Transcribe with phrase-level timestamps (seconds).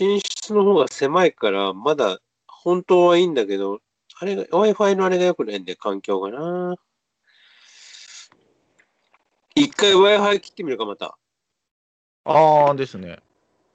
[0.00, 3.80] 寝室の方が狭いから、まだ本当はいいんだけど、
[4.18, 6.76] あれが、Wi-Fi のあれが良くないんで、環境がな。
[9.54, 11.16] 一回 Wi-Fi 切ってみるか、また。
[12.24, 13.18] ああですね。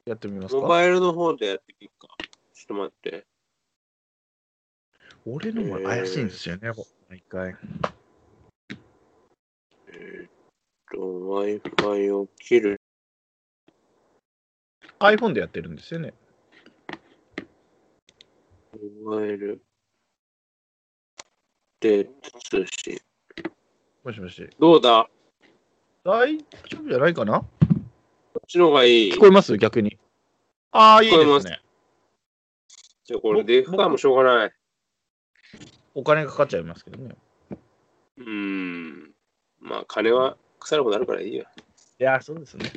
[0.05, 0.61] やってみますか。
[0.61, 2.07] モバイルの方でやってみるか。
[2.53, 3.25] ちょっと待って。
[5.25, 6.71] 俺のも怪しいんですよね、
[7.09, 7.55] 毎回。
[9.89, 10.29] えーっ
[10.93, 12.79] と、Wi-Fi を切る。
[14.99, 16.13] iPhone でやってるんですよね。
[19.03, 19.61] モバイル。
[21.79, 22.99] データ通信。
[24.03, 24.49] もしもし。
[24.59, 25.07] どうだ？
[26.03, 26.43] 大丈
[26.79, 27.41] 夫じゃないかな？
[27.41, 27.47] こ
[28.39, 29.19] っちの方がいい聞。
[29.19, 29.57] こえます？
[29.57, 29.97] 逆に。
[30.71, 31.61] ああ、いいですね。
[33.05, 34.53] じゃあこれでいくかもしょうがない。
[35.95, 37.15] お金かかっちゃいますけどね。
[38.17, 39.11] うーん。
[39.59, 41.45] まあ、金は腐ることあるからいいよ。
[41.99, 42.71] いや、そうですね。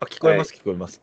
[0.00, 1.00] あ、聞こえます、聞こえます。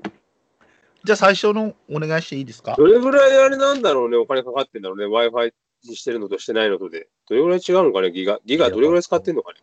[1.05, 2.75] じゃあ最初のお願いしていいですか？
[2.77, 5.53] どれぐらいあれなんだろうね、お金かかってんだろうね、Wi-Fi
[5.87, 7.07] にしてるのとしてないのとで。
[7.29, 8.39] どれぐらい違うのかね、ギガ。
[8.43, 9.59] ギガどれぐらい使ってんのかね。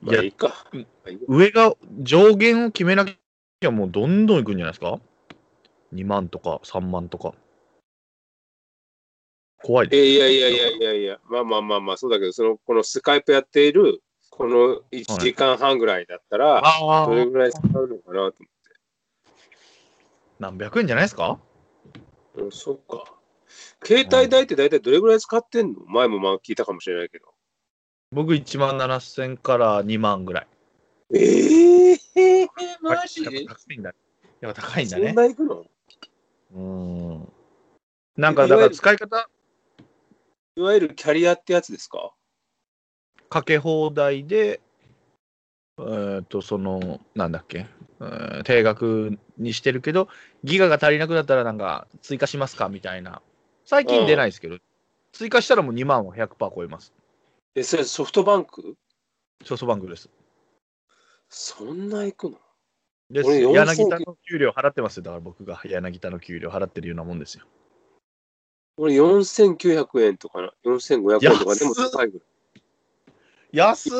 [0.00, 0.66] まあ、いやいいか。
[1.26, 4.98] 上が上限を決めなきゃもうどんどんいくんじゃないですか
[5.92, 7.34] ?2 万とか3万とか。
[9.62, 10.00] 怖いです。
[10.00, 16.62] えいやいやいやいやいや、まあまあまあまあ、そうだけど、その、このスカイプやっている、この1時間半ぐらいだったら、
[17.06, 18.46] どれぐらい使うのかなと思って。
[20.38, 21.38] 何百円じゃないですか？
[22.34, 23.14] うん、そっか。
[23.84, 25.80] 携帯代って大体どれぐらい使ってんの？
[25.86, 27.26] 前もまあ聞いたかもしれないけど。
[28.10, 30.46] 僕1万7000から2万ぐらい。
[31.14, 32.48] ええー、
[32.80, 33.22] マジ？
[33.24, 33.94] やっぱ高いんだ。
[34.40, 35.12] やっぱ高いんだそんね。
[35.12, 35.64] な行くの？
[36.54, 37.32] うん。
[38.16, 39.28] なんかだから使い方？
[40.56, 42.12] いわゆるキャリアってやつですか？
[43.30, 44.60] かけ放題で、
[45.78, 47.66] えーっと、その、なんだっけ、
[48.00, 50.08] えー定額にしてるけど、
[50.44, 53.20] ギガが足りなくなったらなんか追加しますかみたいな。
[53.64, 54.58] 最近出ないですけど、
[55.12, 56.92] 追加したらもう2万は100%超えます。
[57.54, 58.76] え、それソフトバンク？
[59.44, 60.08] ソフトバンクです。
[61.28, 62.38] そんな行くの？
[63.10, 63.26] です。
[63.26, 65.02] 俺4000柳田の給料払ってますよ。
[65.02, 67.44] だから僕が柳田の給料払ってるようなもんですよ。
[68.76, 72.28] 俺4900円とかな、4500円とかでも高いぐらい。
[73.50, 73.92] 安っ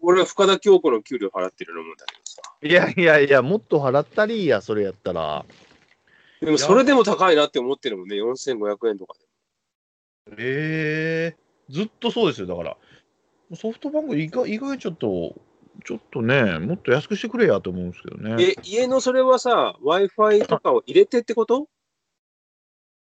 [0.00, 2.19] 俺は深田恭子の給料払ってるようなもんだけ。
[2.62, 5.44] いやいやいや、もっと払ったりや、それやったら。
[6.40, 9.14] でもそれでも高いなって思ってるもんね、4500円とか
[10.38, 11.36] ええ
[11.70, 12.76] ずっとそうですよ、だから。
[13.56, 15.34] ソフトバンク意外、意外ちょっと、
[15.84, 18.36] ちょっとね、もっと安くしてくれやと思うんですけどね。
[18.36, 18.50] で。
[18.52, 21.68] え、家のそれはさ、Wi-Fi とかを入れてってこと？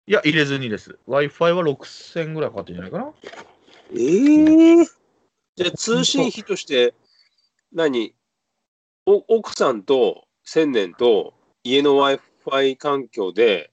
[0.07, 0.97] いや、入れずにです。
[1.07, 3.13] Wi-Fi は6000ぐらいかかってんじゃないかな。
[3.95, 4.85] ええ
[5.55, 6.93] じゃあ通信費として、
[7.73, 8.13] 何？
[8.13, 8.18] お
[9.27, 11.33] 奥さんと千年と
[11.63, 13.71] 家の Wi-Fi 環境で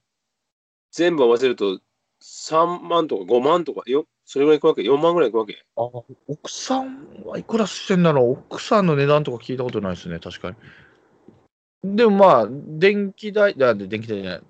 [0.91, 1.79] 全部合わせると
[2.23, 5.63] 3万とか5万とかよ、それぐらいいくわけ ?4 万ぐらいいくわけ？
[5.75, 5.83] あ
[6.27, 8.31] 奥さんはいくらしてんだろう？
[8.31, 11.95] 奥さんの値段とか聞いたことないですね、確かに。
[11.95, 14.41] でもまあ、電気代、だ電気代じゃない。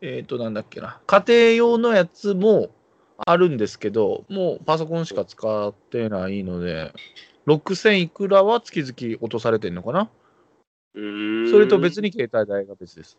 [0.00, 1.00] えっ、と、なんだっけな。
[1.06, 2.70] 家庭用のやつも
[3.24, 6.92] あるんですけど、もうパソコンしか使ってないので、
[7.46, 10.10] 6000いくらは月々落とされてんのかな？
[10.94, 10.98] そ
[11.58, 13.18] れと別に携帯代が別です。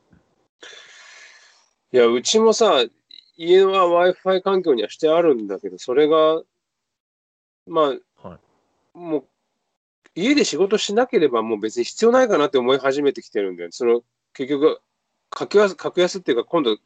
[1.92, 2.84] いや、うちもさ、
[3.38, 6.42] 家は Wi-Fi 環境にはしてあるんだけど、それが、
[7.68, 8.40] まあ、はい
[8.98, 9.26] もう、
[10.16, 13.70] 家で仕事しなければもう別に必要ないかなって思い始めてきてるんだよ。
[13.72, 14.04] その、
[14.34, 14.80] 結局、
[15.32, 16.78] 格安、格安っていうか、今度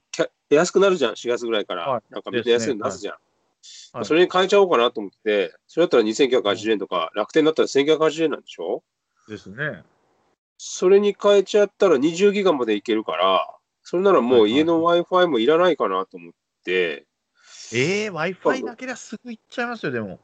[0.49, 1.89] 安くなるじゃん、4月ぐらいから。
[1.89, 3.13] はいなんかみんな安いの出すじゃん。
[3.13, 8.83] はいそれに変えちゃおうかなと思って、それだったら2980円とか、楽天だったら1980円なんでしょ？
[9.27, 9.83] ですね。
[10.57, 13.47] それに変えちゃったら20ギガまでいけるから、
[13.83, 17.05] それならもう家の Wi-Fi もいらないかなと思って、
[17.73, 20.19] えー、Wi-Fi だけではすぐ行っちゃいますよ、でも。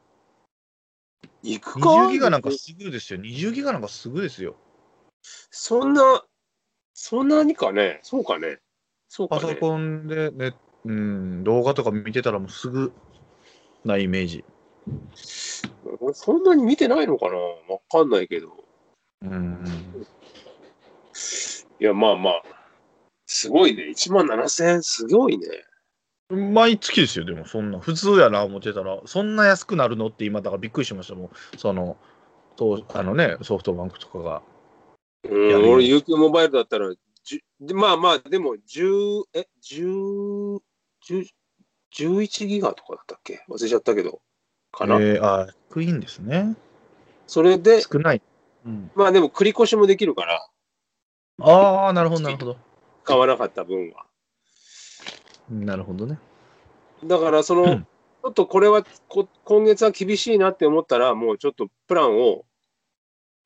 [1.42, 3.20] 行くか？20ギガなんかすぐですよ。
[3.20, 4.56] 20ギガなんかすぐですよ。
[5.50, 6.24] そんな、
[6.94, 8.00] そんなにかね？
[8.02, 8.58] そうかね
[9.08, 10.54] そうかねパソコンでね、
[10.84, 12.92] うん、動画とか見てたらもうすぐ
[13.84, 14.44] なイメージ。
[16.00, 17.36] 俺そんなに見てないのかな？
[17.36, 18.52] わかんないけど。
[19.22, 19.64] うん。
[21.80, 22.42] いや、まあまあ、
[23.26, 23.84] すごいね。
[23.90, 25.46] 1万7000円、すごいね。
[26.30, 27.78] 毎月ですよ、でもそんな。
[27.78, 31.30] 普通やな思ってたら、そんな安くなるのって今、だからびっくりしましたもん。
[31.56, 31.96] その、
[32.56, 34.42] そうあのね、ソフトバンクとかが。
[35.28, 36.92] うん、俺、UQ モバイルだったら、
[37.74, 40.58] まあまあ、でも、10、え、10、
[41.08, 41.26] 10
[41.94, 43.44] 11ギガとかだったっけ？
[43.48, 44.20] 忘れちゃったけど。
[44.72, 44.96] かな。
[44.96, 46.56] えー、あ、低いんですね。
[47.26, 48.22] それで、少ない。
[48.66, 50.46] うん、まあでも、繰り越しもできるから、
[51.40, 52.56] ああ、なるほど、なるほど。
[53.02, 54.06] 買わなかった分は。
[55.50, 56.18] なるほどね。
[57.04, 57.86] だから、その、うん
[58.24, 62.46] ちょっとこれはこ、今月は厳しいなって思ったら、もうちょっとプランを、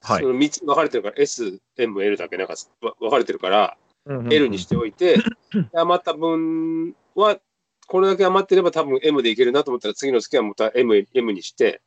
[0.01, 5.17] はいその3つ分かれてるから、S、M、L だけなんかわ分かれてるから、うんうんうん L にしておいて、
[5.75, 7.41] 余った分は、
[7.89, 11.83] これだけ余ってれば多分 M でいけるなと思ったら、次の月はまた M, M にして、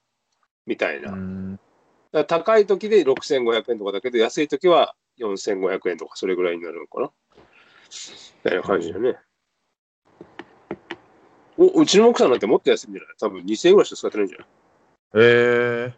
[0.65, 1.15] みたいな。
[2.25, 7.12] 高い時で6500円とかだけど、安い時は4500円とか、それぐらいになるのかな。
[8.44, 9.18] みたいな感じだね。
[11.58, 13.16] お、うちの奥さんなんてもっと安いんじゃない？
[13.20, 14.48] 多分2000円ぐらいしか使ってないんじゃない？
[15.14, 15.94] え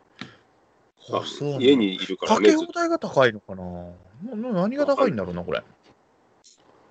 [1.10, 2.50] ー、ああそうなんだ家にいるからかね。
[2.50, 3.64] ずっけ放題が高いのかな？
[4.36, 5.62] 何が高いんだろうな、これ。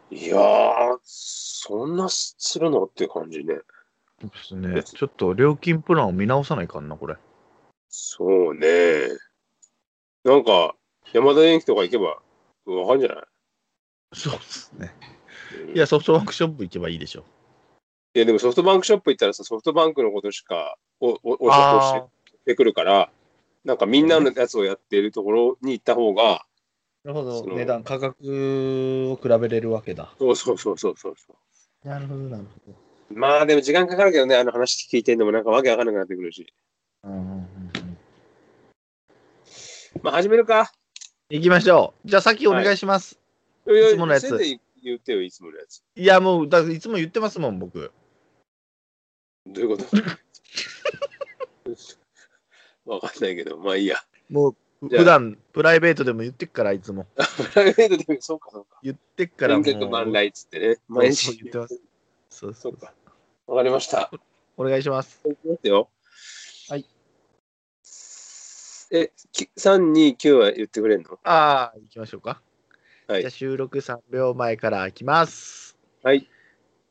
[0.09, 2.85] といやー、そんなするの？
[2.85, 3.55] って感じね。
[3.55, 4.83] ですね。
[4.85, 7.17] ちょっと料金プランを見直さないかんな、これ。
[7.89, 9.09] そうね。
[10.25, 10.77] なんか、
[11.13, 12.23] 山田電機とか行けば
[12.67, 13.25] わかるんじゃない？
[14.15, 14.95] そうですね。
[15.69, 17.25] うんいや、ソフトバンクショップ行けばいいでしょ。
[18.15, 23.11] いや、でもソフトバンクショップ行ったらさ、ソフトバンクのことしかおおおあ教えてくるから、
[23.65, 26.45] なんかみんなのやつをやっているところに行った方が、
[27.05, 30.13] なるほその値段、価格を比べれるわけだ。
[30.19, 32.77] そうそうそうそうそうそなるほど、なるほど。
[33.11, 33.19] う。
[33.19, 36.53] まあでも時間かかるけどね、あの話聞いてんのもなんかわけわかんなくなってくるし。
[37.05, 37.99] うんうんうんうん
[40.03, 40.73] まあ始めるか。
[41.33, 42.09] 行きましょう。
[42.09, 43.19] じゃあ、さっきお願いします。
[43.67, 44.29] いやいつものやつ
[44.83, 45.83] 言ってよ、いつものやつ。
[45.97, 47.91] い、や、もう、だいつも言ってますもん、僕。
[49.47, 49.87] どういうこと？
[52.85, 53.97] わかんないけど、まあいいや。
[54.29, 54.57] もう、
[54.91, 57.07] 普段プライベートでも言ってっから、いつも。
[57.55, 58.79] プライベートでもそうかそうか。
[58.83, 59.65] 言ってっからもう。
[59.65, 60.77] 連続万来っつってね。
[60.87, 61.81] 毎日そう言ってます。
[62.29, 62.93] そうそうか。
[63.47, 64.11] わかりました。
[64.59, 65.23] お願いします。
[65.25, 65.89] いきますよ。
[68.93, 69.03] はい。
[69.05, 71.19] え、き3、2、9は言ってくれんの？
[71.25, 72.43] ああ、行きましょうか。
[73.09, 75.79] はいじゃあ、収録3秒前から行きます。
[76.03, 76.29] はい。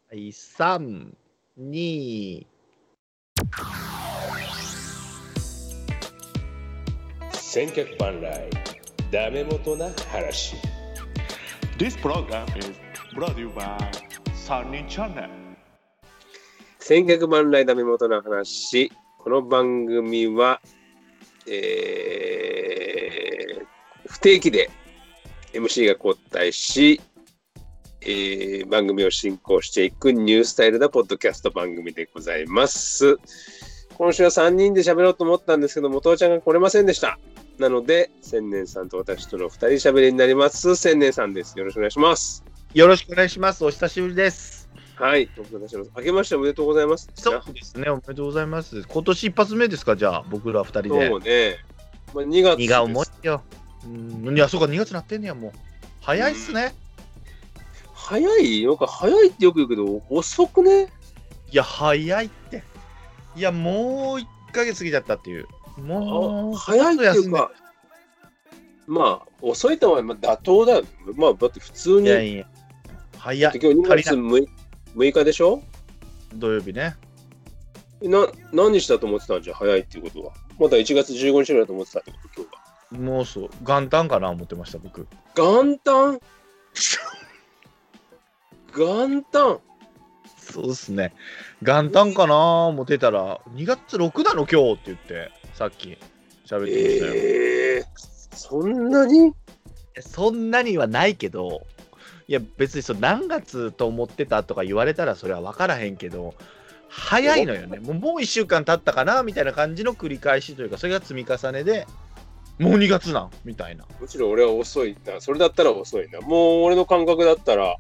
[0.10, 1.14] はい、3、
[1.60, 2.46] 2、
[7.34, 8.50] 千客万来、
[9.12, 10.56] ダメ元な話。
[11.78, 12.72] This program is
[13.16, 13.78] brought to you by
[14.34, 15.30] Sunny Channel.
[16.80, 18.92] 千客万来ダメ元な話。
[19.20, 20.60] この番組は、
[21.48, 23.66] えー
[24.08, 24.70] 不定期で
[25.54, 27.02] MC が交代し、
[28.02, 33.18] えー番組を進行していくニュースタイルなポッドキャスト番組でございます。
[33.98, 37.20] 今週は3人で喋ろうと思ったんですけども、父ちゃんが来れませんでした。
[37.60, 40.76] なので、千年さんと私との2人喋りになります。
[40.76, 41.58] 千年さんです。
[41.58, 42.44] よろしくお願いします。
[42.74, 43.64] よろしくお願いします。
[43.64, 44.61] お久しぶりです。
[44.96, 47.10] はい、僕たちの明けましておめでとうございます。
[47.16, 48.84] そうですね、おめでとうございます。
[48.88, 51.20] 今年一発目ですか、じゃあ、僕ら二人でそう。
[51.20, 51.58] ね。
[52.14, 53.42] まあ、2月荷が重いよ。
[53.86, 55.52] うん、いや、そうか、2月なってんねや、もう。
[56.02, 56.76] 早いっすね。
[57.94, 58.66] 早い？
[58.66, 60.92] なんか早いってよく言うけど、遅くね？
[61.52, 62.64] いや、早いって。
[63.36, 65.48] いや、もう1ヶ月過ぎちゃったっていう。
[65.78, 67.52] もう、早いっていうか、
[68.88, 70.84] まあ、遅いとはまあ妥当だよ。
[71.16, 72.48] まあ、だって普通に、いやいや、
[73.18, 73.60] 早い。
[73.62, 74.48] 今日2月 6,
[74.96, 75.64] 6日でしょ？
[76.36, 76.96] 土曜日ね。
[78.02, 80.34] な何日だと思ってたんじゃん早いっていうことは？
[80.60, 82.62] まだ1月15日ぐらいだと思ってたってこと、今日は。
[83.16, 85.08] もうそう、元旦かな思ってました、僕。
[85.36, 86.20] 元旦？
[88.76, 89.60] 元旦？
[90.38, 91.14] そうっすね。
[91.62, 92.36] 元旦かな
[92.68, 97.14] 思ってたら、2月6なの今日って言って、さっき喋ってましたよ。
[97.16, 97.86] ええ
[98.34, 99.34] そんなに？
[100.00, 101.66] そんなにはないけど、
[102.32, 106.34] いや別にそう何月と思ってたとか言われたらそれは分からへんけど、
[106.88, 107.80] 早いのよね。
[107.84, 111.86] もうもう1週間経ったかなみたいな感じの繰り返しというか、それが積み重ねで、
[112.58, 113.84] もう2月なんみたいな。
[114.00, 115.20] むしろ俺は遅いな。
[115.20, 116.22] それだったら遅いな。
[116.22, 117.76] もう俺の感覚だったら、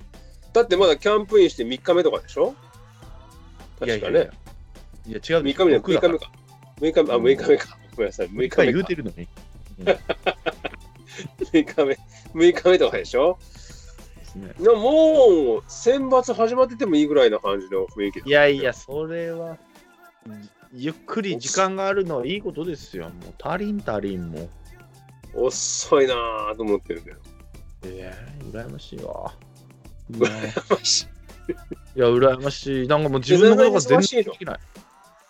[0.51, 2.53] だってまだキャンプインして3日目とかでしょ？
[3.79, 4.19] 確かね。
[4.19, 5.43] いやいや違う。
[5.43, 6.25] 3日目じゃない6僕だから日
[6.81, 7.01] 目か。
[7.01, 7.77] 6日目、あ、6日目か。
[7.95, 8.79] ごめんなさい、6 6日目か。
[8.79, 9.27] うてるのに。
[11.39, 11.97] 6日目、
[12.49, 13.39] 6日目とかでしょ？
[14.39, 19.57] ですねなもう、選抜始まっててもいいぐらいな感じの雰囲気だいやいや、それは、
[20.73, 23.05] ゆっくり時間があるのはいいことですよ。
[23.05, 24.49] もう足りん足りんもう。
[25.45, 27.17] 遅いなぁと思ってるけど。
[27.83, 29.33] ええ羨ましいわ。
[30.11, 31.05] 羨ましい
[31.97, 32.87] いや、羨ましい。
[32.87, 34.59] なんかもう自分のことが全然できない。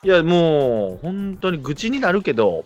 [0.03, 2.65] いや、もう、本当に愚痴になるけど、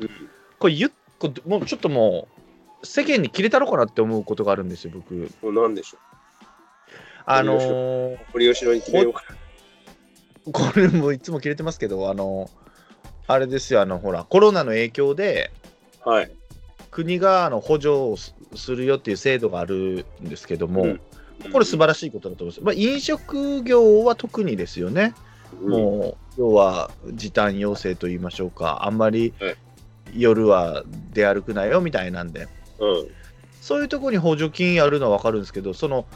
[0.00, 0.10] うん
[0.58, 2.37] これ言っこれもうちょっともう、
[2.82, 5.30] 世間に切れたろうかなって思うことがあるんですよ、僕。
[5.52, 5.98] 何でしょ
[7.26, 8.18] あのー、う。
[8.32, 9.22] 堀吉野に決めようか
[10.52, 12.50] これもいつも切れてますけど、あの
[13.26, 15.50] あれですよ、あの、ほら、コロナの影響で、
[16.06, 16.12] な。
[16.12, 16.30] はい。
[16.90, 21.00] 国があの補助をすするよっていう制度があるんですけども、うん
[21.52, 22.64] これ素晴らしいことだと思います。
[22.64, 25.14] まあ、飲食業は特にですよね。
[25.62, 29.56] うん、もう、要は時短要請と言いましょうか、あんまりはい
[30.14, 32.48] 夜は出歩くなよみたいなんで、うん。
[33.60, 36.06] そういうところに補助金やるのは分かるんですけど、その、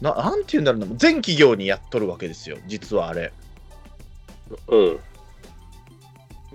[0.00, 3.32] ななんて言うんだろうな、全企業にやっとるわけですよ、実はあれ。
[4.68, 4.98] うん。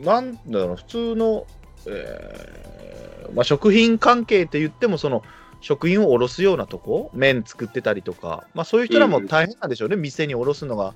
[0.04, 1.48] なんだろう、普通の、
[1.88, 5.24] えーまあ、食品関係って言っても、その、
[5.62, 10.94] 食品を卸すようなとこ、麺作ってたりとか、まあ、そういう人らも大変なんでしょうね、店に卸すのが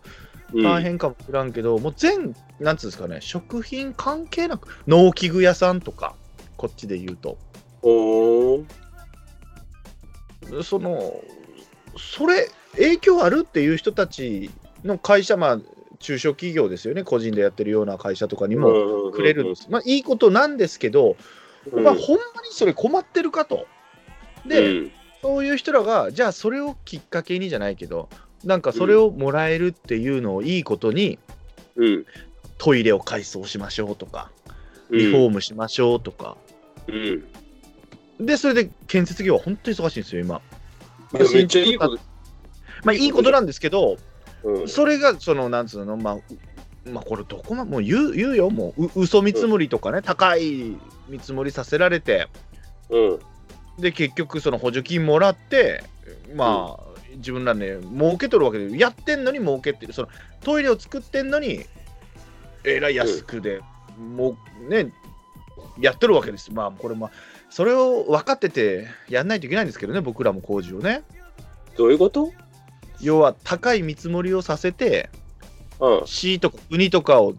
[0.53, 0.63] うん。
[0.63, 6.15] 大変かもしらんけど、もう全、なんつうんですかね、食品関係なく、農機具屋さんとか、
[6.57, 7.38] こっちで言うと、
[10.63, 11.22] その、
[11.98, 14.50] それ、影響あるっていう人たち
[14.84, 15.60] の会社、まあ、
[16.00, 19.68] 中小企業ですよね、個人でやってるような会社とかにもくれるんです。
[19.70, 21.16] まあ、いいことなんですけど、
[21.72, 23.68] うんまあ、ほんまにそれ困ってるかと。
[24.46, 24.92] で、うん
[25.24, 28.10] そういう人らが、じゃあそれをきっかけにじゃないけど、
[28.44, 31.18] なんかそれをもらえるっていうのをいいことに、
[31.78, 32.06] うん。
[32.58, 34.32] トイレを改装しましょうとか、
[34.90, 36.36] うんリフォームしましょうとか、
[36.88, 37.25] うん。
[38.25, 40.42] で、それで建設業は本当に忙しいんですよ、今。
[41.13, 42.00] いやめっちゃいいこと。
[42.84, 43.98] まあ、いいことなんですけど、
[44.44, 46.22] うんそれが、その、なんつうの、まあ、う
[46.86, 50.75] まあ、これ、どこまもう言う言うよ、もう、う嘘見積もりとかね、高い
[51.08, 52.27] 見積もりさせられて、
[52.89, 53.20] うん。
[53.80, 55.84] で、結局、その補助金もらって、
[56.36, 60.10] まあ、自分らね、儲けとるわけで、やってんのに儲けてる、その
[60.42, 61.65] トイレを作ってんのに、
[62.65, 63.62] えらい安くで、
[63.98, 64.92] もうね、
[65.80, 66.51] やってるわけです。
[66.51, 67.12] まあ、これ、まあ、
[67.53, 71.03] それを分かってて、やんないといけないんですけどね、僕らも工事をね。
[71.77, 72.31] どういうこと？
[73.00, 75.12] 要は、高い見積もりをさせて、
[75.79, 76.07] うん。
[76.07, 77.36] 市とか国とかを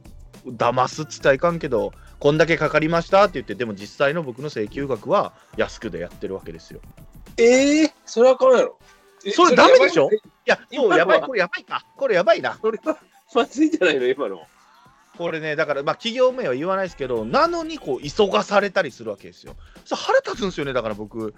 [0.46, 6.80] 騙すっつったらいかんけど、こんだけかかりましたって言って、でも実際の僕の請求額は安くでやってるわけですよ。
[7.36, 8.78] ええそれはあかんやろ。
[9.26, 10.08] えそれダメでしょ？
[10.12, 11.84] いや、今のはそうやばい、これやばいか。
[11.96, 12.56] これやばいな。
[12.62, 12.96] それは
[13.34, 14.42] まずいんじゃないの今の。
[15.16, 19.56] これね、だから、まあ、企業名は言わないですけど、なのに、こう、急がされたりするわけですよ。
[19.84, 21.34] それ腹立つんですよね、だから僕。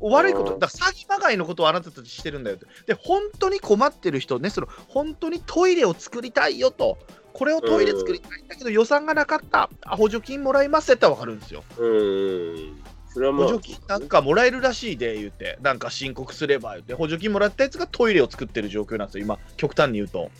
[0.00, 2.66] 悪いこと、うんだ詐欺まがいのことをあなたたちしてるんだよって。
[2.86, 6.98] で、本当に困ってる人ね、その、本当にトイレを作りたいよと。
[7.32, 9.70] これをトイレ作りたいんだけど、予算がなかった。
[9.84, 11.64] あ補助金もらいますって分かるんですよ。
[11.78, 12.82] うん。
[13.08, 13.46] それはまあ。
[13.46, 15.58] 補助金なんかもらえるらしいで、言って。
[15.62, 16.94] なんか申告すれば言って。
[16.94, 20.30] 補助金もらったやつがトイレを作ってる状況なんですよ、今、極端に言うと。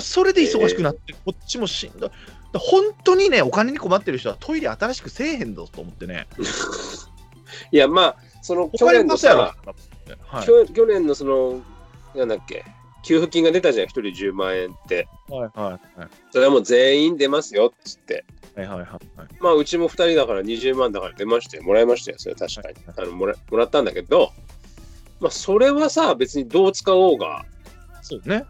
[0.00, 2.10] それで忙しくなって、こっちもしんどい。
[2.54, 6.26] 本当にね、お金に困ってる人はトイレ新しくせえへんぞと思ってね。
[7.70, 9.36] いや、まあ、その去年のさ、。
[9.36, 11.62] はい去去年のその、
[12.14, 12.64] なんだっけ、
[13.04, 15.08] 給付金が出たじゃん、一人10万円って。
[15.28, 18.24] はいはいはいそれはもう全員出ますよっつって。
[18.54, 18.88] はいはいはい
[19.40, 21.62] まあ、うちも2人だから20万だから出ましたよ。
[21.62, 22.76] もらいましたよ、それは確かに。
[22.96, 24.32] あのもらもらったんだけど、
[25.20, 27.46] まあ、それはさ、別にどう使おうが、
[28.02, 28.44] そうね。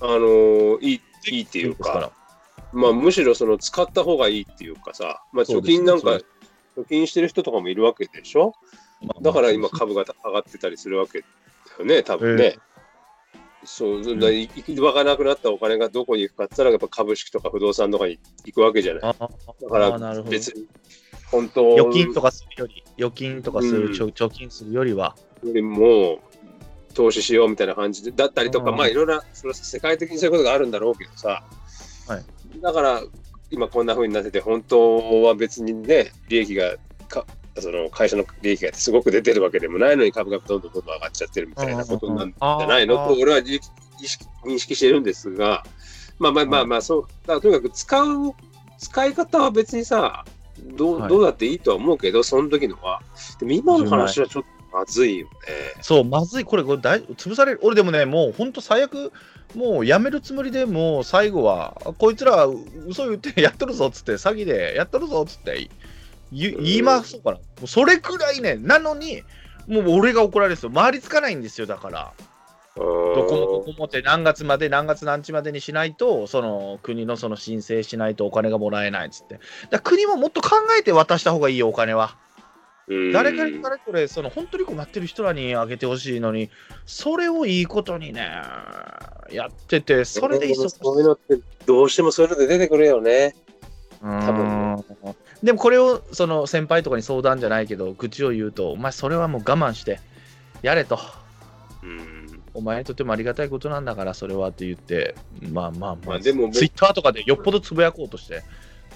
[0.00, 2.12] あのーいい、いいっていうか、
[2.72, 6.20] まあ、むしろその使った方がいいっていうかさ、まあ、貯金なんか
[6.76, 8.54] 貯金してる人とかもいるわけでしょ？
[9.02, 11.26] まあだから今まあ株が上がってたりするわけだ
[11.78, 12.58] よね、多分ね。
[13.64, 19.02] そう、だから行き場がなくなったお金がどこに行くかって言ったら、やっぱ株式とか不動産とかに行くわけじゃない。
[19.02, 20.66] だから別に、
[21.30, 23.92] 本当預金とかするより、預金とかする、うん。
[23.92, 25.14] 貯金するよりは、
[25.44, 26.20] よりも、
[26.94, 31.44] 投資しようみたいな感じでだったりとか、うんまあいろいろ、それは世界的にそういうことがあるんだろうけどさ、
[32.08, 32.24] はい。
[32.60, 33.02] だから
[33.50, 36.76] 今こんな風になってて、本当は別にね、利益が
[37.08, 37.26] か、
[37.58, 42.96] その会社の利益がすごく出てるわけでもないのに株がどんどんどんどん上がっちゃってるみたいなことなんじゃないの？
[43.08, 43.60] と、俺は認
[44.06, 45.64] 識認識してるんですが、
[46.18, 48.34] まあまあまあまあ、そう、だからとにかく使う、
[48.78, 50.24] 使い方は別にさ、
[50.76, 51.08] どうはい。
[51.08, 53.00] どうだっていいとは思うけど、その時のは。
[53.38, 55.32] でも今の話はちょっとまずいよね。
[55.80, 57.60] そう、まずい、これ、これ大潰される。
[57.62, 59.12] 俺でもね、もう本当最悪、
[59.54, 62.46] もうやめるつもりでもう最後は、あこいつら
[62.86, 65.68] 嘘言って やっとるぞっつって、詐欺でやっとるぞっつって
[66.32, 69.22] 言言いますから、もうそれくらいね、なのに、
[69.66, 70.70] もう俺が怒られるんですよ。
[70.70, 72.12] 回りつかないんですよ、だから。
[72.76, 79.40] どこもここもって何月まで何月何日までにしないと、その国のその申請しないとお金がもらえないっつって。
[79.70, 82.16] だ国ももっと考えて渡した方がいいよ、お金は。
[82.90, 86.50] うん誰かに誰これ、その本当に困ってる人らにあげてほしいのに、
[86.86, 88.28] それをいいことにね、
[89.30, 90.78] やってて、それで忙しい。
[90.82, 93.36] そういうのってどうしてもそういうので出てくるよね。
[94.02, 94.84] 多分
[95.42, 100.00] でもこれをその先輩とかに相談じゃないけど、口を言うと、お前それはもう我慢して、
[100.62, 100.98] やれと。
[101.84, 102.42] うん。
[102.54, 105.14] お前にとってもありがたいことなんだから、それはって言って、
[105.52, 108.42] まあまあまあ、まあでもツイッターとかでよっぽどつぶやこうとして、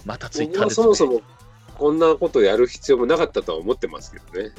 [0.04, 1.22] またツイッターでそもそも
[1.78, 4.52] こんなことやる必要もなかったとは思ってますけどね。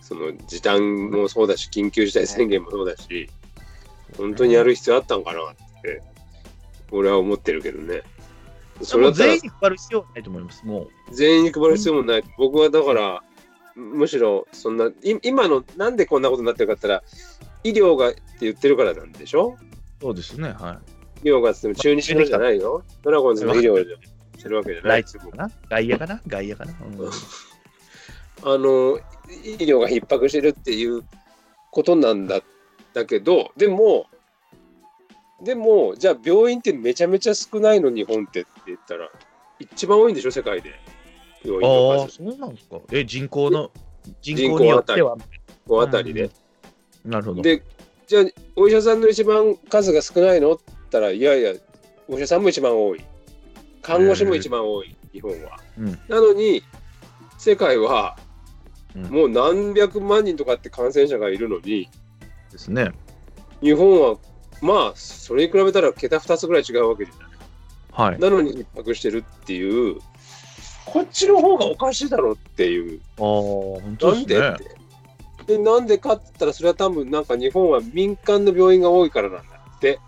[0.00, 3.28] その時短もそうだし、緊急事態宣言もそうだし、
[4.16, 6.02] 本当にやる必要あったんかなって、
[6.90, 8.02] 俺は思ってるけどね。
[8.82, 10.64] それ全員に配る必要はないと思います。
[10.64, 12.24] も全員に配る必要もない。
[12.38, 13.22] 僕はだから、
[13.76, 17.10] むしろそんな、い今のなんでこんなことになってるかって言ったら、
[17.62, 19.56] 医療がって言ってるからなんでしょ？
[19.60, 19.64] う。
[20.00, 20.48] そうですね。
[20.48, 20.80] は
[21.22, 22.82] 医療がっても中日のじゃないよ。
[23.02, 23.96] ドラゴンズの医療で
[24.40, 24.82] してるわけじゃい。
[24.82, 24.92] ない。
[24.92, 25.50] ライツかな？
[25.68, 26.20] 外野かな？
[26.26, 27.10] 外野かな、うん。
[28.42, 28.98] あの
[29.44, 31.04] 医療が逼迫してるっていう
[31.70, 32.40] ことなんだ
[32.94, 34.06] だけどでも
[35.44, 39.08] でもじゃあ病院ってめちゃめちゃ少ないの日本ってって言ったら
[39.58, 40.30] 一番多いんでしょ？
[40.30, 40.72] 世界で。
[41.44, 42.78] 病院ああ、そうなんですか。
[42.92, 43.70] え、人口の、
[44.20, 45.16] 人人口口によっては。
[45.66, 46.30] こうあたりで、
[47.04, 47.42] なるほど。
[47.42, 47.62] で
[48.06, 48.24] じゃあ
[48.56, 50.52] お医者さんの一番数が少ないの？
[50.52, 51.52] って言ったらいやいや
[52.08, 53.04] お医者さんも一番多い
[53.82, 56.62] 看護師も一番多い日本は、うんなのに
[57.38, 58.18] 世界は
[58.94, 61.88] うんもう何百万人とかって感染者がいるのに、
[62.50, 62.90] ですね。
[63.62, 64.16] 日本は
[64.60, 67.30] まあそれに比べたら桁2つぐらい違うわけじゃない。
[68.10, 68.18] はい。
[68.18, 70.00] なのに逼迫してるっていう
[70.86, 74.56] こっちの方がおかしいだろっていうああ、本当ですねでっ。
[74.56, 74.80] て。
[75.46, 79.98] でなんでかって言ったらそれは多分なんか日本は民間の病院が多いからなんだって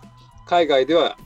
[0.45, 1.17] 海外では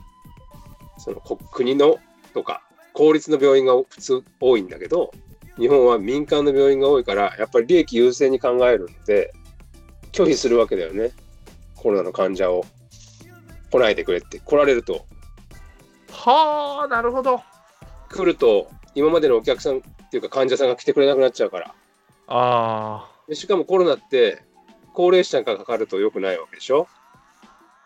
[0.98, 1.96] その国国の
[2.32, 5.12] とか公立の病院が普通多いんだけど
[5.56, 9.32] 日本は民間の病院が多いからやっぱり利益優先に考えるんで
[10.12, 11.10] 拒否するわけだよね。
[11.76, 12.64] コロナの患者を。
[13.70, 14.38] 来ないでくれって。
[14.38, 15.04] 来られると。
[16.10, 17.42] はあ、なるほど。
[18.08, 19.80] 来ると今までのお客さんっ
[20.10, 21.74] ていうか患者さんが来てくれなくなっちゃうから。
[22.28, 24.42] あでしかもコロナって
[24.94, 26.88] 高齢者がかかると良くないわけでしょ？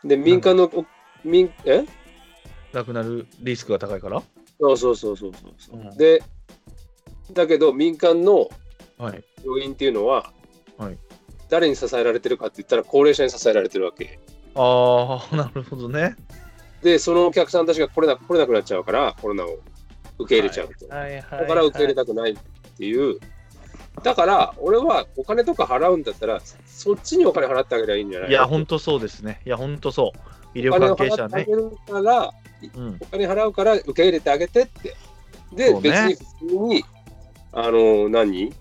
[0.04, 0.86] で民間のお
[1.24, 1.80] 民え？
[1.80, 1.84] あ、
[2.72, 4.22] なくなるリスクが高いから？
[4.60, 6.22] そうそうそうそうそうそう、うんで
[7.32, 8.48] だけど民間の
[8.98, 9.24] はい。
[9.44, 10.32] 病院っていうのは、
[10.78, 10.98] はい
[11.48, 14.18] 誰に支えられてるかって言ったら高齢者に支えられてるわけ
[14.54, 16.16] ああ、 なるほどね。
[16.82, 19.58] でそのお客さんたちが来れな来れなくなっちゃうからコロナを
[20.18, 22.36] 受け入れちゃうと、はいはい、だから受け入れたくないっ
[22.78, 23.18] ていう、
[24.02, 29.40] だから俺はお金とか払うんだったらそっちにお金払ってあげればいいんじゃないいや、本当そうですね。
[29.44, 30.12] いや、本当そ
[30.54, 30.58] う。
[30.58, 31.52] 医療関係者ね払ってあげ。
[31.52, 32.30] るから、うん。
[33.00, 34.96] お金払うから受け入れてあげてって。
[35.54, 36.84] で、ね別に普通に、
[37.52, 38.52] あの、何？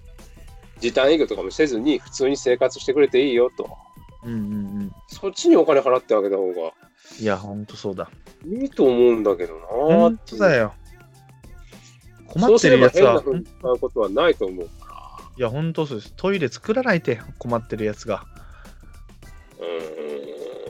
[0.79, 3.69] 時短営業とかもせずに普通に生活してくれていいよと。
[4.23, 4.43] うんうんう
[4.83, 4.91] ん。
[5.07, 6.71] そっちにお金払ってあげた方が
[7.19, 8.09] いや、本当そうだ。
[8.45, 9.65] いいと思うんだけどな。
[9.67, 10.73] 本当だよ。
[12.27, 16.13] 困ってるやつは、変な風に使うことはないと思うかいや、本当そうです。
[16.15, 18.15] トイレ作らないて、困ってるやつが。
[18.15, 18.23] ら。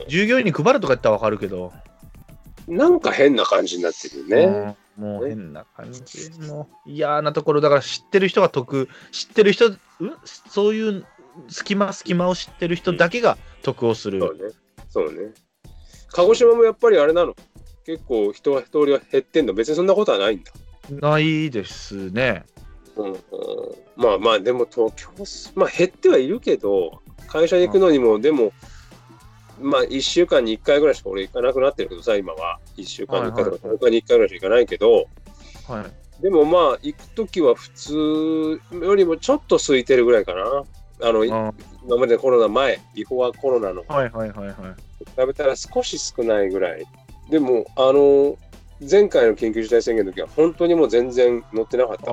[0.04, 1.72] う従業員に配るとか言ったらわかるけど。
[2.68, 4.46] なんか変な感じになってるよね。
[4.46, 6.02] もうもう変な感じ。
[6.86, 9.78] 嫌なところ、だから知ってる人が得、知ってる人、ん？
[10.24, 11.06] そういう
[11.48, 14.20] 隙間隙間を知ってる人だけが得をする。
[14.20, 14.42] そうね。
[14.88, 15.32] そうね。
[16.12, 17.34] 鹿児島もやっぱりあれなの。
[17.84, 19.54] 結構人は通りは減ってんの。
[19.54, 20.52] 別にそんなことはないんだ。
[20.90, 22.44] ないですね。
[22.96, 23.18] うんうん
[23.96, 28.52] まあまあでも東京すまあ減ってはいるけど会社に行くのにもでも
[29.60, 32.58] まあ1週間に1回ぐらいしか俺行かなくなってるけどさ今は。
[32.76, 35.06] 1週間に1回とかはいはい10日に1回ぐらいしか行かないけど。
[35.68, 35.82] は
[36.20, 36.22] い。
[36.22, 40.64] でもまあ行く時は普通よりもちょっと空いてるぐらいかな。
[41.04, 41.52] あのあ
[41.84, 43.84] 今までコロナ前ビフォーコロナの。
[43.88, 44.56] はいはいはいはい。
[45.04, 46.84] 比べたら少し少ないぐらい。
[47.30, 48.36] でもあの
[48.88, 52.12] 前回の緊急事態宣言の時は本当にもう全然乗ってなかったか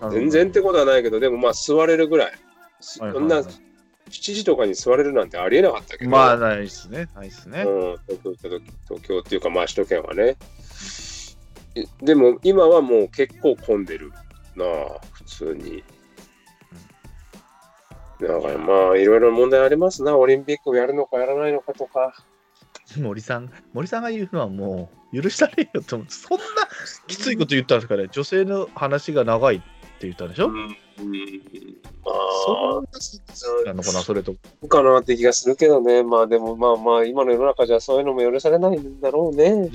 [0.00, 0.10] ら。
[0.10, 2.32] 全然ってことはないけど、でもまあ座れるぐらい。
[2.80, 3.34] そはいはいはい。
[3.34, 3.69] そんな
[4.10, 7.08] 7時とかに座れるなんてありえなかったけど、まあ、ないですね。
[7.14, 7.62] ないですね。
[7.62, 10.36] うん、東京東東京っていうか、まあ首都圏はね。
[11.76, 14.12] えでも今はもう結構混んでる
[14.56, 15.84] なあ、普通に。
[18.20, 22.12] だからまあいろいろ問題ありますな、オリンピックをやるのかやらないのかとか。
[22.98, 26.44] 森さん、森さんが言うのはもう許したれよと思って、そんな
[27.06, 28.08] きついこと言ったんですかね。
[28.10, 29.66] 女性の話が長いって
[30.02, 31.14] 言ったんでしょ、うん、うん
[32.04, 32.12] ま
[32.44, 34.32] そあんなのかな、それと。
[34.32, 36.02] そうかなって気がするけどね。
[36.02, 39.70] まあでもまあまあ今の世の中じゃそういうのも許されないんだろうね。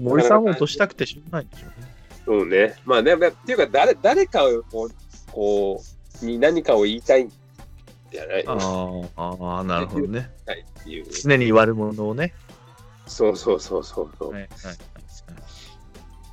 [0.00, 1.74] 森さんを落としたくてしょうがないんでしょうね。
[2.24, 2.74] そうね。
[2.84, 4.90] まあね、っていうか誰誰かをこう
[5.32, 5.82] こ
[6.22, 7.32] うに何かを言いたいん
[8.12, 8.44] じゃない？
[8.46, 10.30] あーあー、なるほどね。
[10.46, 11.06] はいっていう。
[11.10, 12.34] 常に悪者をね。
[13.06, 14.48] そうそうそうそうそう、はいはい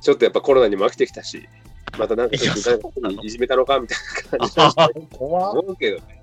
[0.02, 1.48] ちょっとやっぱコロナにも飽きてきたし、
[1.98, 3.98] またなんかちょっといじめたのかみたい
[4.38, 6.22] な感じ思うけどね。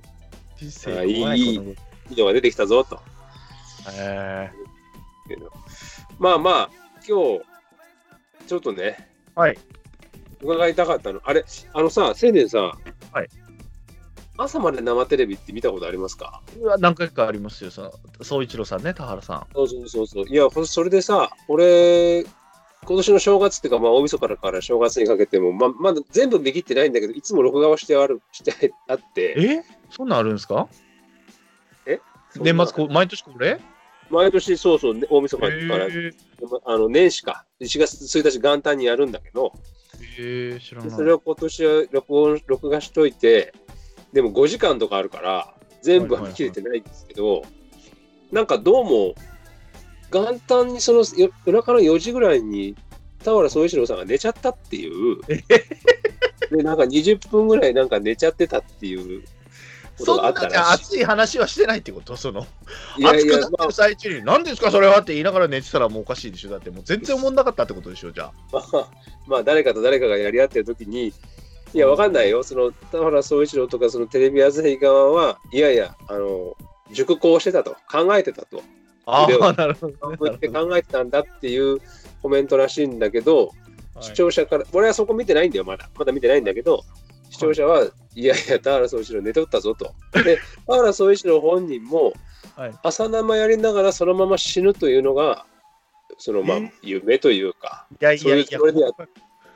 [0.62, 1.60] いい怖いいい
[2.18, 3.00] のが出てきたぞと。
[3.98, 4.50] え
[5.28, 5.52] けど
[6.20, 6.70] まあまあ、
[7.08, 7.42] 今日、
[8.48, 9.58] ちょっとね、はい。
[10.42, 11.22] 伺いたかったの。
[11.24, 12.60] あれ、あのさ、青年さ、
[13.12, 13.30] はい。
[14.38, 16.42] 朝まで生テレビって見たことありますか？
[16.60, 19.48] うわ何回かありますよ、その、総一郎さんね、田原さん。
[19.54, 20.26] そうそうそうそう。
[20.28, 22.26] いや、それでさ、俺、
[22.86, 29.62] 今年の正月っていうか、まあ、大晦日から正月にかけても、ままだ全部見切ってないんだけど、いつも録画をしてある、 してあって、え？
[29.90, 30.68] そんなんあるんですか？
[32.32, 32.52] そんな。
[32.54, 33.60] 年末こ、毎年これ
[34.10, 36.12] 毎年、そうそう、ね大晦日から、え
[36.66, 39.54] あの年始か、1月1日元旦にやるんだけど、
[40.20, 40.90] えー、知らない。
[40.90, 43.54] でそれを今年は録音録画しといて、
[44.12, 47.44] でも5時間とかあるから、全部は見切れてないんですけど、
[48.32, 49.16] なんかどうも、
[50.14, 52.76] 元旦にそのよ夜中の4時ぐらいに、
[53.24, 55.22] 田原総一郎さんが寝ちゃったっていう、
[56.56, 59.24] で、なんか20分ぐらいなんか寝ちゃってたっていう。
[59.98, 62.16] ことそんがあったらしな熱い話はしてないってこと？
[62.16, 62.48] その、
[62.98, 63.02] い。
[63.02, 66.50] いやい熱くなっ、て最中に、何ですかそれはって言いながら寝てたらもうおかしいでしょ。
[66.50, 68.34] だってもう全然思んなかったってことでしょじゃあ。
[68.52, 68.92] まあ、
[69.28, 71.14] まあ、誰かと誰かがやり合ってる時に、
[71.74, 72.44] いや、わかんないよ。
[72.44, 76.56] その、田原総一郎とか、そのテレビ朝日側は、いやいや、あの、
[76.92, 78.62] 熟考してたと、考えてたと、
[79.06, 80.18] あであ、なるほど、ね。
[80.18, 81.80] こうやって考えてたんだっていう
[82.22, 83.58] コメントらしいんだけど、はい
[84.02, 85.88] 視聴者から、俺はそこ見てないんだよ、まだ。
[85.96, 86.84] まだ見てないんだけど、
[87.30, 87.86] 視聴者は、
[88.16, 89.94] いやいや、田原総一郎寝とったぞと。
[90.24, 92.12] で、 田原総一郎本人も
[92.56, 95.46] はい、朝生やりながらそのまま死ぬというのが、
[96.18, 96.60] そのまあえ？
[96.62, 98.90] ー、夢というか、いやいやいや、そういうつもりでや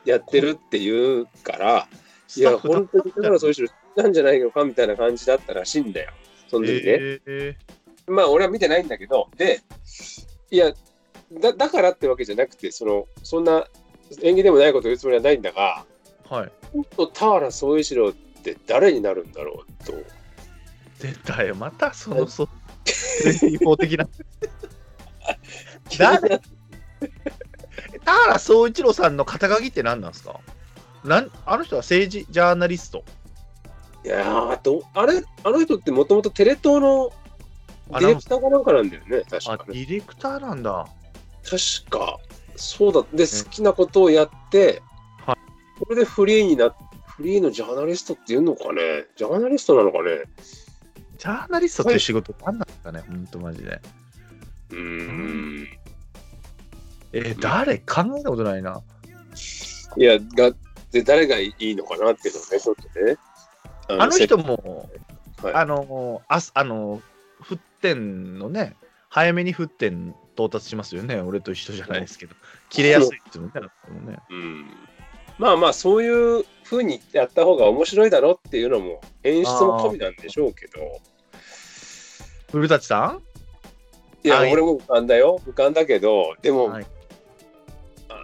[0.04, 1.88] やってるっていうから、
[2.36, 6.12] いや、本当にだからそういう人なんじゃないのかみたいな感じだったらしいんだよ。
[6.48, 6.80] その時ね。
[6.84, 7.77] えー
[8.08, 9.60] まあ、俺は見てないんだけど、で、
[10.50, 10.72] いや、
[11.40, 13.66] だだからってわけじゃなくて、その、そんな
[14.22, 15.84] 縁起でもないことを言うつもりはないんだが、
[16.28, 16.52] はい。
[16.72, 19.92] 本当、田原総一郎って誰になるんだろうと。
[21.00, 22.48] 出たよ、またその、そ、
[22.86, 24.08] 一方的な。
[25.98, 26.40] 誰？
[28.04, 30.40] 田原総一郎さんの肩書きって何なんですか？
[31.04, 33.04] なんあの人は政治ジャーナリスト。
[34.04, 37.12] いやーどあれ、あの人ってもともとテレ東の
[37.90, 39.74] ディレクターかなんかなんだよね、確あか、ね。
[39.74, 40.86] ディレクターなんだ。
[41.42, 42.18] 確か、
[42.56, 43.02] そうだ。
[43.14, 44.82] で、好きなことをやって、
[45.26, 45.36] は
[45.78, 46.74] それでフリーにな
[47.06, 49.06] フリーのジャーナリストっていうのかね？
[49.16, 50.24] ジャーナリストなのかね？
[51.16, 53.80] ジャーナリストっていう仕事何なんですかね、ほんとマジで。
[54.70, 55.68] うーん。
[57.12, 58.82] えー誰考えたことないな。
[59.96, 60.52] いや、が、
[60.92, 63.16] で、誰がいいのかなっていうのね、ちょっとね。
[63.88, 64.88] あの人も、
[65.42, 67.00] はいあの、ああの、
[67.42, 68.76] 沸点のね、
[69.08, 71.20] 早めに沸点到達しますよね。
[71.20, 72.34] 俺と一緒じゃないですけど。
[72.68, 73.52] 切れやすいですよね。
[74.30, 74.66] うん。
[75.38, 81.00] まあまあ、そういうふうにやった方が面白いだろうっていうのも、演出も込みなんでしょうけど、
[82.50, 83.22] 古舘さん？
[84.26, 85.40] いや、はい俺も浮かんだよ。
[85.46, 86.86] 浮かんだけど、でも、はい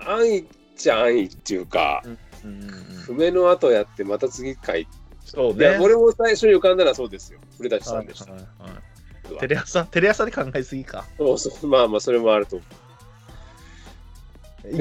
[0.06, 0.44] 安易っ
[0.76, 2.70] ちゃ安易っていうか、うんうんうん
[3.04, 4.82] 譜の後やってまた次回。
[4.82, 4.86] い
[5.24, 5.64] そうね。
[5.64, 7.38] や、俺も最初に浮かんだのはそうですよ。
[7.56, 8.32] 古舘さんでした。
[8.32, 8.93] はいはいはい
[9.40, 11.04] テレ朝、テレ朝で考えすぎか。
[11.18, 12.70] そうそう、まあまあ、それもあると思も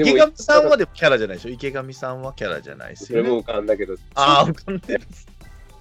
[0.02, 1.50] 池上さんはでもキャラじゃないでしょ？
[1.50, 2.96] 池上さんはキャラじゃないでう。
[2.96, 3.28] すよ、ね。
[3.28, 5.06] それも浮かんだけど、ああ、浮かんでる。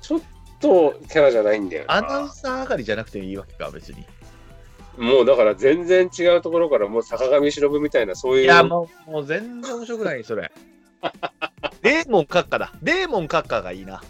[0.02, 0.22] ちょっ
[0.60, 1.94] とキャラじゃないんだよな。
[1.96, 4.06] アナウンサー上がりじゃなくていいわけか、別に。
[4.98, 8.44] もうだから全然違うところから、もう坂上忍みたいな、そういう。
[8.44, 10.52] いや、もう、もう全然面白くない、それ。
[11.82, 12.74] デーモン閣下だ。
[12.82, 14.02] デーモン閣下がいいな。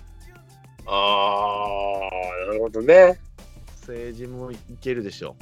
[0.85, 1.99] ああ、
[2.47, 3.19] なるほどね。
[3.87, 5.35] 政治もいけるでしょ。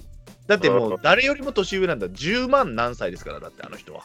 [0.47, 2.07] だってもう誰よりも年上なんだ。
[2.07, 4.03] 10万何歳ですから、だってあの人は。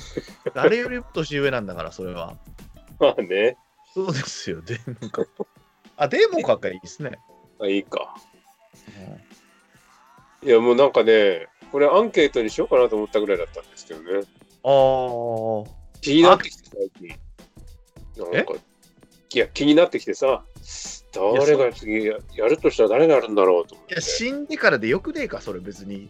[0.54, 2.36] 誰よりも年上なんだから、それは。
[2.98, 3.56] まあね。
[3.94, 5.46] そうですよ、デーモン閣下。
[5.96, 7.18] あ、デーモン閣下いいですね。
[7.60, 8.14] あいいか。
[10.42, 14.26] いや、もうなんかね、これアンケートにしようかなと思ったぐらいだったんですけどね。
[14.62, 15.80] ああ。
[16.00, 18.32] 気になってきて、最近。
[18.32, 18.54] なんか、
[19.34, 20.44] いや、気になってきてさ、
[21.12, 24.02] 誰が次ややるとしたら誰がやるんだろうと思っいや、て。
[24.02, 26.08] 死んでからでよくねえか、それ別に。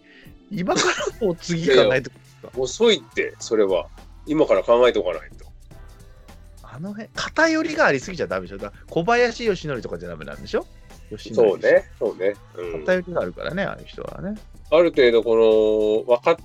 [0.51, 0.83] 今か
[1.20, 2.11] らもう次考えて
[2.57, 3.87] 遅いって、それは。
[4.27, 5.46] 今から考えておかないと。
[6.62, 8.59] あの辺、偏りがありすぎちゃダメでしょ？
[8.59, 10.66] だ小林義則とかじゃダメなんでしょ？
[11.35, 12.35] そうね、そうね。
[12.57, 14.38] うん、偏りがあるからね、ああいう人はね。
[14.70, 16.37] ある程度、この、分かっ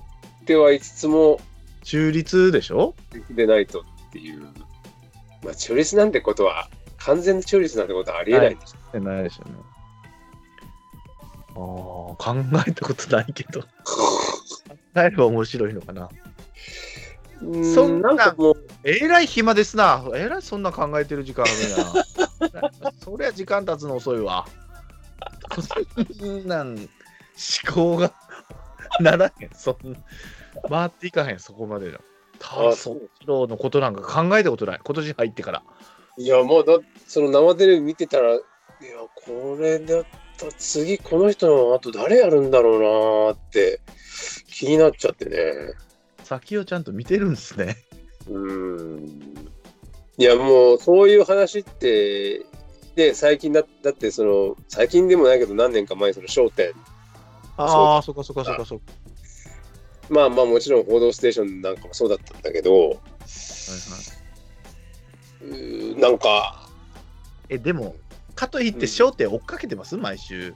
[0.44, 1.38] てはいつつも、
[1.84, 2.94] 中立でしょ？
[3.30, 4.40] でないとっていう。
[5.44, 6.68] まあ、中立なんてことは、
[7.06, 8.80] 完全な中立なんてことはありえないんですよ。
[8.88, 9.56] ってないでしょうね。
[11.50, 12.34] ああ、考
[12.66, 13.60] えたことないけど。
[13.62, 13.66] 考
[14.96, 16.08] えれば面白いのかな。
[17.42, 20.04] うんそんななんかもう、えらい暇ですな。
[20.14, 21.48] えらいそんな考えてる時間あ
[22.42, 22.90] るな。
[23.04, 24.46] そりゃ時間経つの遅いわ。
[26.18, 26.88] そんなん思
[27.72, 28.12] 考が
[29.00, 29.50] ならへん。
[29.54, 29.98] そんな
[30.68, 31.98] 回っていかへん、そこまでの。
[32.38, 34.80] 田宗一郎のことなんか考えたことない。
[34.82, 35.62] 今年入ってから。
[36.18, 38.40] いや、もうだ、その生テレビ見てたら、いや、
[39.14, 40.04] これだっ
[40.38, 43.80] たら次この人の後誰やるんだろうなーって
[44.48, 45.36] 気になっちゃってね。
[46.24, 47.76] 先をちゃんと見てるんですね。
[48.28, 49.46] うーん。
[50.18, 52.44] いや、もうそういう話って、
[52.94, 56.72] で、最近だだって、その、最近でもないけど何年か前、その焦点。
[57.58, 58.84] ああ、そっかそっかそっかそっか。
[60.08, 64.15] まあまあもちろん報道ステーションなんかもそうだったんだけど、うー
[65.98, 66.68] なんか、
[67.48, 67.94] え、でも、
[68.34, 69.96] かといって、焦点追っかけてます？
[69.96, 70.50] 毎週。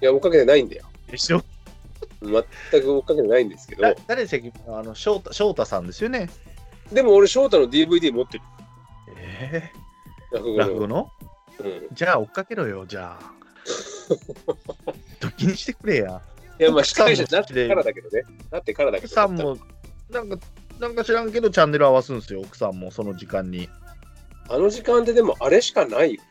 [0.00, 0.84] いや、追っかけてないんだよ。
[1.08, 1.42] でしょ？
[2.22, 2.32] 全
[2.82, 6.28] く追っかけてないんですけどだ、誰でしたっけあの翔太、翔太さんですよね。
[6.92, 8.44] でも俺、翔太の DVD 持ってる。
[9.16, 9.70] え
[10.32, 10.86] 落語ー、落語の？
[10.88, 11.10] の
[11.60, 13.32] うん、じゃあ追っかけろよ、じゃあ。
[15.20, 16.22] ドキにしてくれや。
[16.58, 18.22] いや、まあ、司会者になってからだけどね。
[18.50, 19.12] なってからだけど。
[19.12, 19.56] 奥さんも、
[20.10, 20.38] なんか、
[20.78, 23.68] なんか知らんけど、チャンネル合わすんですよ、奥さんも、その時間に。
[24.50, 26.28] あの時間ってでもあれしかないよね。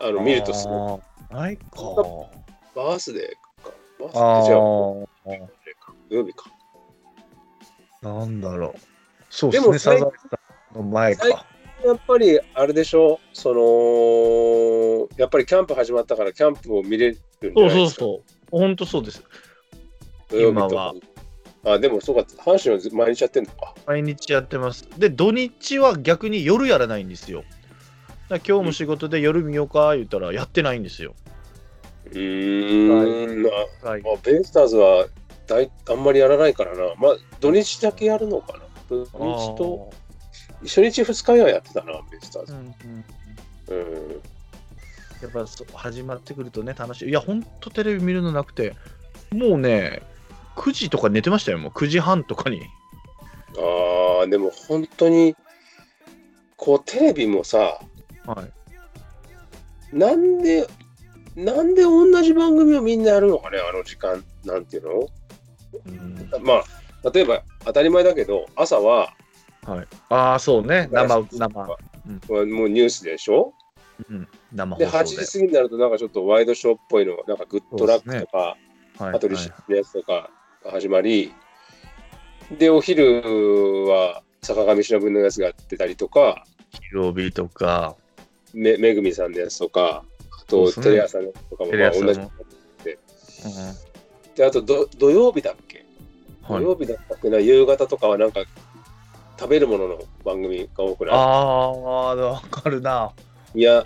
[0.00, 0.76] あの、見るとすごい。
[1.30, 1.62] あーないか。
[2.76, 3.72] バースデーか。
[3.98, 4.58] バースデあーじゃあ、
[6.08, 6.44] 曜日か。
[8.00, 8.80] なんだろう。
[9.28, 10.10] そうですね、サザ
[10.74, 11.44] の前最か。
[11.84, 13.20] やっぱりあれでしょ？
[13.32, 18.00] そのやっぱりキャンプ始まったからキャンプを見れるんじゃそうそうないですか？
[18.00, 18.22] そう。
[18.50, 19.22] 本当そうです。
[20.28, 20.94] 土曜日とか今は
[21.64, 23.74] あでもそうか阪神はず毎日やってんのか。
[23.86, 24.88] 毎日やってます。
[24.98, 27.44] で、土日は逆に夜やらないんですよ。
[28.30, 31.14] 今日も仕事で夜見ようか言ったらやってないんですよ。
[32.06, 33.46] うーん、
[33.84, 35.06] あはい、まあ、ベイスターズは
[35.46, 36.94] 大あんまりやらないからな。
[36.96, 38.60] まあ土日だけやるのかな。
[38.88, 39.90] 土日と
[40.62, 42.52] 初日2日はやってたなベイスターズ。
[42.52, 43.04] うんうん
[43.70, 44.22] うん。
[45.20, 45.44] やっぱ
[45.74, 47.08] 始まってくるとね、楽しい。
[47.08, 48.76] いや、ほんとテレビ見るのなくて、
[49.32, 50.02] もうね、
[50.58, 51.72] 9時とか寝てましたよ、もう。
[51.72, 52.62] 9時半とかに。
[53.56, 55.36] あーでも本当に
[56.56, 57.80] こうテレビもさ
[58.26, 58.42] は
[59.92, 59.96] い。
[59.96, 60.66] なんで
[61.36, 65.08] なんで同じ番組をみんなやるのかねあの時間なんていうの？
[65.86, 66.44] うん。
[66.44, 69.14] まあ、例えば当たり前だけど、朝は
[69.64, 71.74] はい、ああ、そうね、生、生、も
[72.64, 73.52] うニュースでしょ？
[74.08, 75.26] うん、生放で、8送で。
[75.26, 78.56] 時過ぎになると、なんかちょっとワイドショーっぽいの、なんかグッドラックとか、
[78.98, 79.12] はい。
[79.12, 80.30] パトリシはのやつとかが
[80.70, 81.32] 始まり、
[82.58, 83.22] で、お昼
[83.88, 87.96] は坂上忍のやつがやってたりとか、い、曜日とか、
[88.54, 92.20] めめぐみさんのやつとか、あと、テレ朝のやつとかもまあ同じ。
[92.20, 92.28] うん
[94.34, 95.84] で、あとど、土曜日だっけ？
[96.42, 98.44] はい、土曜日だったっけな、夕方とかはなんか、
[99.38, 101.14] 食べるものの番組が多くない？
[101.14, 101.72] ああ、
[102.14, 103.12] わかるな。
[103.52, 103.84] 宮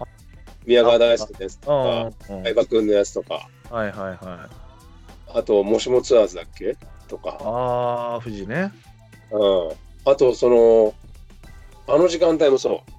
[0.66, 2.44] 宮川大輔のやつとうんか、うん。
[2.44, 4.61] 相葉君のやつとか、はいはいはい。
[5.34, 6.76] あと、もしもツアーズだっけ？
[7.08, 8.72] とか、ああ、富士ね。
[9.30, 9.72] うん。
[10.04, 10.94] あと、その、
[11.86, 12.92] あの時間帯もそう、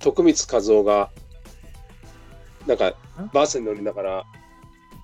[0.00, 1.10] 徳光和夫が、
[2.66, 2.94] なんか、
[3.32, 4.24] バスに乗りながら、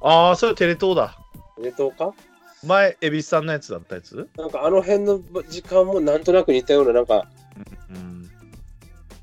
[0.03, 1.17] ああ、それテレ東だ。
[1.59, 2.13] ネトか？
[2.65, 4.29] 前、蛭子さんのやつだったやつ？
[4.37, 7.27] なんかあの辺の時間もなんとなく似たような、なんか、
[7.91, 8.31] うん。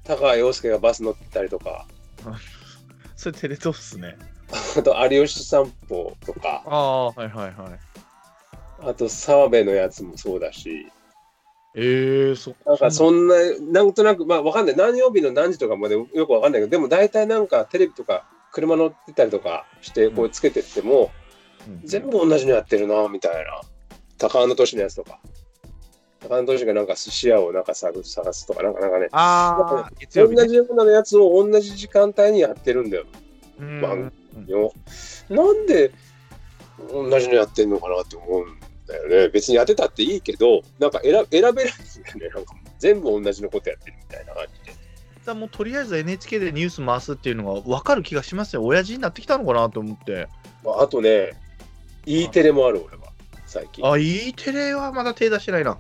[0.04, 1.86] 高川陽介がバス乗ってたりとか、
[3.16, 4.18] それテレ東っすね。
[4.78, 8.90] あと、有吉散歩とか、ああ、はいはいはい。
[8.90, 10.88] あと、澤部のやつもそうだし、
[11.76, 14.76] ええそなんかそんな、なんとなく、まあわかんない。
[14.76, 21.12] 何曜日の何時とかまでよくわかんないけど、でも大体なんかテレビとか車乗ってたりとかして、こうつけてっても、
[21.68, 23.62] うん全部同じのやってるな、みたいな。
[24.18, 25.20] 高野都市のやつとか。
[26.22, 30.08] 高野都市がなんか寿司屋をなんか探すとか、なんかなんかね、ああ、ね。
[30.14, 33.06] 同じようなやつを同じ時間帯にやってるんだよ。
[33.60, 34.14] うん番
[34.48, 34.74] よ
[35.30, 35.92] なんで
[36.92, 39.30] 同じのやってんのかなって思うんだよね。
[39.30, 41.70] 別にやってたっていいけど、なんか選選べないんだよ
[42.20, 42.30] ね。
[42.34, 44.84] なんか全部同じのことやってるみたいな感じで。
[45.24, 48.64] じゃあもうとりあえず NHK でニュース回すっていうのが分かる気がしますよ。
[48.64, 50.28] 親父になってきたのかなと思って。
[50.66, 51.32] まあ、あとね、
[52.06, 53.04] E テレもある俺は、
[53.46, 53.86] 最近。
[53.90, 55.78] あ、E テレはまだ手出してないな。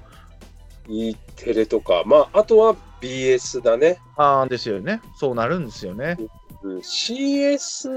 [0.87, 3.99] E テレとか、まあ、あとは BS だね。
[4.15, 5.01] ああ、ですよね。
[5.17, 6.17] そうなるんですよね。
[6.63, 7.89] うん、CS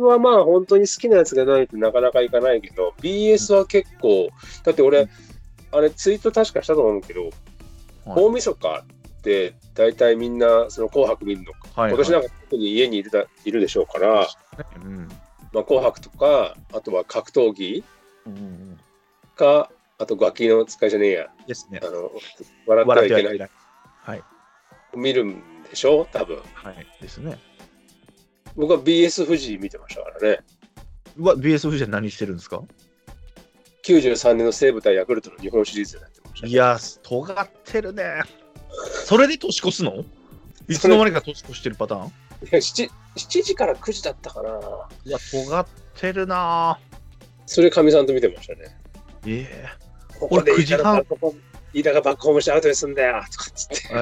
[0.00, 4.30] はまあ本当に好きなやつがないとなかなかいかないけど、BS は結構、
[4.64, 5.08] だって俺、
[5.70, 7.32] あれツイート確かしたと思うけど、はい
[8.06, 8.84] 大晦日
[9.18, 14.28] って大体みんなその紅白見るのか、はい、今年なんか特に家にいるだいるでしょうから、
[14.84, 15.08] うん
[15.54, 17.84] まあ、紅白とか、あとは格闘技
[19.36, 21.86] か、あとガキの使いじゃねえや、ですねあ。
[21.86, 22.10] の
[22.66, 23.40] 笑ってはいけないい。
[23.40, 24.22] はい。
[24.96, 26.86] 見るんでしょ、多分はい。
[27.00, 27.38] ですね。
[28.56, 30.38] 僕は BS 富士見てましたからね。
[31.16, 32.62] うわ、BS 富士は何してるんですか
[33.84, 38.22] ？93年の西武対ヤクルトの日本シリーズになってましたいや、尖ってるね。
[39.04, 40.04] それで年越すの？
[40.68, 42.06] いつの間にか年越してるパターン？
[42.06, 42.10] い
[42.50, 44.50] や 7, 7時から9時だったかな。
[45.04, 46.78] いや、尖ってるな
[47.46, 48.76] それ、かみさんと見てましたね。
[49.22, 49.42] ぁ。
[49.42, 49.66] え
[50.18, 51.04] ここで俺9時半
[51.74, 53.94] 飯田がバックホームしてアウトにすんだよとかっつってえ。
[53.94, 53.96] え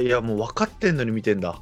[0.00, 1.60] ー、いや、もう分かってんのに見てんだ。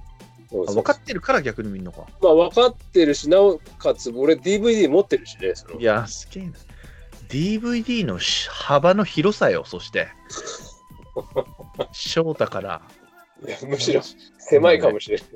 [0.50, 2.06] 分かってるから逆に見んのか。
[2.20, 5.54] まあ分かってるし、なおかつ俺 DVD 持ってるしね。
[5.54, 6.52] そのいや、すげえな。
[7.28, 10.08] DVD の幅の広さよ、そして。
[11.92, 12.82] 翔太から。
[13.46, 14.02] いやむしろ
[14.38, 15.26] 狭いかもしれない。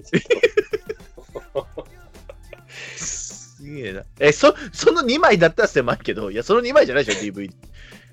[2.97, 4.03] すげえな。
[4.19, 7.51] え、そその2枚だったら狭いけど、いや、その2枚じゃないでしょ、DVD。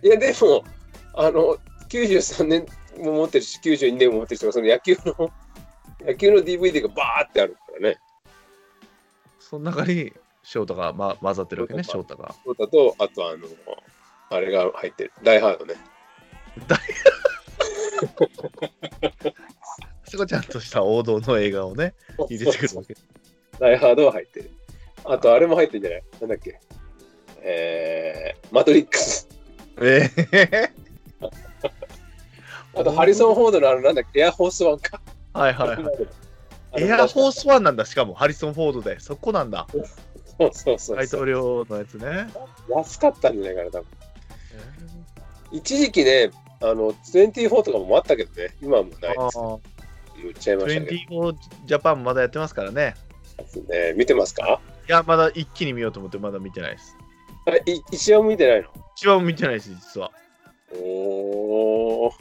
[0.03, 0.63] いや、でも、
[1.15, 1.57] あの、
[1.89, 2.65] 93年
[2.99, 5.31] も持ってるし、92年も持ってる人が、その野球の、
[6.05, 7.97] 野球の DVD がバーってあるからね。
[9.39, 12.33] その中に翔太が、ま、混ざってるわけね、翔太が。
[12.43, 13.47] そうだと、あとあの、
[14.29, 15.11] あれが入ってる。
[15.23, 15.75] ダイハードね。
[20.05, 21.93] そこ ちゃんとした王道の映画をね、
[22.29, 22.95] 入れてくるわけ。
[23.59, 24.51] ダイハードは入ってる。
[25.03, 26.03] あと、あれも入ってるんじゃない？
[26.21, 26.59] なんだっけ？
[27.43, 29.27] えー、マトリックス。
[29.81, 30.71] ええ
[32.73, 34.21] あと、ハリソン・フォードのあの、なんだっけ？
[34.21, 35.01] エアフォースワンか。
[35.33, 35.79] はいはいはい。
[36.83, 38.99] エアフォースワンなんだ、しかもハリソン・フォードで。
[38.99, 39.67] そこなんだ。
[40.37, 42.27] そうそうそう大統領のやつね。
[42.69, 43.87] 安かったんじゃないかな、多分。
[45.51, 49.39] 一時期ね、あの、24とかもあったけどね、今はもうないです。
[50.21, 51.33] 言っちゃいましたけ24
[51.65, 52.95] ジャパンまだやってますからね。
[53.55, 53.61] ど。
[53.73, 54.61] ね、見てますか？
[54.87, 56.95] いや、まだ一気に見ようと思ってまだ見てないです。
[57.45, 58.69] あれ、い一応見てないの？
[58.95, 60.11] 一番見てないです、実は。
[60.75, 62.11] おー、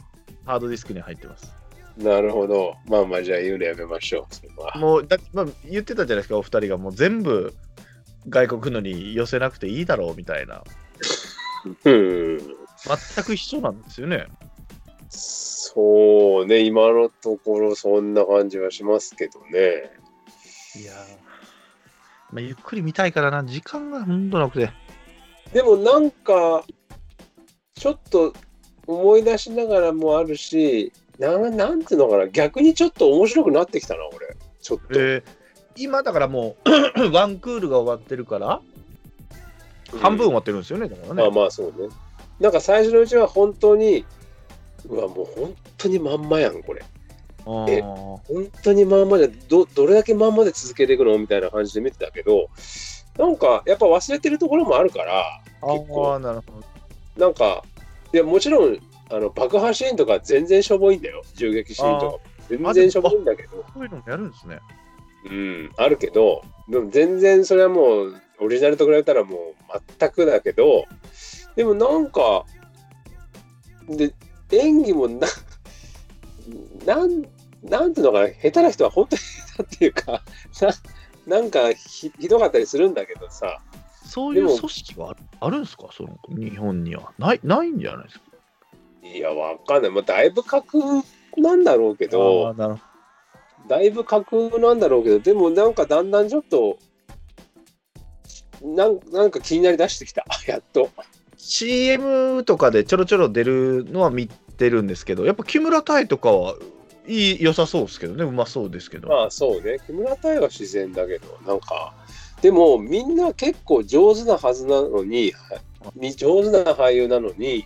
[0.45, 1.53] ハードディスクに入ってます。
[1.97, 2.75] なるほど。
[2.87, 4.35] まあまあ、じゃあ言うのやめましょう。
[4.35, 7.53] それはもうだ、まあ、言ってたじゃないですか、お二人がもう全部
[8.29, 10.63] 外国のに寄せなくていいだろうみたいな。
[11.85, 12.37] うん。
[13.15, 14.27] 全く一緒なんですよね。
[15.09, 19.91] そうね、今のところそんな感じはしますけどね。
[20.75, 20.95] いやー
[22.31, 24.71] まあ、ゆっくり見たいからな、時間がほんとなくて。
[25.53, 26.63] でもなんか、
[27.75, 28.33] ちょっと
[28.87, 34.35] 思い出しながらもあるし、なんなんていうのかな、逆にちょっと面白くなってきたな、俺。
[34.59, 34.99] ちょっと。
[34.99, 35.23] えー
[35.77, 36.57] 今だからも
[36.97, 38.59] う ワンクールが終わってるから、
[40.01, 41.21] 半分終わってるんですよね、だからね。
[41.21, 41.87] まあまあそうね。
[42.41, 44.05] なんか最初のうちは本当に、
[44.89, 46.81] うわ、もう本当にまんまやん、これ。
[46.81, 48.21] あえー本
[48.63, 52.49] 当にまんまでど、どれだけまんまで続けていくのみたいな感じで見てたけど、
[53.17, 56.61] なんかやっぱ忘れてるところもあるから、結構なるほ
[57.15, 57.25] ど。
[57.25, 57.63] なんか、
[58.13, 58.77] いや、もちろん、
[59.11, 61.23] あの爆破シーンとか全然しょぼいんだよ。
[61.35, 62.17] 銃撃シーンとか。
[62.49, 64.59] 全然しょぼいんだけど、そういうのもやるんですね。
[65.29, 70.85] うん、あるけど、でも全然それはもう、オリジナルと比べたらもう全くだけど、
[71.55, 72.45] でもなんか、
[73.87, 74.13] で、
[74.51, 75.27] 演技もな、
[76.85, 77.21] なん、
[77.63, 80.23] なんていうのかな、下手な人は本当に下手っていうか、
[81.27, 83.59] ななんかひひどかったりするんだけどさ、
[84.03, 85.89] そういう組織はあるあるんですか？
[85.91, 87.13] その日本には。
[87.19, 88.30] ないないんじゃないですか？
[89.03, 89.91] いや、わかんない。
[89.91, 90.83] まあ、だいぶ架空
[91.37, 92.81] なんだろうけあど、ーなるほ
[93.67, 96.77] だいぶ架空なんだろうけど、でもなんかだんだんちょっと、
[98.63, 100.89] なんなんか気になりだしてきた、 やっと。
[101.37, 106.55] CM とかでちょろちょろ出るのは見てるんですけど、やっぱ木村多江とかは
[107.07, 109.07] いい良さそうですけどね、うまそうですけど。
[109.07, 111.93] まあそうね、木村多江は自然だけど、なんか、
[112.41, 115.33] でもみんな結構上手なはずなのに、
[115.95, 117.65] に上手な俳優なのに、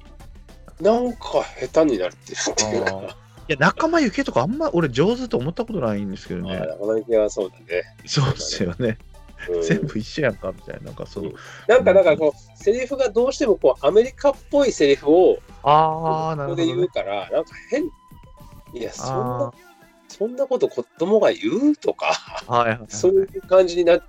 [0.81, 2.35] なんか下手になるってい
[2.79, 3.15] うか、
[3.47, 6.57] いや、仲間由紀恵とかあんま俺上手と思ったことないんですけどね。
[6.57, 7.83] まあ、中村はそうだね。
[8.05, 8.97] そうですよね。
[9.49, 10.85] うん全部一緒やんかみたいな。
[10.85, 11.33] なんかそう。
[11.67, 16.88] なんかだからこう、セリフがどうしてもこうアメリカっぽいセリフをああ、なるほど、ここで言うね。
[16.88, 17.83] から、なんか変、
[18.73, 19.53] いや、そんあな、
[20.07, 22.13] そんなこと子供が言うとか、
[22.47, 22.88] あ、はいはいはい。
[22.89, 23.99] そういう感じにな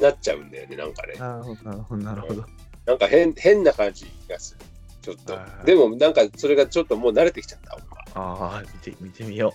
[0.00, 1.14] なっちゃうんだよね、なんかね。
[1.18, 1.54] なるほ
[1.96, 2.44] ど、なるほど。
[2.86, 4.64] なんか変変な感じがする。
[5.02, 5.46] ちょっとは。
[5.62, 7.84] いでもなんかそれがちょっともう慣れてきちゃった、俺
[8.14, 9.52] ああ、見て、見てみよ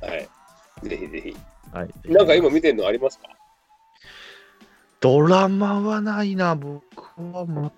[0.00, 0.08] は。
[0.08, 0.28] はい。
[0.82, 1.30] ぜひぜひ。
[1.30, 1.76] う。
[1.76, 1.90] はい。
[2.04, 3.28] なんか今見てるのありますか？
[5.00, 6.82] ドラマはないな、僕
[7.32, 7.72] はもう。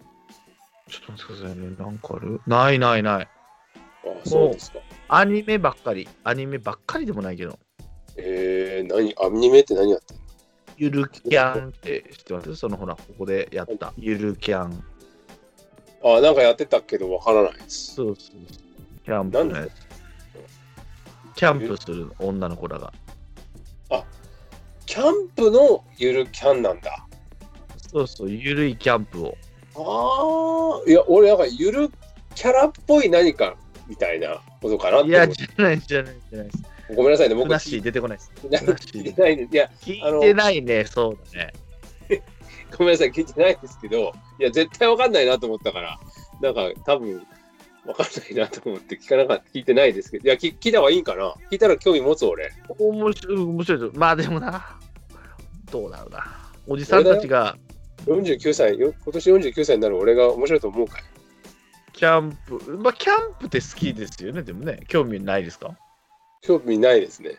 [0.90, 1.76] ちょっと待ってくださいね。
[1.78, 2.40] なんかある？
[2.46, 3.24] ないないない。
[3.24, 3.28] あ
[4.24, 4.78] そうですか。
[5.08, 6.08] アニメばっかり。
[6.24, 7.58] アニメばっかりでもないけど。
[8.16, 10.22] えー、何、アニメって何やってんの？
[10.78, 12.56] ゆるキャンって知ってます？
[12.56, 13.92] そのほら、ここでやった。
[13.96, 14.84] ゆるキャン。
[16.04, 17.94] あ、なんかやってたけどわからないです。
[17.94, 18.36] そうそう。
[19.04, 19.70] キャンプのやつ。
[21.34, 22.92] キャンプする女の子らが。
[24.86, 27.06] キャンプのゆるキャンなんだ。
[27.90, 29.36] そうそう、ゆるいキャンプを。
[29.74, 31.90] ああ、いや、俺なんかゆる
[32.34, 33.56] キャラっぽい何か
[33.88, 36.62] みたいなことかなっていや、じゃない、じゃない、じゃないです。
[36.62, 38.32] てごめんなさいね、僕ふなっしー出てこないです。
[38.42, 41.52] 聞いてないや、聞いてないね、そうだね。
[42.78, 45.98] ごめんなさい、聞いてないですけど、いや、絶対わかんないなと思ったから、
[46.40, 47.26] なんか多分
[47.86, 52.52] わかんないなと思って聞かなかった、聞いてないですけど、いや、聞聞いた方がいいんかな聞いたら興味持つ俺。
[52.78, 53.98] 面白い、面白いと。
[53.98, 54.78] まあでもな、
[55.70, 56.26] どうだろうな。
[56.66, 57.56] おじさんたちが
[58.06, 61.02] 49歳、よ今年49歳になる俺が面白いと思うかい
[61.92, 65.76] キャンプ、まあキャンプって好きですよね、でもね、興味ないですか？
[66.42, 67.36] 興味ないですね。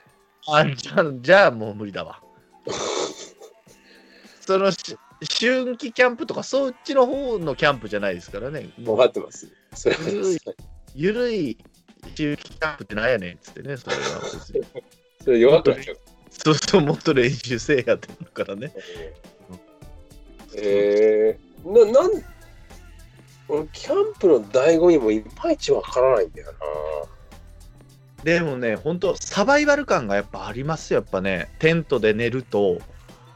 [0.48, 2.22] あ、じゃあ、じゃあもう無理だわ。
[4.42, 8.70] そのし春季キャンプとか、そっちの方のキャンプじゃないですからね。
[8.78, 9.52] 分かってます。
[9.74, 10.38] それはゆるい
[10.96, 11.58] ゆるい
[12.16, 14.02] 春季キャンプってなんやねんっつってね、それは。
[15.24, 15.98] それ弱くなっちゃう。
[16.30, 18.72] そうそう、もっと練習せえやってるからね。
[20.56, 22.12] えー、な、なん、
[23.50, 26.54] 俺キャンプの醍醐味もいまいちわからないんだよ
[28.24, 32.80] でもね、本当サバイバル感がやっぱありますよ、やっぱね、テントで寝ると、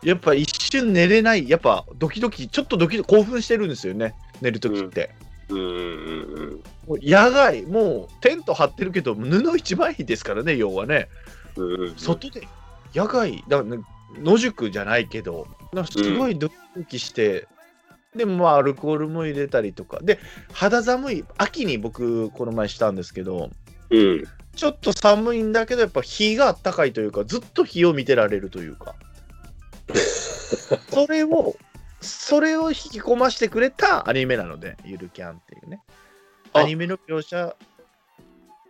[0.03, 5.11] やっぱ一瞬寝れない、やっぱドキドキ、ちょっとドキドキ、興奮してるんですよね、寝るときって。
[5.49, 5.55] な。
[5.55, 11.09] うんうんうんもう野外、もうテント張ってるけど、布一枚ですからね、要はね、
[11.55, 11.95] うんうん。
[11.95, 12.47] 外で
[12.93, 13.83] 野外、だからね
[14.19, 17.47] 野宿じゃないけど、なんかすごいドキドキして、
[18.15, 20.19] でもまあアルコールも入れたりとか、で、
[20.51, 23.49] 肌寒い、秋に僕、この前したんですけど、
[23.89, 24.23] うん。
[24.55, 28.95] ちょっと寒いんだけど、やっぱ日があったかいというか、ずっと日を見てられるというか、
[30.89, 31.55] それを、
[32.01, 35.81] それを引き込ましてくれたアニメなので、ゆるキャンっていうね。
[36.53, 37.55] あアニメの描写、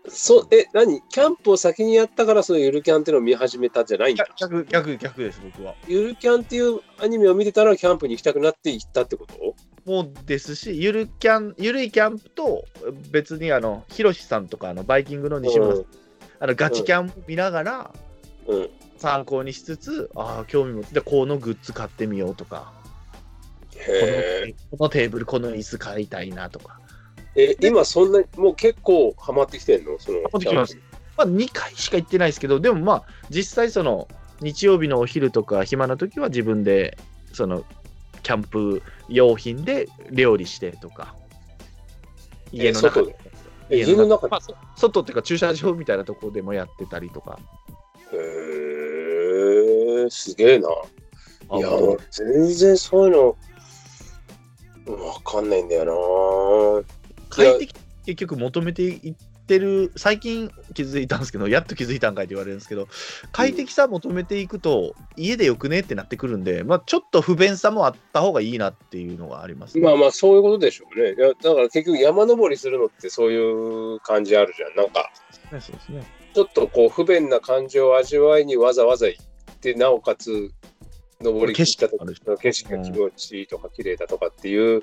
[0.07, 1.01] そう、え、何？
[1.09, 4.27] キャンプを先にやったから、そのゆるキャンっていうのを見始めたんじゃないんだ。
[4.35, 5.75] 逆、逆、逆です、僕は。
[5.87, 9.55] ゆるキャンっていうアニメを見てたら、キャンプに行きたくなって行ったってこと？
[9.85, 12.65] もうですし、ゆるキャン、ゆるいキャンプと、
[13.11, 15.85] 別にあの、ひろしさんとか、あの、バイキングの西村さん、
[16.39, 17.93] あの、ガチキャンを見ながら、
[18.47, 18.69] うん。
[19.01, 22.71] 参考にしつつ、ああ、興味持って、このグッズ買ってみようとか、
[23.73, 26.79] こへのこのテーブル、この椅子買いたいなとか。
[27.35, 27.55] え。
[27.59, 29.97] え、今そんなに、もう結構ハマってきてんの？
[29.97, 30.19] その。
[30.19, 30.77] ハマってきます
[31.17, 34.07] まあ、2回しか行ってないですけど、でもまあ、実際その、
[34.39, 36.97] 日曜日のお昼とか暇な時は自分で、
[37.33, 37.65] その、
[38.23, 41.15] キャンプ用品で料理してとか、
[42.51, 43.15] 家の中外で？
[43.71, 44.31] え家の中で？
[44.31, 47.39] まあそ外っていうか駐車場みたいなところでもやってたりとか。
[48.13, 48.19] へえ、
[50.09, 50.69] すげえな。
[51.57, 53.37] いや、俺全然そういうの、
[54.87, 56.83] わかんないんだよ
[57.29, 57.73] 快適
[58.05, 59.15] 結局求めていっ
[59.47, 62.87] てる最近気づいたんですけどやっと気づいたんかいって言われるんですけど
[63.31, 69.89] 快適さ求めていくと家でよくねってなってくるんで、まあ、ちょっと不便さもあった方がいいなっていうのがあります、な。
[69.89, 71.13] まあまあ、そういうことでしょうね。
[71.13, 74.75] いやだから結局山登りするのってそういう感じあるじゃん。
[74.75, 75.11] なんか、
[75.59, 79.25] そうですねちょっとこう不便な感情を味わいにわざわざ行っ
[79.61, 80.51] て、なおかつ
[81.21, 84.81] 登り切った時の景色が気持ちいいとか綺麗だとかっていう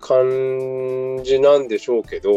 [0.00, 2.32] 感じなんでしょうけど、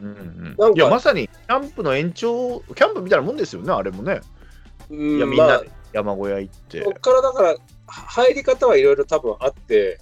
[0.00, 4.20] うんうん、いやまさにキャンプの延長キャンプみたいなもんですよねあれもね。
[4.90, 7.56] うんいやみんまあなで山小屋行って、こっからだから
[7.86, 10.00] 入り方はいろいろ多分あって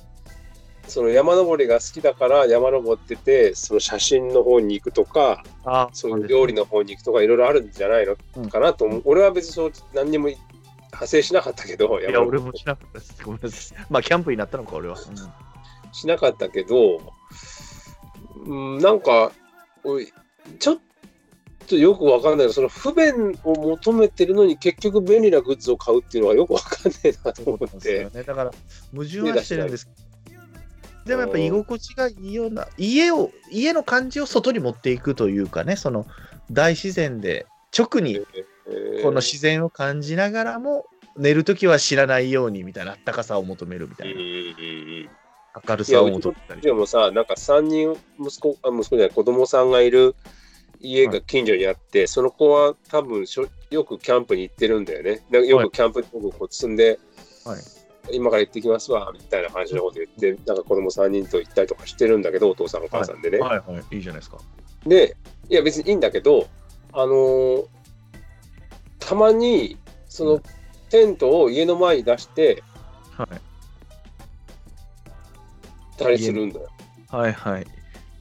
[0.89, 8.17] その山登りが好きだから山登っててその写真の方に行くとかあそういう料理の方に行くとかいろいろあるんじゃないの？
[8.37, 8.49] うん。
[8.49, 13.23] かなと思う、俺は別にそう何にも派生しなかったけどいや俺もしなかったです。
[13.25, 13.79] ごめんなさい。
[13.89, 14.97] まあキャンプになったのか俺は、
[15.93, 17.01] しなかったけど、
[18.47, 19.31] うん、なんか
[19.85, 20.13] おい
[20.59, 20.79] ちょっ
[21.69, 22.53] とよくわかんない。
[22.53, 28.11] その不便を求めてるのに結局便利なグッズを買うっていうのはよくわかんないなと思って。
[28.13, 28.23] ね。
[28.25, 28.51] だから、
[28.93, 29.99] 矛盾はしてるんですけど、
[31.11, 36.07] でもやっぱ居心地がいいような、家を、家の感じを外に持っていくというかね、その
[36.53, 37.47] 大自然で、
[37.77, 38.21] 直に
[39.03, 40.87] この自然を感じながらも、
[41.17, 44.21] 寝るときは知らないようにみたいな、あったかさを求めるみたいな、
[45.69, 46.61] 明るさを求めたり。
[46.61, 50.15] でもさ、なんか3人息子、あ息子じゃない、子供さんがいる
[50.79, 55.25] 家が近所にあって、その子は多分しょよくキャンプに行ってるんだよね。
[55.45, 57.01] よくキャンプに僕こう積んで、
[57.45, 57.80] はい
[58.13, 63.39] 今から行ってきますわ、みたいな感じのこと言って、なんか子供3人と行ったりとかしてるんだけど、お父さんお母さんでね。
[63.39, 64.39] はいはい、いいじゃないですか。
[64.87, 65.17] で、
[65.49, 66.49] いや別にいいんだけど、
[66.93, 67.67] あのー
[69.01, 69.77] たまに、
[70.09, 70.41] その
[70.91, 72.63] テントを家の前に出して
[73.17, 73.29] はい。
[75.99, 76.69] たりするんだよ。
[77.09, 77.67] はいはい。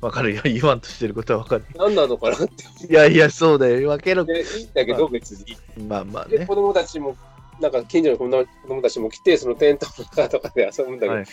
[0.02, 0.42] わかるよ。
[0.46, 1.66] 言わんとしてることはわかる。
[1.76, 3.90] 何なのかなっていやいや、そうだよ。
[3.90, 4.24] わけの。
[4.26, 5.58] でいいんだけど、別に。
[5.88, 6.40] まあまあね。
[6.40, 7.16] で子供たちも、
[7.62, 11.26] なんか近所の子供子供たちも来て、そのテントの中とかで遊ぶんだけど、はいはい。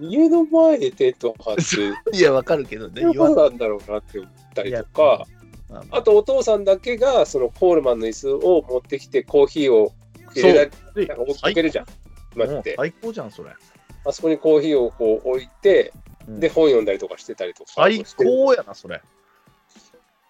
[0.00, 3.02] 家の前でテント張って、 いや、わかるけどね。
[3.02, 5.26] どうなんだろうなって思ったりとか、
[5.70, 9.92] まああとお父さんだけがそのコールマンの椅子を持ってきてコーヒーを
[10.34, 11.86] 入れられでなんか置いとけるじゃん。
[12.34, 12.74] 待って。
[12.76, 13.50] 最高じゃん、それ。
[14.04, 15.92] あそこにコーヒーをこう置いて、
[16.26, 17.72] うんで、本読んだりとかしてたりとか。
[17.74, 19.00] 最高やな、それ。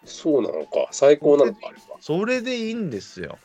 [0.04, 0.88] そうなのか。
[0.92, 1.98] 最高なのか、あれは。
[2.00, 3.38] それでいいんですよ。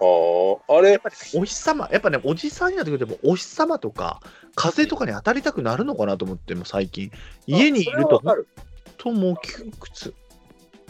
[0.00, 0.76] はあ。
[0.76, 0.92] あれ？
[0.92, 4.20] やっ、ぱりお日様、やっぱね、おじさんになってくると、もうお日様とか、
[4.54, 7.10] 風とかに当たりたくなるのかなと思って、もう最近。
[7.46, 8.22] 家にいると、
[8.98, 10.14] ともう窮屈。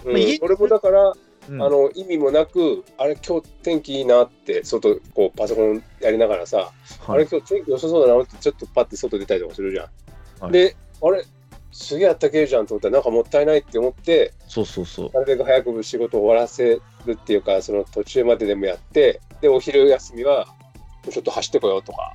[0.04, 1.12] うんまあ家俺もだから、
[1.48, 6.72] うんあの意味もなく、あれ、今日天気いいなって、外、こうパソコンやりながらさ、
[7.06, 9.86] あはい、れ、今日天気良さそうだなって、ちょっとパッて外出たりとかするじゃん。
[10.42, 11.24] はいで、あれ、
[11.72, 15.10] すげえあったけえじゃんと思ったら、なんかもったいないって思って、そうそうそう。
[15.12, 20.46] なるべく早く仕事を終わらせるっていうか、その途中まででもやって、で、お昼休みは、
[21.10, 22.14] ちょっと走ってこようとか。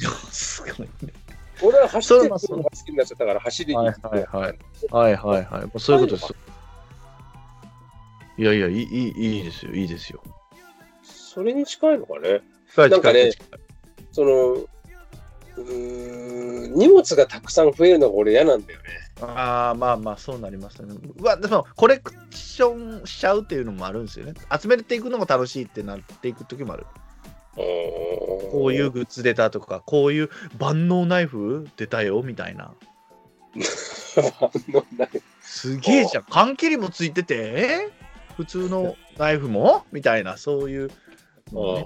[0.00, 1.12] いやすごいね。
[1.62, 4.56] 俺は走ってるのが好きになっちゃったから、走りに行って、はいはいはい
[4.90, 5.80] はいはいはい。
[5.80, 6.34] そういうことです。
[8.38, 10.22] いやいや、いいいいいいですよ、いいですよ。
[11.02, 12.40] それに近いのかね。
[12.70, 13.30] 近いなんかね
[14.10, 14.56] その、
[15.56, 18.84] うーん、荷物がたくさん増えるのが俺嫌なんだよね。
[19.20, 20.94] ああ、まあまあ、そうなりますね。
[21.18, 24.34] うわ、でも、コレクションしちゃうっていうのもあるんですよね。
[24.60, 26.86] 集めていくのも楽しいってなっていく時もある。
[27.54, 32.74] ここういうグッズ出たとか、こういう万能ナイフ出たよみたいな。
[35.42, 36.24] すげえじゃん。
[36.24, 37.90] 缶切りもついてて、え
[38.36, 39.84] 普通のナイフも？
[39.92, 40.90] みたいな、そういう
[41.52, 41.84] のね、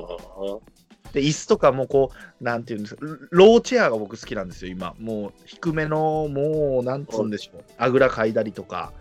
[1.13, 4.95] で、椅子とかもこう、なんていうんですか、ローチェアが僕好きなんですよ、今。
[4.99, 8.93] もう低めの、もう、なんつうんでしょう、あぐらかいだりとか。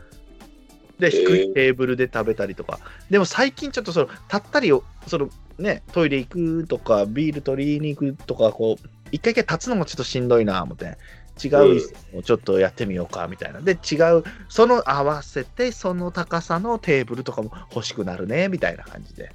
[1.00, 2.80] で、低いテーブルで食べたりとか。
[3.10, 10.98] でも最近ちょっとその、立ったりを、その、ね、トイレ行くとか、ビール取りに行くとか、こう、一回一回立つのもちょっとしんどいな、思って。
[11.44, 13.60] 違う椅子をちょっとやってみようかみたいな。
[13.60, 19.34] で、違う、その合わせて、その高さのテーブルとかも欲しくなるね、みたいな感じで。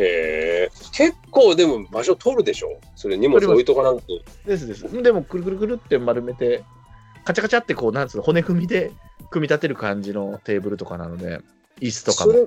[0.00, 0.70] へえ。
[0.92, 2.78] 結構でも場所取るでしょ？
[2.94, 4.04] それ荷物置いとかなんと。
[4.46, 5.02] ですです。
[5.02, 6.64] でも、くるくるくるって丸めて、
[7.24, 8.92] カチャカチャってこう、なんつうの、骨組みで
[9.30, 11.40] 組み立てる感じのテーブルとかなので、
[11.80, 12.32] 椅子とかも。
[12.32, 12.46] それ、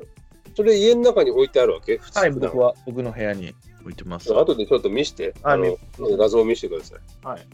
[0.56, 2.00] それ家の中に置いてあるわけ？
[2.14, 4.34] はい、僕は、僕の部屋に置いてます。
[4.34, 5.34] 後でちょっと見して。
[5.44, 5.78] ああの
[6.18, 7.28] 画像を見せてください。
[7.28, 7.48] はい。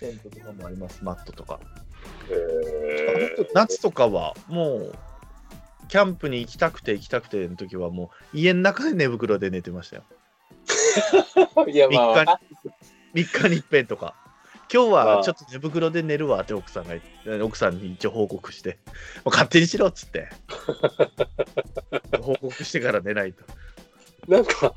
[0.00, 1.60] テントとかもあります、マットとか。
[2.30, 2.34] へ
[3.38, 3.48] え。
[3.54, 4.92] 夏とかは、もう、
[5.90, 10.04] キャンプに行きたくて行きたくての時は、もう、家の中で寝袋で寝てましたよ。
[11.66, 12.40] いや、ま3あ、
[13.12, 14.14] 日に、3日に一遍とか。
[14.72, 16.94] 今日まあはちょっと寝袋で寝るわって奥さんが
[17.44, 18.78] 奥さんに一応報告して、
[19.24, 20.28] 勝手にしろっつって。
[22.22, 23.42] 報告してから寝ないと。
[24.28, 24.72] なんか、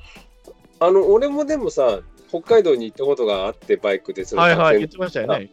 [0.79, 1.99] あの、俺もでもさ、
[2.29, 4.25] 北海道に行ったことがあって、バイクで。
[4.25, 5.51] そのはいはい、言ってましたよね。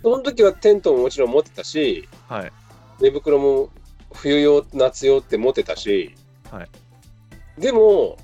[0.00, 2.52] その時はテントももちろん持ってたし、はい。
[3.00, 3.70] 寝袋も
[4.14, 6.14] 冬用、夏用って持ってたし、
[6.50, 6.68] はい
[7.58, 8.16] でも、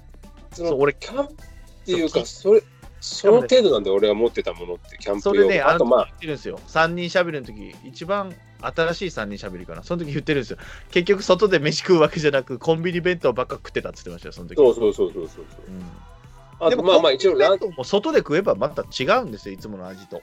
[0.53, 1.37] その俺キャンプっ
[1.85, 2.63] ていうか、それ、
[3.01, 5.35] その程度なんで俺が持ってたものって、キャンプ用。
[5.35, 6.59] それね、ああとまあ言ってるんですよ。
[6.67, 9.83] 3人しゃべりの時、一番新しい3人しゃべりかな。
[9.83, 10.59] その時言ってるんですよ。
[10.91, 14.57] 結局、外で飯食うわけじゃなく、コンビニ弁当ばっか食ってたって言ってましたよ、その時。
[14.57, 15.45] そうそうそうそうそう。
[15.69, 15.85] うん
[16.61, 20.23] あとまあまあ一応ランも外で食えばまた違うんですよ、いつもの味と。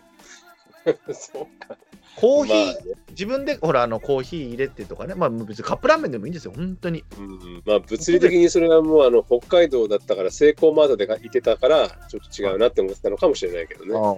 [1.14, 1.78] そうか。
[2.16, 2.80] コーヒー、まあね
[3.10, 7.04] 自分でほら、あのコーヒー入れてとかね、まあ別にカップラーメンでもいいんですよ、本当に。
[7.18, 13.94] うんまあ物理的にそれはもうあの北海道だったから、セイコーマートでいてたから、ちょっと違うなって思ってたのかもしれないけどね。
[13.96, 14.16] あ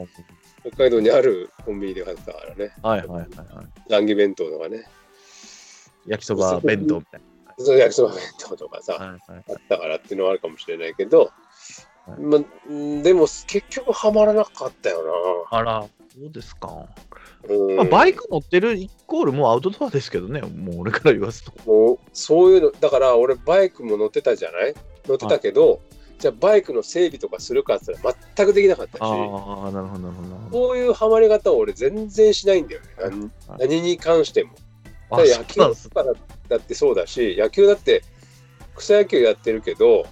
[0.67, 2.73] 北海道にあるコンビニで買ってたからね。
[2.81, 3.19] あはいはいはい
[3.55, 3.91] はい。
[3.91, 4.83] ランギ弁当とかね。
[6.05, 7.21] 焼きそば弁当みたい
[7.59, 9.05] そう焼きそば弁当とかさ、な。
[9.05, 11.31] はいはいあったからっていうのはあるかもしれないけど、
[12.05, 14.99] はいまあ、うんでも結局はまらなかったよ
[15.49, 15.85] あら、
[16.19, 16.87] そうですか。
[17.75, 21.53] まあ、バイク乗ってるイコールもうアウトドアですけどね、もう俺から言わすと。
[21.65, 24.73] もうそういうの、だから俺バイクも乗ってたじゃない？
[25.05, 25.79] 乗ってたけど、
[26.17, 29.05] じゃあバイクの整備とかするかって言ったら全くできなかったし、あ
[29.67, 30.67] あ、なるほど、なるほど。
[30.67, 33.29] こういうハマり方を俺全然しないんだよね。
[33.59, 34.53] 何に関しても。
[35.11, 35.61] あ、だ野球
[36.49, 38.03] だってそうだし、野球だって
[38.75, 40.07] 草野球やってるけど、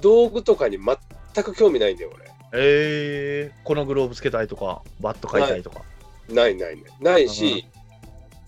[0.00, 2.10] 道具とかに全く興味ないんだよ、
[2.52, 5.82] えー、このグローブつけたいとか、バット買いたいとか。
[6.28, 6.34] 俺。
[6.36, 6.84] ないないない。
[7.00, 7.66] ないし、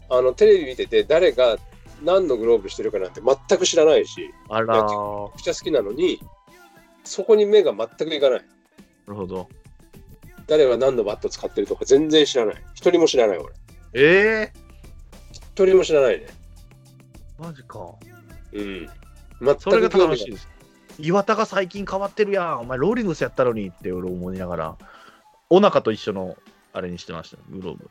[0.09, 1.57] あのテレビ見てて誰が
[2.03, 6.21] 何のグローブしてるかなんて全く知らないし、あらめちゃくちゃ好きなのに、
[7.05, 8.41] そこに目が全くいかない。
[9.07, 9.49] るほど。
[10.47, 12.57] 誰が何のバット使ってるとか全然知らない。
[12.75, 13.55] 一人も知らない、俺。
[13.95, 14.53] え
[15.31, 16.27] 一人も知らないね。
[17.39, 17.79] ー、マジか。
[18.53, 18.91] うん。
[19.41, 19.89] 全それが。
[19.89, 20.49] 楽しいです。
[20.99, 22.61] 岩田が最近変わってるやん。
[22.61, 24.76] お前、ローリングスやったのにって俺思いながら、
[25.51, 26.36] お腹と一緒の
[26.72, 27.90] あれにしてました、グローブ。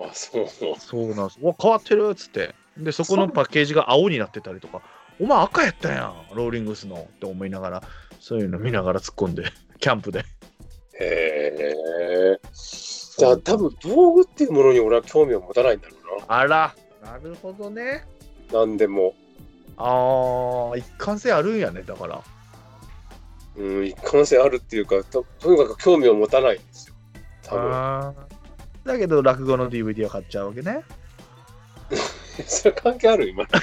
[0.00, 0.46] あ、そう。
[0.78, 1.40] そうなんです。
[1.40, 2.54] うわ、変わってるっつって。
[2.76, 4.82] で、そこのパッケージが青になってたりとか、
[5.20, 7.82] お前赤やったやん、ローリングスのって思いながら、
[8.20, 9.44] そういうの見ながら突っ込んで、
[9.80, 10.24] キャンプで。
[11.00, 12.38] へえ。
[12.52, 18.04] じゃあ多分道具っていうものに俺は興味を持たないんだろあら、なるほどね。
[18.50, 18.60] うな。
[18.60, 19.14] なんでも。
[19.78, 22.20] ああ、一貫性あるんやね、だから。
[23.56, 26.94] うん、一貫性あるっていうか、ととにかく興味を持たないんですよ。
[27.42, 28.14] 多分。
[28.84, 30.82] だけど、落語の DVD を買っちゃうわけね。
[32.46, 33.46] それ関係ある今。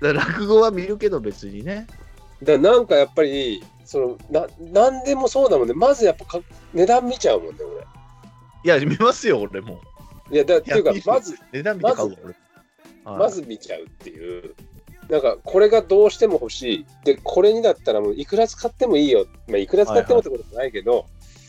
[0.00, 1.86] 落語は見るけど別にね。
[2.42, 5.74] だからなんかやっぱり、そのななんでもそうだもんね。
[5.74, 6.40] まずやっぱか
[6.74, 7.84] 値段見ちゃうもんね、俺。
[8.64, 9.80] いや、見ますよ、俺も。
[10.30, 12.34] いや、だっていうかまず、値段見て買うわ、俺。
[13.12, 14.54] はいまず見ちゃうっていう。
[15.08, 16.86] なんか、これがどうしても欲しい。
[17.04, 19.26] で、これにだったらもういくら使ってもいいよ。
[19.48, 21.06] まあ、いくら使ってもってことじゃないけど、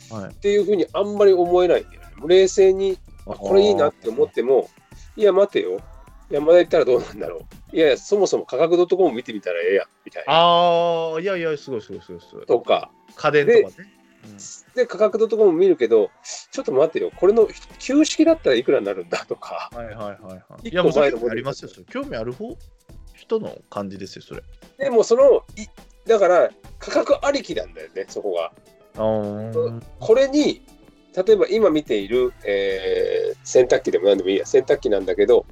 [0.09, 2.07] はいっていうふうにあんまり思えないんだよね。
[2.25, 2.97] 冷静に、
[3.27, 4.69] あこれいいなって思っても、
[5.15, 5.79] いや、待てよ。
[6.29, 7.75] 山田行ったらどうなんだろう。
[7.75, 10.33] いやいや、そもそも価格 .com 見てみたらええやん、みたいな。
[10.33, 12.45] ああ、いやいや、すごいすごいすごいすごい。
[12.45, 12.91] とか。
[13.15, 13.98] 家電とかね。
[14.75, 16.09] で、価格 .com 見るけど、
[16.51, 17.11] ちょっと待てよ。
[17.15, 17.47] これの
[17.79, 19.69] 旧式だったらいくらになるんだとか。
[19.73, 20.41] はいはいはいはい。
[20.63, 21.71] 一個いや、もうありますよ。
[21.89, 22.55] 興味ある方？
[23.15, 24.43] 人の感じですよ、それ。
[24.77, 25.67] でも、その、い
[26.07, 26.49] だから、
[26.79, 28.51] 価格ありきなんだよね、そこが。
[28.95, 30.61] これに、
[31.15, 35.45] 例えば今見ている、えー洗濯機でも何でもいいや、洗濯機なんだけど、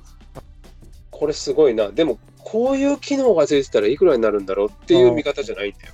[1.09, 1.89] これすごいな。
[1.89, 5.93] でも、こういう機能がついてたらいくらになるんだろうっていう見方じゃないんだよ。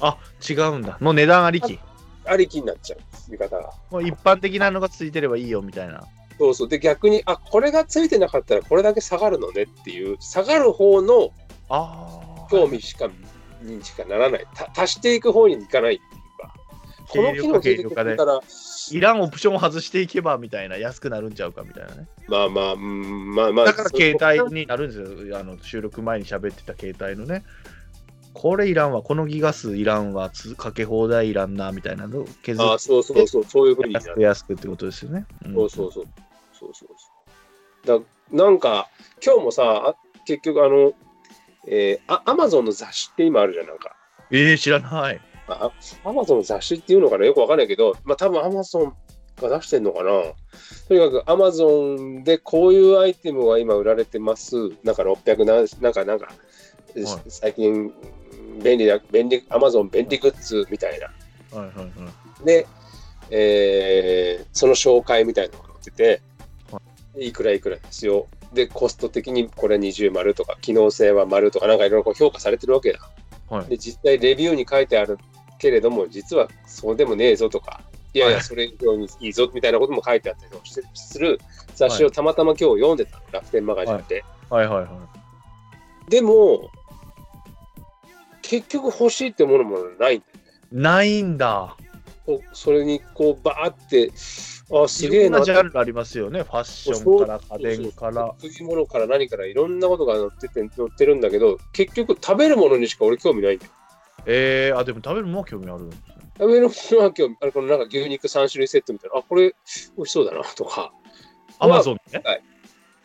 [0.00, 0.18] あ、
[0.48, 0.96] 違うんだ。
[1.00, 1.78] もう値段ありき。
[2.24, 3.00] ありきになっちゃう、
[3.30, 3.72] 見方が。
[3.90, 6.04] もう一般的なのがついてればいいよみたいな。
[6.38, 6.68] そうそう。
[6.68, 11.30] で、逆に、あ、これがついてなかったらこれだけ下がるのねっていう、下がる方の。
[12.50, 13.08] 興味しか、
[13.62, 14.46] にしかならない。
[14.54, 16.54] た足していく方にいかないっていうか。
[17.08, 18.40] この機能ついてくれたら、
[18.90, 22.08] いらんオプションを外していけばみたいな、安くなるんちゃうかみたいなね。
[22.28, 23.66] まあまあ、うんまあまあ。
[23.66, 25.38] だから携そ帯になるんですよ。
[25.38, 27.44] あの収録前に喋ってた携帯のね。
[28.34, 35.26] これいらんわ、このギガ数いらんわ、つかけ放題いらんなみたいなのを削っあそうそうそう、そういうふうに安く安くってことですよね。
[35.46, 36.04] んそうそうそう。
[36.52, 36.88] そうそう
[37.84, 38.00] そう。
[38.00, 38.88] だなんか、
[39.24, 40.92] 今日もさ、あ結局、あの、
[41.68, 43.96] えー、あアマゾンの雑誌って今あるじゃん、なんか。
[44.30, 45.20] えー、知らない。
[45.48, 45.70] あ
[46.04, 48.96] アマゾンの雑誌っていうのかなよくわかんないけど、まあ多分アマゾン
[49.40, 50.10] が出してんのかな
[50.88, 54.56] とにかくアマゾンでこういうアイテムが今売られてます。
[54.84, 56.28] なんか600な、なんかなんか、
[56.94, 57.92] い最近
[58.60, 61.06] 便利な、便利、アマゾン便利グッズみたいな。
[61.58, 61.84] はいはいは
[62.42, 62.44] い。
[62.44, 62.66] で、
[63.30, 66.20] えーその紹介みたいなのが載ってて、
[67.18, 68.26] いくらいくらですよ。
[68.52, 73.00] で、コスト的にこれ20丸とか、機能性は丸とか、なんかいろいろ評価されてるわけだ。
[73.48, 75.18] はいで、実際レビューに書いてある
[75.58, 77.80] けれども、実はそうでもねえぞとか、
[78.14, 80.52] いやいや、はいそれ以上にいいぞみたいなことも書いてあったり
[80.94, 81.40] する
[81.74, 84.24] 雑誌をたまたま今日読んでたの、楽天マガジンで。
[84.50, 86.10] はいはいはい。
[86.10, 86.70] でも、
[88.42, 90.22] 結局欲しいってものもないんだよね。
[90.72, 91.76] ないんだ。
[92.52, 94.12] それにこうバーって、
[94.72, 96.42] あ、すいげえなろんなジャンルありますよね。
[96.42, 98.34] ファッションから家電から。
[98.38, 103.72] そういうものから何からいろんなことが載ってて載ってるんだけど結局食べるものにしか俺興味ないんだよ
[104.26, 106.14] えー、あ、でも食べるものは興味あるんですね。
[106.38, 109.54] 食べるものは興味あれこのなんか牛肉3種類セットみたいなあこれ
[109.96, 110.92] 美味しそうだなとか
[111.58, 112.22] アマゾンね。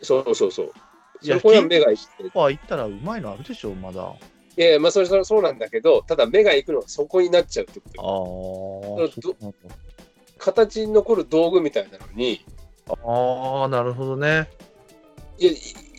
[0.00, 0.72] そうそうそう
[1.22, 4.14] いやそこは目がいってスーパー行ったらうまいのあるでしょ、まだ。
[4.58, 9.52] あいやいやまあそれそれそうなんだけどただ目が行くのはそこになっちゃうってことあ
[10.38, 12.44] 形に残る道具みたいなのに
[12.88, 14.48] あー、なるほどね。
[15.38, 15.56] いやい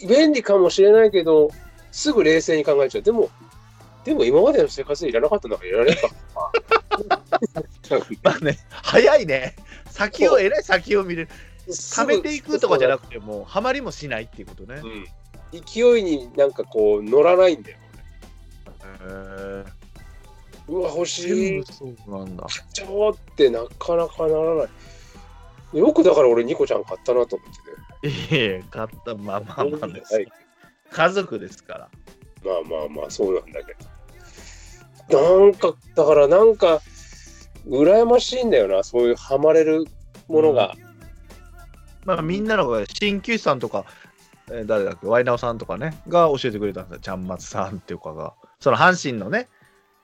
[0.08, 1.50] 便利かもしれないけど
[1.92, 3.30] すぐ冷静に考えちゃうでも
[4.04, 6.10] でも今までの生活でいらなかったんだからいらないか
[8.24, 9.56] まあね、早いね。
[9.90, 11.28] 先を、えらい先を見る。
[11.68, 14.82] 貯めていくとかじゃなくくて、もう、ハマりもしないっていうことね。
[14.84, 17.78] うん、勢いになんかこう乗らないんだよ。
[19.02, 19.66] へー
[20.70, 21.64] うわ、欲しい。
[21.66, 22.46] そうなんだ。
[22.46, 24.66] ちってなかなかならな
[25.74, 25.78] い。
[25.78, 28.14] よくだから俺、ニコちゃん買ったなと思ってね。
[28.14, 30.28] いえ買った、まあまあまあですはい。
[30.92, 31.90] 家族ですから。
[32.44, 33.76] まあまあまあ、そうなんだけ
[35.10, 35.40] ど。
[35.42, 36.82] なんか、だからなんか、
[37.68, 39.86] 羨ましいんだよな、そういうハマれる
[40.28, 40.76] ものが。
[42.06, 43.86] まあみんなの鍼灸師さんとか、
[44.52, 47.00] えー誰だっけ、ワイナオさんとかね、が教えてくれたんですよ。
[47.02, 48.34] ちゃんまつさんっていうかが。
[48.60, 49.48] その阪神のね、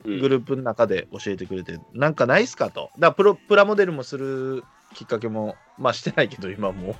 [0.05, 2.91] うんグループの中で教えてくれて、なんかないっすかと。
[2.99, 6.95] だプロプラモデルもするきっかけも、まあしてないけど、今も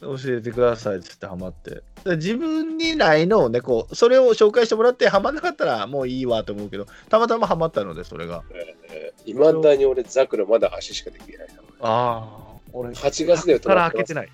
[0.00, 1.82] 教えてくださいっつってハマって。
[2.04, 8.44] で自分にないのをね、こう、それを紹介してもらって、ハマんなかったらもういいわと思うけど、たまたまハマったので、それが。
[8.90, 11.54] えいまだに俺、ザクのまだ足しかできないな。
[11.80, 12.28] ああ、
[12.72, 14.28] 俺、8月でから開けてない。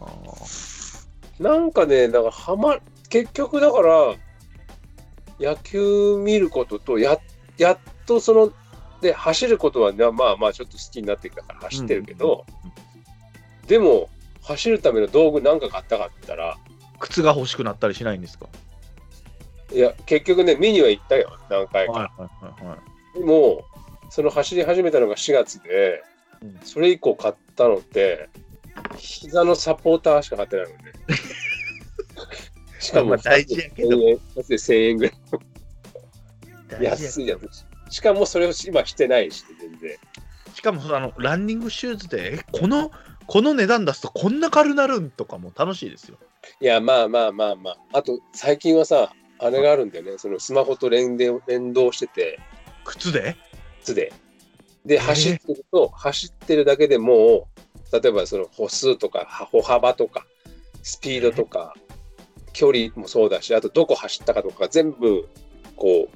[0.00, 0.06] あ
[1.38, 2.78] なんかね、だからはま、
[3.10, 4.14] 結局だから、
[5.38, 7.18] 野球見ることと、や
[7.58, 8.52] やっとその、
[9.00, 12.46] で、走ることは、ね、まあまあちょっと好きになってきたから走ってるけど、
[13.66, 14.08] でも、
[14.42, 16.56] 走るための道具なんか買ったかったら、
[16.98, 18.46] 靴が欲しくなったりしないんですか？
[19.72, 22.10] いや、結局ね、見には行ったよ、何回か。
[23.14, 23.64] でも、
[24.10, 26.02] その走り始めたのが4月で
[26.42, 28.28] うん、それ以降買ったのって、
[28.96, 30.92] 膝のサポーターしか買ってないもんね。
[32.80, 35.12] しかも、まあ大事やけど1000円だって1000円ぐら
[36.80, 36.84] い。
[36.84, 37.94] 安いやつ。
[37.94, 39.96] しかもそれを今してないし、全然。
[40.54, 42.90] しかもあのランニングシューズで、えこの
[43.26, 46.16] この値段出すとこんな軽なるんとかも楽しいですよ。
[46.60, 47.98] いや、まあまあまあまあ。
[47.98, 50.18] あと、最近はさ、あれがあるんだよね。
[50.18, 52.38] そのスマホと連動連動してて、
[52.84, 53.36] 靴で？
[53.82, 54.12] 靴で。
[54.84, 57.48] で、ー走ってると、走ってるだけでも
[57.92, 60.26] う、例えばその歩数とか歩幅とか、
[60.82, 61.74] スピードとか、
[62.52, 65.28] 距離もそうだし、あとどこ走ったかとか、全部、
[65.76, 66.08] こ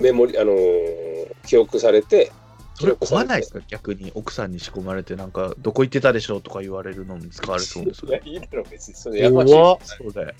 [0.00, 1.12] う、メモリ、あのー
[1.46, 2.30] 記憶されて、
[2.74, 8.94] それ怖ないですか逆に奥さんに仕込まれてなんかどこ行ってたでしょうとか言われるのに使われそうです いや、いいだろ、別に。
[8.94, 9.52] それやましい。
[9.52, 10.34] 怖っそれ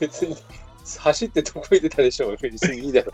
[0.00, 0.36] 別に、
[0.98, 3.12] 走ってどこ行ってたでしょう、別にいいだろ。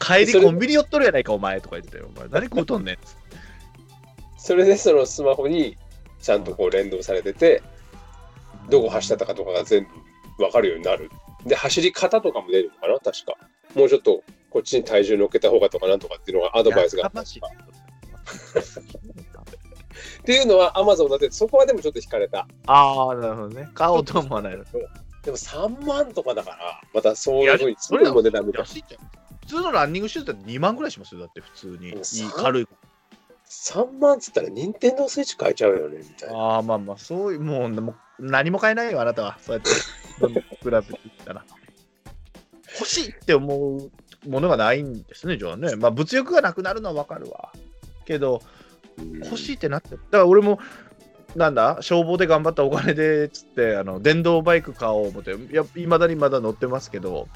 [0.00, 2.98] 帰りコンビニ寄っとるやないかお前とか言ってたよお前何食うとんねん
[4.38, 5.76] それでそのスマホに
[6.22, 7.62] ちゃんとこう連動されてて、
[8.68, 9.86] どこ走ったかとかが全
[10.36, 11.10] 部わかるようになる。
[11.46, 13.36] で、走り方とかも出るのかな、確か。
[13.74, 17.24] もうちょっとこっちに体重乗っけた方がとかなんとかっていうのがアドバイスがあったっ
[20.24, 22.46] ていうのは Amazon だって、そこはでもちょっと惹かれた。
[22.66, 28.68] ああなるほどね買おうと思わないのでも3万とかだから、またそういうふうにそれ作るも値段みたいな。
[28.68, 31.92] 普通のランニングシューズだって2万ぐらいしますよだって普通に
[32.36, 32.68] 軽い
[33.48, 36.38] 3万っつったら、任天堂スイッチ買えちゃうよね、みたいな。
[36.38, 39.38] ああまあまあそういうもうでも何も買えないよあなたは。
[39.40, 39.70] そうやって。
[40.62, 41.44] 比べていったら。
[42.78, 43.90] 欲しいって思う
[44.28, 45.76] ものがないんですねじゃあね。
[45.76, 47.52] まあ物欲がなくなるのはわかるわ。
[48.04, 48.42] けど
[49.24, 50.58] 欲しいってなってだから俺も
[51.36, 51.78] なんだ？
[51.80, 57.28] 消防で頑張ったお金でつってあの電動バイク買おう思っていやいまだにまだ乗ってますけど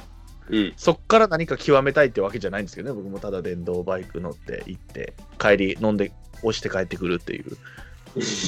[0.51, 0.73] うん。
[0.77, 6.13] そっから何か極めたいってわけじゃないんですけどね僕もただ電動バイク乗って行って帰り飲んで
[6.43, 7.57] 押して帰ってくるっていう。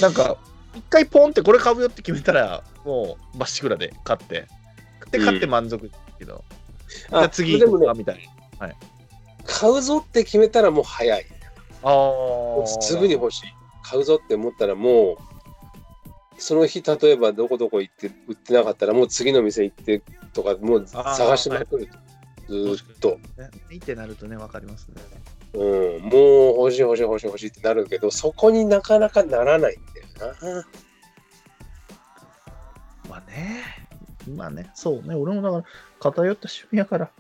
[0.03, 0.37] なんか
[0.77, 4.47] 一回ポンってこれ買うよって決めたらもうまっしぐらで買って。
[5.11, 6.45] で買って満足ですけど、
[7.11, 8.21] じゃあ次行こうか、みたい
[8.61, 8.73] な。
[9.45, 11.27] 買うぞって決めたらもう早い。
[11.83, 13.55] ああすぐに欲しい。
[13.83, 15.17] 買うぞって思ったらもう、
[16.39, 20.03] その日、例えばどこどこ行って売ってなかったら、もう次の店行って
[20.33, 21.89] とか、もう探しまくる。
[22.49, 23.11] ずーっと。
[23.39, 24.95] ねいいってなるとね分かりますね
[25.57, 29.81] うん、もう欲しい欲しい欲しい欲しいってなるけど、そこになかなかならないん
[30.21, 30.67] だよな。
[33.09, 33.65] まあね。
[34.37, 34.71] まあね。
[34.75, 35.15] そうね。
[35.15, 35.65] 俺もだから
[35.99, 37.11] 偏った趣味やから。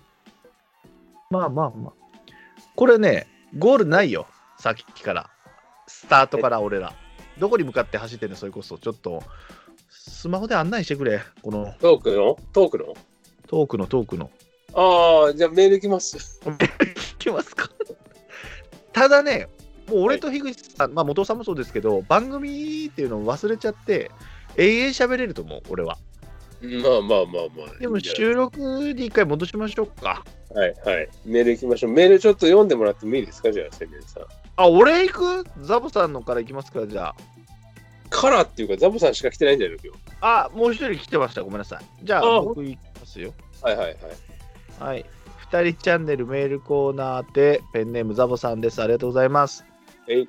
[1.30, 1.92] まあまあまあ。
[2.74, 3.26] これね
[3.56, 4.26] ゴールないよ。
[4.58, 5.30] さっきから。
[5.86, 6.92] スタートから俺ら。
[7.38, 8.36] どこに向かって走ってんの？
[8.36, 8.76] それこそ。
[8.76, 9.22] ちょっと
[9.88, 11.22] スマホで案内してくれ。
[11.42, 11.74] この。
[11.80, 12.36] トークの？
[12.52, 12.94] トークの？
[13.46, 14.30] トークのトークの。
[14.74, 16.40] ああ、じゃあメール来ます。
[16.44, 17.70] 聞きますか？
[18.96, 19.46] ただね
[19.88, 24.10] もう俺と樋口さん、まあ元尾さんもそうですけど番組っていうのを忘れちゃって
[24.56, 25.98] 永遠喋れると思う俺は
[26.62, 27.78] まあまあまあまあ。
[27.78, 28.58] でも収録
[28.94, 30.24] に一回戻しましょうか
[30.54, 31.08] はいはい。
[31.26, 31.92] メール行きましょう。
[31.92, 33.52] メールちょっと読んでもらってもいいですか？
[33.52, 34.22] じゃあ、千年さん。
[34.56, 35.50] あ、俺行く？
[35.60, 37.14] ザボさんのから行きますか、じゃ
[38.08, 40.48] カラーっていうか、ザボさんしか来てないんじゃないの今あ。
[40.50, 41.42] あ、もう一人来てました。
[41.42, 41.84] ごめんなさい。
[42.02, 43.34] じゃあ、あ僕行きますよ。
[43.60, 43.64] 日。
[43.64, 43.96] はいはいはい。
[44.80, 45.04] はい。
[45.50, 48.82] 二人チャンネルメールコーナーで、ペンネームザボさんです。
[48.82, 49.64] ありがとうございます。
[50.08, 50.28] えい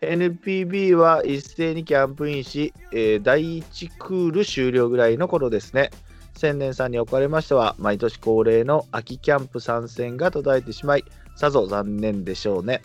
[0.00, 5.90] NPB は一斉にキャンプインし、えー第1クール終了ぐらいの頃ですね。
[6.34, 11.04] 千年さんにおかれましては、毎年恒例の秋キャンプ参戦が途絶えてしまい、
[11.36, 12.82] さぞ残念でしょうね。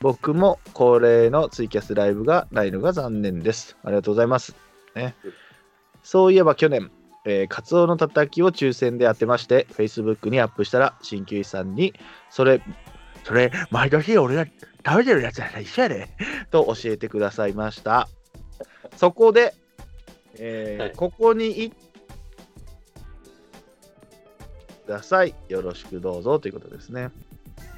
[0.00, 3.76] 僕も恒例のツイキャスライブがないのが残念です。
[3.82, 4.54] ありがとうございます。
[4.94, 5.32] ねうん、
[6.02, 6.90] そういえば去年、
[7.24, 11.94] えーカツオのたたきを抽選で当てまして、Facebook にアップしたら、鍼灸師さんに、
[12.30, 12.60] それ、
[13.24, 14.46] それ、毎年俺が
[14.84, 16.08] 食べてるやつやら一緒やで、
[16.50, 18.08] と教えてくださいました。
[18.96, 19.54] そこで、
[20.38, 21.84] えーはいここに行って
[24.86, 25.34] ください。
[25.48, 27.10] よろしくどうぞということですね。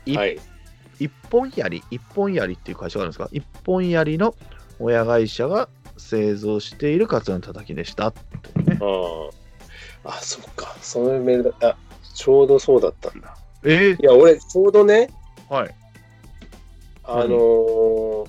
[0.07, 0.39] いはい。
[0.99, 3.29] 一本槍、一本槍っていう会社があるんですか？
[3.31, 4.35] 一本槍の
[4.81, 8.11] 親会社が製造しているカツオのたたきでした。
[8.65, 9.29] ねあ
[10.05, 10.11] あ。
[10.11, 10.77] あ、そっか。
[10.81, 11.71] そのメールだ。
[11.71, 11.77] あ、
[12.15, 13.37] ちょうどそうだったんだ。
[13.65, 15.75] えいや、俺、ちょうどね、ー、はい。
[17.05, 18.27] あのー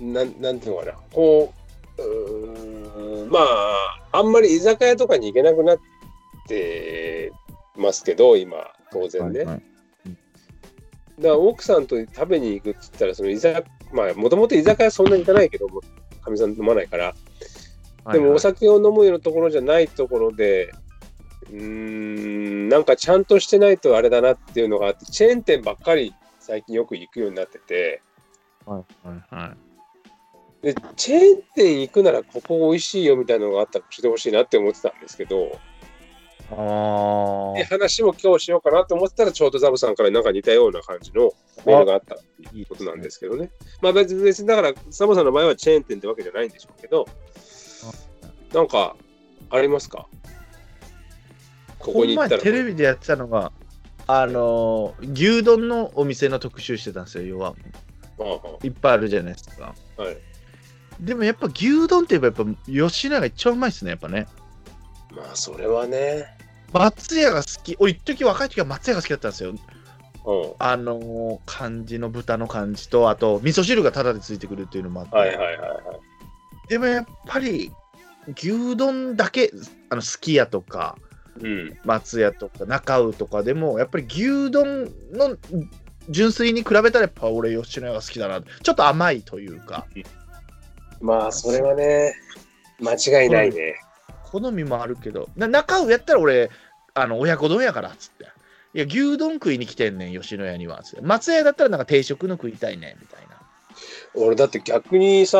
[0.00, 1.52] なん、なんていうのかな、こ
[1.98, 5.78] う、うーんまあ、あんまり居酒屋とかに行けなくなっ
[6.48, 7.32] て
[7.76, 8.56] ますけど、今、
[8.90, 9.38] 当然ね。
[9.40, 9.62] はいはい
[11.18, 15.80] だから奥さんと食べに行くって言ったら、その居酒まあ、もともと居酒屋そんなに行かないけど、も
[16.22, 17.14] かみさん飲まないから、
[18.12, 20.72] でもお酒を飲むようなところじゃないところで、
[21.50, 28.02] うーん、なんかちゃんとしてないとあれだなっていうのがあって、チェーン店ばっかり最近よく行くようになってて、
[28.64, 29.54] はいはいは
[30.62, 30.66] い。
[30.66, 35.71] で、チェーン店行くならここ美味しいよみたいなのがあったら教えてほしいなって思ってたんですけど、あ
[37.56, 41.32] で話も今日しようかなと思ってたら、ちょうどザブさんからなんか似たような感じの
[41.64, 43.50] メールがあったっていうことなんですけどね。
[43.80, 47.08] まあ別に、だから、ザブさんの場合はチェーン店ってわけじゃないんでしょうけど、
[48.52, 48.96] なんか、
[49.48, 50.06] ありますか？
[51.78, 52.42] ここに行ったら。
[52.42, 53.50] テレビでやってたのが、
[54.06, 57.54] あのー牛丼のお店の特集してたんですよ、要は。
[58.18, 59.74] ああいっぱいあるじゃないですか。
[59.96, 60.16] はい。
[61.00, 64.26] でもやっぱ牛丼って言えばやっぱ吉野家が一番うまいですね、やっぱね。
[65.14, 66.38] まあ、それはね。
[66.72, 67.76] 松屋が好き。
[67.78, 69.50] 俺、一時若い時は松屋が好きだったんですよ。
[69.50, 69.56] うん。
[70.58, 75.16] あのー感じの豚の感じと、あと味噌汁がタダでついてくるっていうのもあって。
[75.16, 76.68] はいはいはいはい。
[76.68, 77.72] でもやっぱり
[78.36, 79.50] 牛丼だけ、
[79.90, 80.96] あのすき家とか
[81.40, 81.78] うん。
[81.84, 85.36] 松屋とか中尾とかでも、やっぱり牛丼の
[86.08, 88.40] 純粋に比べたらやっぱ俺吉野家が好きだな。
[88.40, 89.86] ちょっと甘いというか、
[91.00, 92.14] まあ、それはね、
[92.80, 93.74] 間違いないね。
[94.32, 96.50] 好みもあるけど、な中尾やったら俺、
[96.94, 98.24] あの親子丼やからっつって。
[98.74, 100.82] いや、牛丼食いに来てんねん、吉野家には。
[100.82, 103.36] つって松屋だったらなんか定食の食いたいねん、みたいな。
[104.14, 105.38] 俺、だって逆にさ、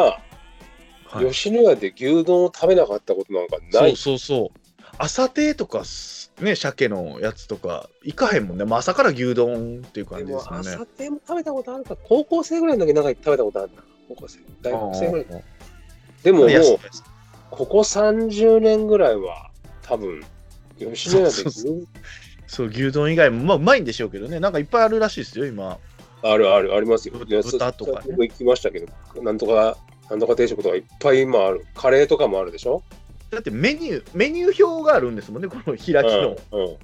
[1.06, 3.96] はい吉野家で牛丼を食べなかったことなんかなそうい。
[3.96, 4.58] そうそう。
[4.98, 8.64] 朝定とかす、ね、鮭のやつとか、行かへんもんね。
[8.64, 10.56] まあ、朝から牛丼っていう感じですね。
[10.58, 15.26] 朝定も食べたことあるか高校生ぐらいの時なんか食べたことあるな高校生大学生ぐらい
[16.22, 16.48] でももう
[17.52, 19.50] ここ30年ぐらいは
[19.82, 20.24] 多分
[20.78, 21.86] 吉野家で牛。
[22.46, 24.40] そう、牛丼以外も、まあ、うまいんでしょうけどね。
[24.40, 25.78] なんかいっぱいあるらしいですよ、今。
[26.22, 27.14] あるあるありますよ。
[27.18, 27.98] 豚とかね。
[28.04, 29.76] そ僕行きましたけどなんとか
[30.08, 31.66] なんとか定食とかいっぱい今ある。
[31.74, 32.82] カレーとかもあるでしょ、
[33.30, 36.36] だってメニュー、メニュー表があるんですもんね、この開きの。
[36.52, 36.76] うんうん、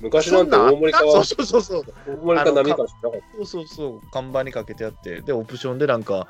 [0.00, 1.84] 昔なんて大盛りかそうそうそうそう。
[2.06, 6.28] 大盛りか波かしかなかっそうそうそう、看板にかけてあって、で、オプションでなんか、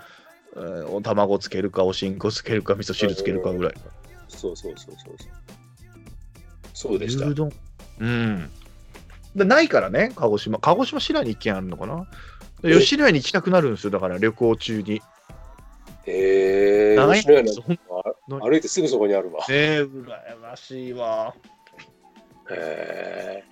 [0.56, 3.72] えーお卵つけるか、おしんこつけるか、味噌汁つけるかぐらい。
[3.74, 3.80] た
[4.28, 5.28] そうそうそうそうそう
[6.72, 7.52] そうでした牛丼？
[8.00, 8.50] うん。
[9.34, 10.58] でないからね、鹿児島。
[10.58, 12.06] 鹿児島市内に一軒あるのかな？
[12.62, 15.02] 吉野家に行きたくなるんですよ、だから旅行中に。
[16.06, 17.42] へえ長い吉野家
[18.28, 21.34] な歩いてすぐそこにあるわえー、羨ましいわ。
[22.50, 23.44] へえ。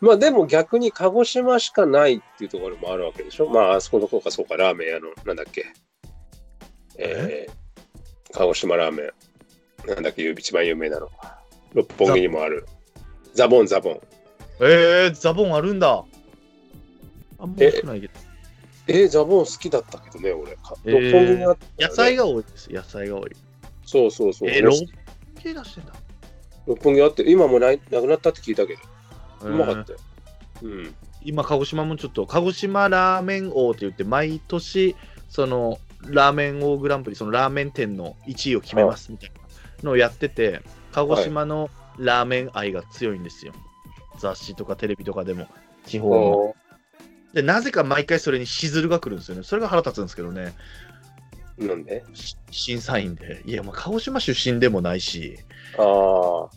[0.00, 3.48] まあでも逆に鹿児島しかないっていうところもあるわけでしょ？
[3.48, 5.66] まああそこの方かそうか、ラーメン屋の、なんだっけ？
[6.98, 9.88] えー、鹿児島ラーメン。
[9.88, 11.08] なんだっけ、一番有名なの。
[11.72, 12.66] 六本木にもある。
[13.34, 14.00] ザボンザボン。
[14.60, 16.04] えー、ザボンあるんだ。
[17.38, 18.12] あんまえ少ないけど。
[18.88, 20.56] えー、ザボン好きだったけどね、俺。
[20.84, 21.88] 六本木にあった、ね。
[21.88, 23.30] 野菜が多いです、野菜が多い。
[23.84, 24.50] そうそうそう。
[24.50, 24.86] えー、六本
[25.40, 25.92] 木出してんだ。
[26.66, 28.76] 六本木あって、今もうないなくなったって聞いたけ
[29.40, 29.98] ど、うまかえーったよ。
[30.62, 30.94] うん。
[31.22, 34.96] 今、鹿児島もちょっと、鹿児島ラーメン王って言って、毎年、
[35.28, 40.60] その、ラーメン王グランプリ、そのラーメン店の1位を決めますみたいなのをやってて、
[40.92, 43.52] 鹿児島のラーメン愛が強いんですよ。
[44.18, 45.46] 雑誌とかテレビとかでも、
[45.84, 46.56] 地方の。
[47.34, 49.42] で、なぜか毎回それにしずるが来るんですよね。
[49.42, 50.54] それが腹立つんですけどね。
[51.58, 52.04] なんで？
[52.14, 53.42] し審査員で。
[53.44, 55.38] いや、まあ、鹿児島出身でもないし、
[55.76, 56.50] ああ。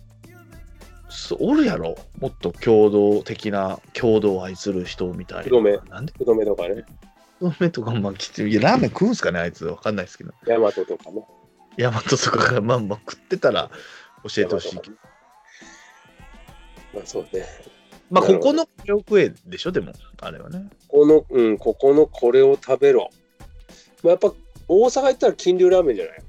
[1.09, 1.97] そうおるやろ？
[2.19, 6.13] もっと共同的な、共同を愛する人みたい黒目なんで？
[6.13, 6.85] 福留とかね。
[7.49, 8.51] 太めとかまあきつい。
[8.51, 9.65] いや、ラーメン食うんすかね、あいつ。
[9.65, 10.33] わかんないですけど。
[10.45, 11.25] 大和とかね。
[11.77, 13.71] ヤマトとかがまあまあ食ってたら
[14.23, 14.95] 教えてほしいけど。
[16.93, 17.45] まあそうね。
[18.09, 20.69] まあ、ここのこれを食えでしょ、でも、あれはね。
[20.89, 23.09] この、うん、ここのこれを食べろ。
[24.03, 24.33] まあ、やっぱ
[24.67, 26.25] 大阪行ったら金龍ラーメンじゃないやっ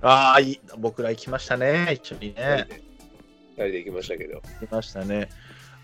[0.00, 0.08] ぱ。
[0.08, 0.60] ああ、いい。
[0.78, 2.66] 僕ら行きましたね、一緒にね。
[3.50, 4.40] 二人で行きましたけど。
[4.60, 5.28] 行きましたね。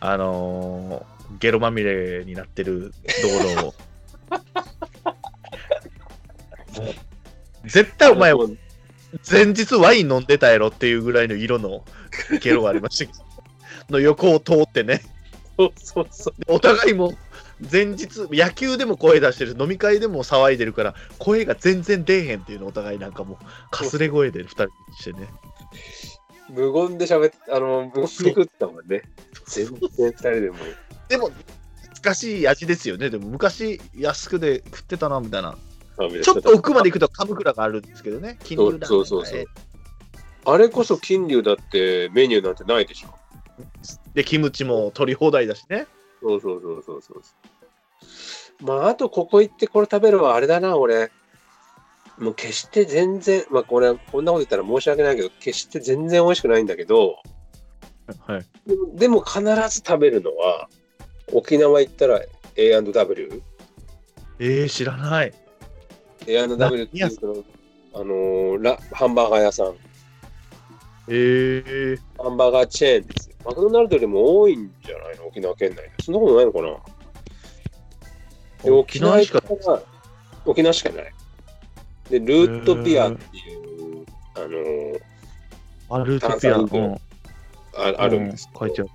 [0.00, 3.74] あのーゲロまみれになってる道路を。
[7.64, 8.58] 絶対お前、もう
[9.30, 11.84] 前日ワイン飲んでたやろっていうぐらいの色の
[12.40, 13.24] ゲロがありましたけど、
[13.90, 15.02] の横を通ってね。
[15.56, 16.34] そうそうそう。
[16.48, 17.12] お互いも
[17.70, 24.68] 前日野球でも声出してる飲み会でも騒いでるから声が全然出えへんっていうのをお互いなんかもうかすれ声で2人
[24.98, 25.28] してね
[26.52, 29.02] 無言で喋って、あの、無言で食ってたもんね。
[29.46, 30.56] 全然二人でも。
[31.08, 31.30] でも、
[32.02, 33.10] 難しい味ですよね。
[33.10, 35.56] でも、昔、安くで食ってたな、みたいな。
[36.22, 38.38] ちょっと奥まで行くと、カムクラがあるんですけどね。
[38.42, 39.44] 金龍ラーメンそうそうそう。
[40.44, 43.14] あれこそ金龍だってメニューなんてないでしょ。
[44.14, 45.86] で、キムチも取り放題だしね。
[46.20, 48.64] そうそうそうそうそう。
[48.64, 51.12] まあ、あとここ行ってこれ食べるはあれだな、俺。
[52.18, 57.16] もう決して全然、まあこれ、こんなこと言ったら申し訳ないけど、決して全然美味しくないんだけど、
[58.26, 58.46] はい。
[58.94, 60.68] でも必ず食べるのは、
[61.32, 62.20] 沖縄行ったら
[62.56, 63.42] A&W。
[64.38, 65.32] えー、知らない。
[66.26, 67.44] A&W っていう
[67.94, 69.74] あのーラ、ハンバーガー屋さん。
[71.08, 73.36] えー、ハンバーガーチェーンですよ。
[73.44, 75.26] マクドナルドよりも多いんじゃないの？
[75.26, 75.90] 沖縄県内で。
[76.02, 76.76] そんなことないのかな？
[78.64, 79.40] で沖縄行った
[79.72, 79.82] ら
[80.46, 81.12] 沖縄しかない。
[82.10, 84.06] で、ルートピアっていう、
[84.36, 85.00] あのー
[85.90, 86.54] あルートピア。
[86.54, 87.00] 炭酸飲料
[87.74, 88.90] ああるんですう書いてある。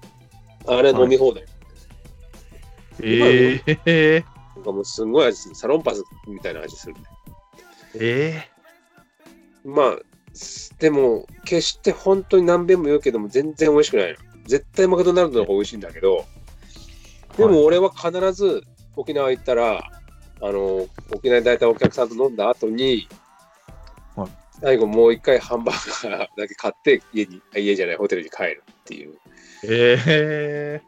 [0.79, 1.43] あれ飲み放題。
[1.43, 1.49] えー、
[3.03, 4.23] え
[4.55, 5.55] なんかもうすごい味する。
[5.55, 7.01] サロンパスみたいな味するね。
[7.95, 8.49] ー、え
[9.65, 9.99] まあ、
[10.33, 14.17] すでも、決して本当に何遍も言うけども、全然美味しくないの。
[14.45, 16.25] 絶対マクドナルドの方が美味しいんだけど、
[17.37, 18.63] でも俺は必ず
[18.95, 19.91] 沖縄行ったら、
[20.41, 23.07] あの、沖縄で大体お客さんと飲んだ後に、
[24.15, 24.29] はい
[24.59, 29.11] 最後もう一回ハンバーガーだけ買って家に、あ家じゃない、ホテルに帰るっていう。
[29.11, 29.17] ー、
[30.07, 30.81] え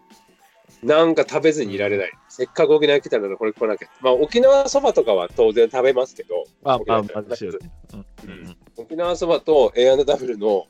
[0.83, 2.11] なんか食べずにいられない。
[2.29, 3.87] せっかく沖縄来たならこれ来なきゃ。
[4.01, 7.57] まあ沖縄そばとかは当然食べますけど、まあ、沖縄まあですよね。
[7.93, 10.67] うんうん沖縄そばと A&W の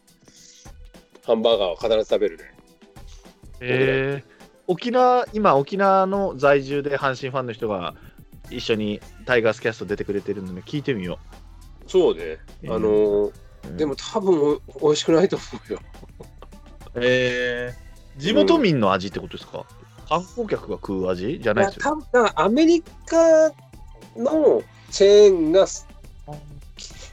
[1.26, 2.44] ハンバーガーは必ず食べるね。
[3.62, 7.94] えー、沖縄、今、沖縄の在住で阪神ファンの人が
[8.50, 11.20] 一緒にタイガースキャスト出てくれてるので、聞いてみよ
[11.86, 12.38] そうね。
[12.66, 13.34] あのーう。
[13.78, 15.80] でも、多分お美味しくないと思うよ。
[16.96, 19.66] えー、地元民の味ってことですか、
[20.10, 22.04] 観光客が食う味じゃないですよ。
[22.12, 23.50] だからアメリカ
[24.18, 25.68] のチェーンが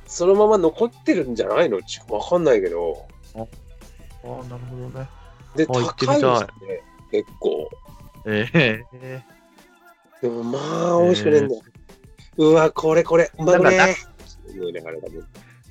[0.07, 1.83] そのまま残ってるんじゃないの？
[1.83, 3.07] ちわかんないけど。
[3.37, 3.41] あ
[4.25, 5.09] あ、なるほどね。
[5.55, 6.83] で、高いですね。
[7.11, 7.69] 結構。
[8.25, 9.23] えー、
[10.23, 10.59] でもま
[10.97, 11.63] あ、美味しくねえんだよ。
[12.39, 13.97] うわ、これこれ、うまいなんかね。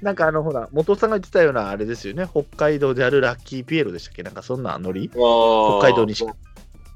[0.02, 2.28] なんかあの、ほら、元尾さんが言ってたようなあれですよね。
[2.30, 4.24] 北海道であるラッキーピエロでしたっけ？
[4.24, 5.10] なんかそんなノリ？
[5.10, 6.36] 北北海道にしか。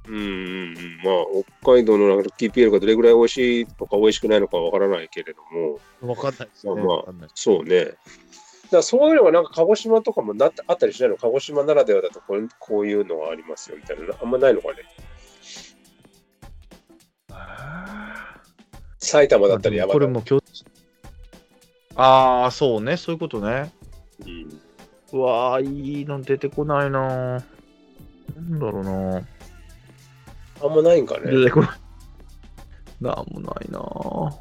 [0.10, 0.76] うんうんうん。
[1.03, 1.26] まあ、
[1.62, 5.80] 北海道のラッキーピエロがどれぐらい美味しいとか美味しくないのかわからないけれども、
[6.12, 6.84] わかんないですよね。
[6.84, 7.93] まあわかんないですそうね。
[8.72, 11.18] だそういうのがなんか鹿児島とかもなってあったりしないの？
[11.18, 14.16] 鹿児島ならではだとこれこういうのがありますよみたいな。
[14.22, 14.76] あんまないのかね？
[18.99, 19.93] 埼玉だったり山田。
[19.93, 20.66] これも今日。
[21.95, 23.72] ああ、そうね、そういうことね。
[24.26, 24.62] うん
[25.12, 27.43] うわー、いいの出てこないなぁ。
[28.36, 29.22] なんだろうな
[30.62, 31.32] あんまないんかね。
[31.32, 31.70] 出てこない。
[33.01, 34.36] なんもないなぁ。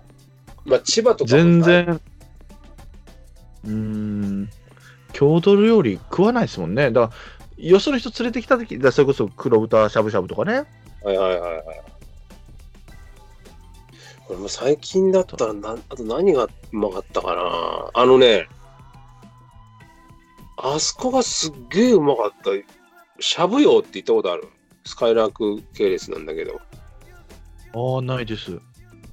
[0.64, 1.62] まあ千葉とかも全。
[1.62, 2.00] 然。
[3.64, 4.50] うーん。
[5.12, 6.90] 郷土料理食わないですもんね。
[6.90, 7.14] だか
[7.58, 10.64] ら、よその人連れてきたとき、だからそれこそ黒豚しゃぶしゃぶとかね。
[11.02, 11.64] はいはいはいはい。
[14.26, 18.46] これも最近だったらな、あと何がうまかったかなあのね、
[20.56, 22.50] あそこがすっげえうまかった。
[23.20, 24.48] しゃぶよって言ったことある？
[24.88, 26.60] スカイラーク系列なんだけど。
[27.74, 28.58] ああ、ないです。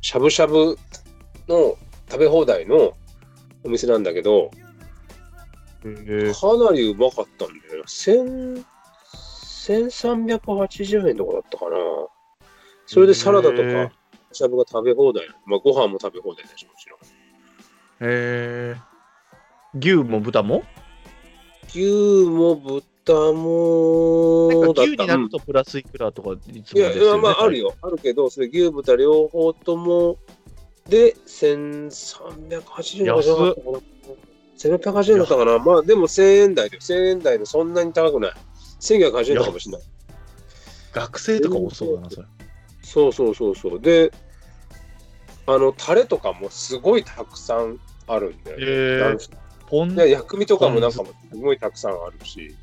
[0.02, 0.78] しゃぶしゃぶ
[1.50, 1.76] の
[2.10, 2.94] 食べ放題の
[3.64, 4.52] お店なんだけど、
[5.84, 6.34] へえ。
[6.34, 7.88] かなりうまかったんだよな。
[7.88, 8.66] 千
[9.68, 11.76] 1380円とかだったかな。
[12.86, 13.92] それでサラダとか、
[14.32, 15.28] しゃぶが食べ放題。
[15.46, 17.00] まあ、ご飯も食べ放題だし、もちろん。
[17.00, 17.04] へ
[18.02, 18.76] え。
[19.78, 20.64] 牛も豚も？
[21.68, 27.18] 牛も豚もなんかだった牛になるとプラスいくらとかいつもうんいや。
[27.18, 27.76] まあ、あるよ。
[27.82, 30.18] あるけど、それ牛豚両方とも
[30.90, 33.80] で1380円じゃなかったかな。
[34.58, 35.60] 1680円だったかな。
[35.60, 38.34] まあ、でも1000円台で、1000円台でそんなに高くない。
[38.80, 39.88] 1980円とかもしれない。
[40.94, 42.28] 学生とかもそうだな、それ。
[42.82, 43.80] そうそうそうそう。
[43.80, 44.12] で、
[45.48, 48.66] あの、タレとかもすごいたくさんあるんだよね。
[48.66, 49.18] へえなん
[49.68, 49.96] ポン？
[49.96, 52.56] で薬味とかもなんかもすごいたくさんあるし、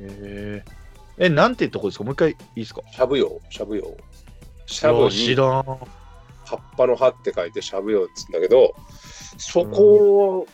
[0.00, 2.04] えー、え、なんてとこですか？
[2.04, 2.82] もう一回いいですか？
[2.92, 3.96] しゃぶよ、しゃぶよ。
[4.66, 5.34] しゃぶに。
[5.34, 8.74] 葉っぱの葉って書いてしゃぶよっつうんだけど、
[9.36, 10.46] そこを、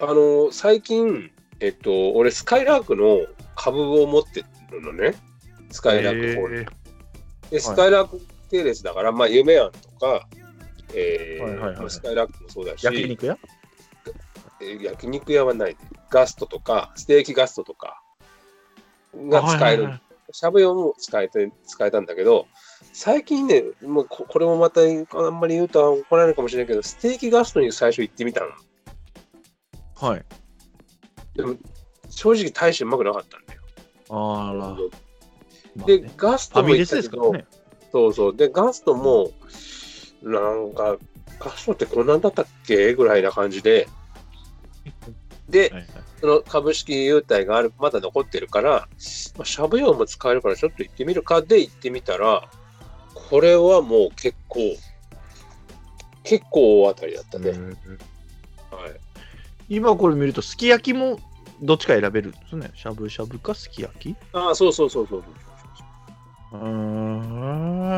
[0.00, 1.30] あの、最近、
[1.60, 5.14] えっと、俺、スカイラークの株を持ってるのね。
[5.70, 6.60] スカイラークホール。
[6.60, 6.66] え
[7.50, 8.20] で、スカイラーク
[8.50, 10.28] 系列だから、まあ、夢庵とか、
[10.94, 13.38] えースカイラークもそうだし、焼肉屋？
[14.60, 15.78] えー焼肉屋はないね。
[16.10, 18.02] ガストとか、ステーキガストとか
[19.28, 20.00] が使える。
[20.32, 22.46] しゃぶ用も使えて、使えたんだけど、
[22.92, 28.48] 最近ね、もうここれもまたあんまり言うと怒られるかもしれないけど、ステーキガストに最初行ってみたの。
[29.94, 30.24] はい。
[31.34, 31.54] でも、
[32.10, 33.62] 正直大してうまくなかったんだよ。
[34.10, 34.58] あら。
[34.58, 34.76] ま
[35.84, 37.66] あでね、ガスファミレストも行ったけど、ですからね。
[37.92, 38.36] そうそう。
[38.36, 39.30] で、ガストも、
[40.22, 40.96] なんか、
[41.38, 42.94] ガストってこんなんだったっけ？
[42.94, 43.86] ぐらいな感じで、
[45.48, 45.86] で、はいはい
[46.18, 48.88] その株式優待がある、まだ残ってるから、
[49.36, 52.48] まあ、しゃぶ用も使えるからちょっと行ってみるかで行ってみたら、
[53.12, 54.60] これはもう結構、
[56.22, 57.50] 結構大当たりだったね。
[57.50, 57.76] うんはい。
[59.68, 61.20] 今これ見ると、すき焼きも
[61.60, 62.70] どっちか選べるんですね。
[62.74, 64.16] しゃぶしゃぶかすき焼き？
[64.32, 65.24] ああ、そうそうそうそう。
[66.52, 66.58] うー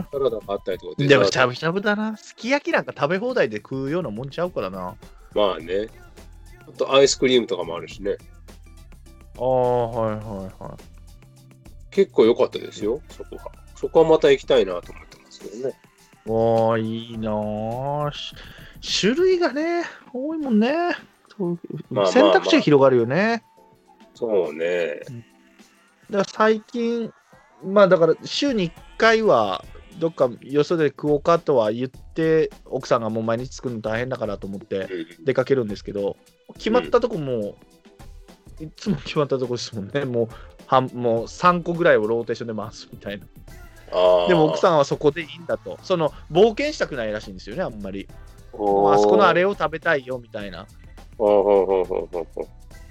[0.00, 0.06] ん。
[0.10, 2.16] サラダがあったりとかでもしゃぶしゃぶだな。
[2.16, 4.96] すき焼きなんか食べ放題で食うようなもんちゃうからな。
[5.34, 5.86] まあね。
[6.68, 8.16] あとアイスクリームとかもあるしね。
[9.38, 10.98] ああ、はいはいはい。
[11.90, 13.52] 結構良かったですよ、そこは。
[13.74, 15.74] そこはまた行きたいなと思ってますけどね。
[16.26, 17.30] わあ、いいな
[18.06, 18.34] あし
[19.00, 20.72] 種類がね、多いもんね。
[20.72, 20.92] まあ
[21.40, 21.56] まあ
[21.90, 23.42] まあ選択肢が広がるよね。
[24.14, 25.00] そうね。
[26.10, 27.12] だから最近、
[27.64, 29.64] まあだから週に1回は
[29.98, 36.16] どっかよそで食おうかとは言って、奥さんがもう毎日作るの大変だからと思ってうん出かけるんですけど、
[36.54, 37.56] 決まったとこも、
[38.60, 40.04] いつも決まったとこですもんね。
[40.04, 40.28] もう
[40.66, 43.26] はんもう3個ぐらいをローテーションで回すみたいな。
[43.90, 45.78] あでも奥ん、さんはそこでいいんだと。
[45.82, 48.08] その冒険したくないらしいんですよね、あんまり。
[48.52, 48.56] あ
[48.98, 50.66] そこのあれを食べたいよみたいな。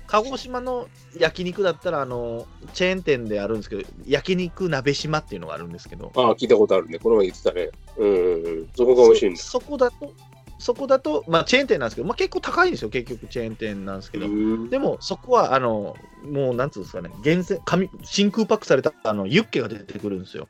[0.08, 0.88] 鹿児島の
[1.20, 6.98] 焼肉だったら、あの、チェーン店であるんですけど、焼肉鍋島っていうのがあるんですけど、ああ、聞いたことあるね。
[6.98, 7.70] この前言ってたね。
[7.98, 8.70] うんうんうん。
[8.76, 9.40] そこが美味しいんだ。
[9.42, 10.14] そそこだと、
[10.60, 14.28] そこだと、まあ、チェーン店なんですけど、まあ、結構高いんですよ、結局、チェーン店なんですけど。
[14.28, 20.48] うんでも、そこは、あの、もう、なんつうんですかね、厳選、紙真空パックされた、あの、ユッケが出てくるんですよ。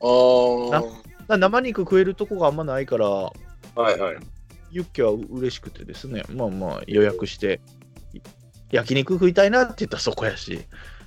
[0.00, 0.78] あ
[1.28, 1.38] あ。
[1.38, 3.32] 生肉食えるとこがあんまないから、は
[3.78, 4.16] いはい。
[4.70, 7.60] ユッケは嬉しくてですね、まあまあ予約して、
[8.12, 8.20] い
[8.70, 10.60] 焼肉食いたいなって言ったらそこやし、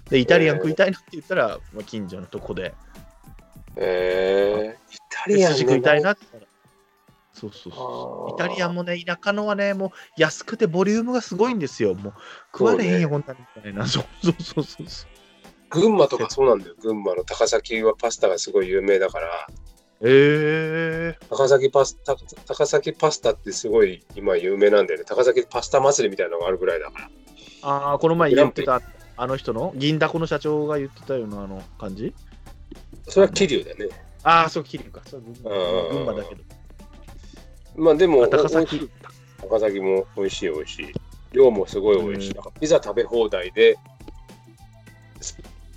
[0.10, 2.74] で、イタリアン食いたいなって言ったら、まあ、近所のとこで、
[3.76, 6.53] えー、イタでリアン食いたいなって言ったら、
[7.34, 8.34] そうそうそう。
[8.36, 8.84] イタリアンも。
[8.84, 11.96] もね、田舎のはね、もう安くてボリュームがすごいんですよ。
[11.96, 12.14] もう
[12.54, 13.86] 食われへんよ、こんなみたいな。
[13.88, 15.10] そうそうそうそうそう。
[15.70, 16.76] 群馬とかそうなんだよ。
[16.80, 19.48] 群馬の高崎はパスタがすごい有名だから、
[20.06, 22.16] え高崎パスタ、
[22.46, 25.06] 高崎パスタってすごい今有名なんだよね。
[25.06, 27.06] 高崎パスタ祭りみたいなのがあるぐらいだから。
[27.08, 28.82] ー、ああ、この前言ってた、
[29.16, 32.14] あの人の、銀だこの社長が言ってたようなあの感じ？
[33.08, 33.90] それは桐生だね。
[34.24, 35.02] ああ、そう、桐生か。
[35.06, 36.42] そう群馬だけど。
[37.76, 38.90] まあでも、あ高崎い。
[39.42, 40.94] 高崎も美味しい美味しい。
[41.34, 42.36] 量もすごい美味しい。
[42.60, 43.78] ピザ食べ放題で、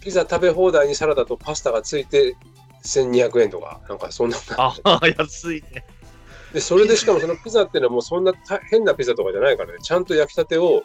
[0.00, 2.36] ピザ食べ放題にサラダとパスタがついて
[2.84, 4.36] 1200円とか、なんかそんな。
[4.56, 5.84] ああ、 安いね。
[6.52, 10.84] で、それでしかもそのピザっていうのはもうそんなた変なピザとかじゃないからね、ちゃんと焼きたてを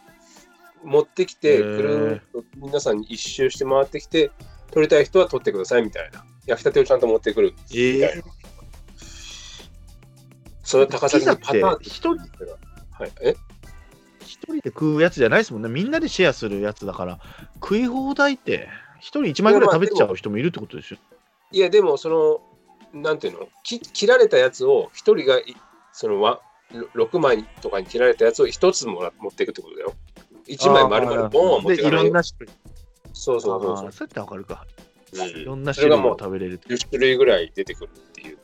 [0.84, 4.32] 持ってきて、くるっと皆さんに一周して回ってきて、
[4.72, 6.26] 取りたい人は取ってくださいみたいな。
[6.46, 7.54] 焼きたてをちゃんと持ってくる。
[7.74, 8.24] えみたいな
[10.64, 12.18] それは高崎のパターン一人
[12.92, 13.12] はい。
[13.22, 13.36] え
[14.20, 15.70] 一人で食うやつじゃないですもんね。
[15.70, 17.20] みんなでシェアするやつだから、
[17.56, 20.98] 食い放題って、一人一枚ぐらい食べちゃう人もいるってことでしょ。
[21.52, 22.42] いや、でも、そ
[22.94, 25.56] の、なんていうの、き切られたやつを一人がい、
[25.92, 26.42] そのわ、
[26.94, 29.94] ろ6枚とかに切られたやつを一つもら持っていくってことだよ。
[30.48, 32.04] 1枚丸々ボンは持っていで、いかないよ。
[32.06, 32.50] ろんな種類。
[33.14, 34.66] そうそうそうあそうーそうやってわかるか。
[34.66, 34.82] うん
[35.24, 36.74] いろんな種類を食べれるって。
[36.74, 38.38] 10種類ぐらい出てくるっていう。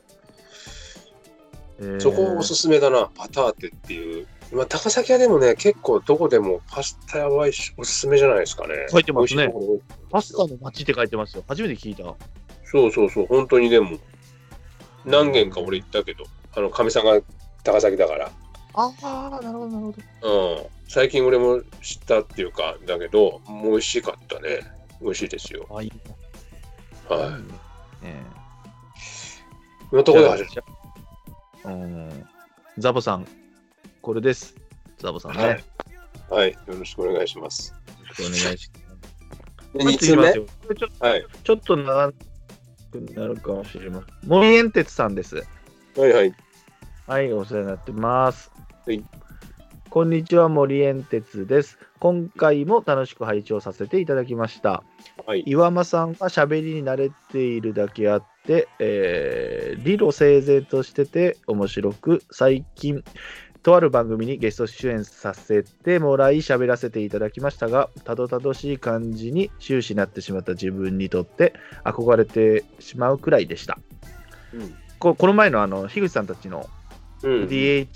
[1.79, 4.27] えーそこおすすめだな、パターテっていう。
[4.51, 7.47] まあ、高崎はでもね、結構どこでもパスタ屋は
[7.77, 8.87] おすすめじゃないですかね。
[8.89, 9.53] 書いてますね
[10.09, 11.43] パスタの街って書いてますよ。
[11.47, 12.03] 初めて聞いた。
[12.63, 13.97] そうそうそう、本当にでも、
[15.05, 16.23] 何軒か俺行ったけど、
[16.55, 17.19] あの、かみさんが
[17.63, 18.31] 高崎だから。
[18.73, 20.55] ああ、なるほど、なるほど。
[20.55, 20.65] うん。
[20.87, 24.59] 最近俺も知ったっていうか、だけど、もう美味しかったね。
[25.01, 25.67] 美味しいですよ。
[25.69, 25.91] あ、い。
[27.09, 27.39] はいいね。
[28.03, 28.21] え
[29.91, 29.95] い。
[29.95, 30.76] のところで始め
[31.67, 32.27] うん。
[32.77, 33.27] ザボさん、
[34.01, 34.55] これです。
[34.97, 35.43] ザボさんね。
[35.43, 35.57] はいよ
[36.29, 36.51] はい。
[36.51, 37.73] よろしくお願いします。
[38.07, 39.97] ろしくお願いしでます。
[39.97, 41.25] 2つ目これちょはい。
[41.43, 42.15] ちょっと長く
[43.13, 44.29] なるかもしれません。
[44.29, 45.35] 森エンテツさんです。
[45.97, 46.33] はいはい。
[47.07, 48.51] はい、お世話になってます。
[48.85, 49.03] はい。
[49.89, 51.79] こんにちは、森エンテツです。
[51.99, 54.83] 今回も楽しく拝聴させていただきました。
[55.25, 55.43] はい。
[55.45, 63.03] 岩間さんは喋りに慣れているだけあって、えー理路整然としてて面白く、最近、
[63.63, 71.53] とある番組にゲスト出演させてもらい喋らせていただきましたが、たどたどしい感じに終始なってしまった自分にとって
[71.83, 73.77] 憧れてしまうくらいでした。
[74.53, 74.73] うん。
[74.99, 76.69] ここの前のあの樋口さんたちの
[77.23, 77.43] うん。
[77.47, 77.87] DH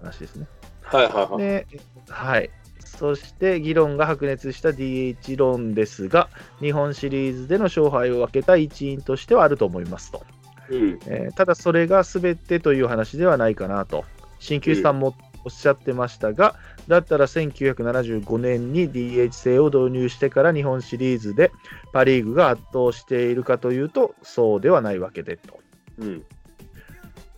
[0.00, 0.46] 話ですね。
[0.82, 1.38] はいはいはい。
[1.38, 1.66] で、
[2.08, 2.50] はい。
[2.96, 6.28] そして議論が白熱した DH 論ですが、
[6.60, 10.24] 日本シリーズでの勝敗を分けた一因としてはあると思いますと。
[10.70, 10.98] うん。
[11.06, 14.04] えーただ、それが全てという話ではないかなと。
[14.40, 16.56] 鍼灸師さんもおっしゃってましたが、
[16.88, 21.52] だったら1975年に DH 制を導入してから日本シリーズで
[21.92, 25.58] パ・リーグが圧倒しているかというと、そうではないわけでと。
[25.98, 26.24] うん。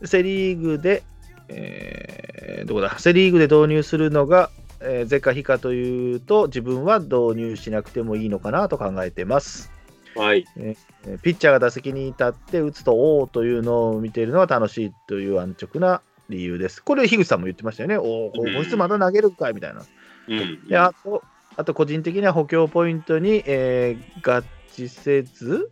[0.05, 1.03] セ・リーグで、
[1.49, 9.71] えーどこだ、セ・リーグで導入するのが、えー、是か非かというと、自分は導入しなくてもいいのかなと考えてます。
[10.17, 10.45] はい。
[10.57, 16.83] えーピッチャーが打席に立って打つと、おおというのを見ているのは楽しいという安直な理由です。
[16.83, 17.97] これ、樋口さんも言ってましたよね。
[17.97, 19.83] おお、こうんいつまだ投げるかいみたいな。
[20.29, 20.69] うん。
[20.69, 21.23] であと、
[21.57, 25.71] あと個人的には補強ポイントに、えー合致せず、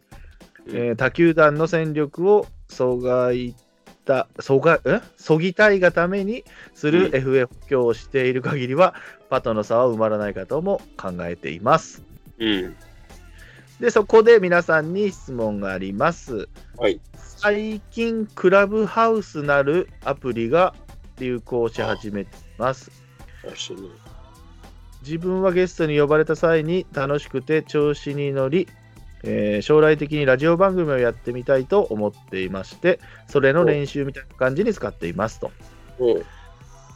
[0.68, 3.54] えー他球団の戦力を阻害
[4.08, 5.02] た、阻害、え？
[5.18, 6.44] そぎたいがために
[6.74, 8.94] するうん FA 補強をしている限りは、
[9.28, 12.02] パとの差は埋まらないかとも考えています。
[12.38, 12.76] うん。
[13.78, 16.48] で、そこで皆さんに質問があります。
[16.78, 17.00] はい。
[17.16, 20.74] 最近、クラブハウスなるアプリが
[21.18, 22.90] 流行し始めています。
[25.02, 28.66] 自分はゲストに呼ばれた際に楽しくて調子に乗り、
[29.24, 35.50] えー将来的にラジオ番組をやってみたいと思っていまして、それの練習みたいな感じに使っていますと。
[35.98, 36.22] うん。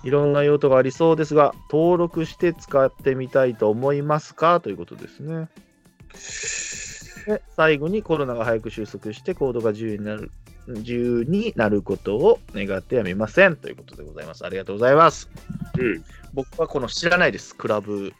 [0.05, 4.61] いろんな用途がありそうですが、登録して使ってみたいと思いますか？
[4.61, 5.49] ということですね。
[7.27, 10.32] で最後にコロナが早く収束して行動が自由になる
[10.66, 14.44] 自由になることを願ってやみませんということでございます。
[14.44, 15.28] ありがとうございます。
[15.78, 16.05] うん。
[16.35, 17.55] 僕はこの知らないです。
[17.55, 18.12] クラブ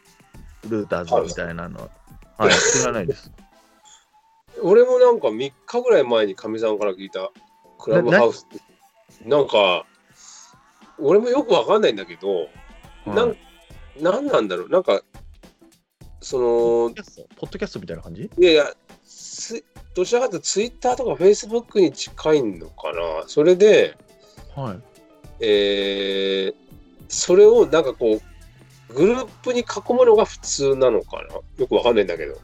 [0.69, 1.91] ルーターズみたいなの。
[2.39, 3.33] はい、知らないです。
[4.61, 7.31] 俺もなんか3日ぐらい前にかみさんから聞いた
[7.79, 9.87] クラブハウスってなんか
[10.99, 12.49] 俺もよくわかんないんだけど、
[13.07, 13.37] なん
[14.01, 14.69] なんなんだろう？
[14.69, 15.03] なんか
[16.21, 16.43] その
[17.37, 17.81] ポッドキャスト？
[17.81, 18.31] みたいな感じ？
[18.39, 18.73] いやいや
[19.05, 19.65] す
[19.95, 23.25] どちらかというとツイッターとかフェイスブックに近いのかな？
[23.27, 23.97] それで
[24.55, 24.79] はい。
[25.41, 26.55] えー
[27.09, 28.21] それをなんかこ
[28.91, 31.35] うグループに囲むのが普通なのかな？
[31.59, 32.39] よくわかんないんだけど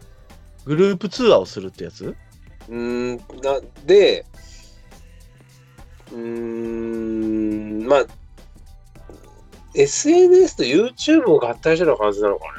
[0.69, 2.15] グループ通話をするってやつ？
[2.69, 4.27] うーんなで、
[6.12, 8.07] うーん、まあ、
[9.74, 12.51] SNS と YouTube を合体したような感じなのかね。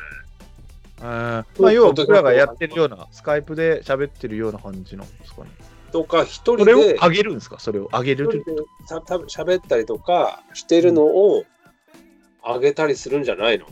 [1.02, 5.52] えーまあ、要は僕らがやってるような、スカイプで喋ってるような感じなんですかね。
[5.92, 7.60] とか、一人それをで、上げるんですか？
[7.60, 8.44] それを上げる
[8.88, 11.46] た多分喋ったりとかしてるのを
[12.44, 13.66] 上げたりするんじゃないの、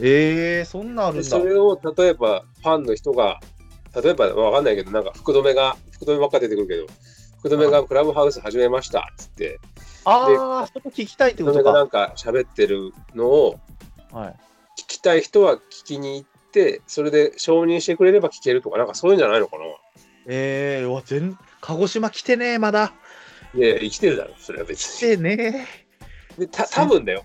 [0.00, 1.30] えー、そんなんあるでんだ。
[1.30, 3.40] それを例えばファンの人が、
[3.94, 6.86] 例えばわかんないけど、なんか福留が、福留ばっか出てくるけど、
[7.40, 9.58] 福留がクラブハウス始めましたっつって、
[10.04, 11.60] ああ、そこ聞きたいってことか。
[11.60, 13.58] 福留がなんか喋ってるのを、
[14.12, 14.36] はい。
[14.80, 19.64] 聞きたい人は聞きに行って、それで承認してくれれば聞けるとか、なんかそういうんじゃないのかな。
[20.26, 22.94] えー、うわ全鹿児島来てねえ、まだ。
[23.54, 25.66] いや、生きてるだろ、それは別来てね
[26.38, 26.46] に。
[26.46, 27.24] で、た多分だよ。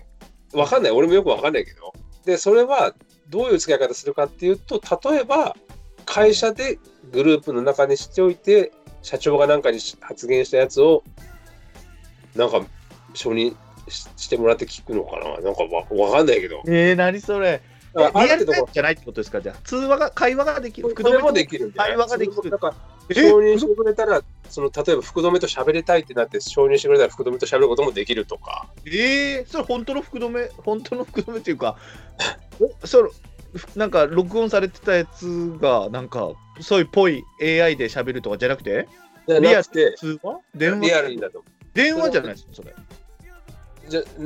[0.52, 0.92] わかんない。
[0.92, 1.92] 俺もよくわかんないけど。
[2.24, 2.94] で、それは
[3.28, 4.80] どういう付き合い方するかっていうと、
[5.10, 5.56] 例えば、
[6.06, 6.78] 会社で
[7.12, 8.72] グループの中にしておいて、
[9.02, 11.04] 社長がなんかに発言したやつを、
[12.34, 12.64] なんか
[13.12, 13.54] 承認
[13.88, 15.40] ししてもらって聞くのかな。
[15.40, 16.62] なんかわわかんないけど。
[16.66, 16.90] え。
[16.90, 17.60] えー、何それ。
[17.94, 19.40] リアルタイムじゃないってことですか？
[19.40, 20.94] じゃあ、通話が、会話ができる。
[20.94, 22.74] これもできる会話ができるなんか
[23.08, 23.14] え？
[23.14, 28.68] 承認してくれたら、その例えば福留と喋りたいってなって承認してくれたら福留と喋ることもできるとか。
[28.84, 31.78] えー、それ本当の福留、本当の福留っていうか、
[32.60, 32.86] え？
[32.86, 33.08] それ、
[33.74, 38.88] なんか録音されてたやつが、なんか、そういうぽい AI で喋るとかじゃなくて、
[39.28, 40.40] リアルなくて、通話？
[40.54, 41.44] 電リア話ルにだと。
[41.74, 42.74] 電話じゃないですか、それ。
[43.88, 44.22] じゃうー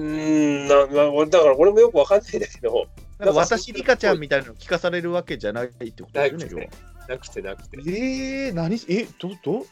[0.64, 2.86] んなな俺だから俺もよくわかんないんだけど、
[3.18, 6.60] なんか私、リカちゃんみたいなの聞かされるわけじゃないってことですよ。
[7.08, 7.78] なくてなくて。
[7.78, 8.76] えー、何？
[8.88, 9.66] え、ど、ど？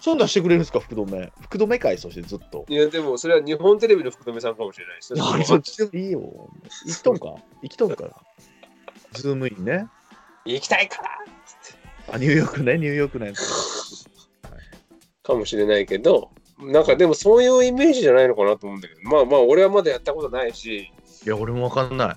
[0.00, 1.32] そんなんしてくれるんですか、福留。
[1.40, 2.66] 福留会、そしてずっと。
[2.68, 5.14] いや、でもそれは日本テレビの福留さんかもしれないです。
[5.48, 6.20] そっちでもいいよ。
[6.20, 7.34] 行っとんか？
[7.62, 8.10] 行きとんから。
[9.14, 9.88] ズームインね。
[10.44, 11.10] 行きたいから
[12.12, 14.06] あ、ニューヨークね、ニューヨークのやつ。
[15.22, 20.92] かもしれないけど、なんかでもそういうイメージじゃないのかなと思うんだけど、まあまあ俺はまだやったことないし、
[21.24, 22.16] いや、俺もわかんない。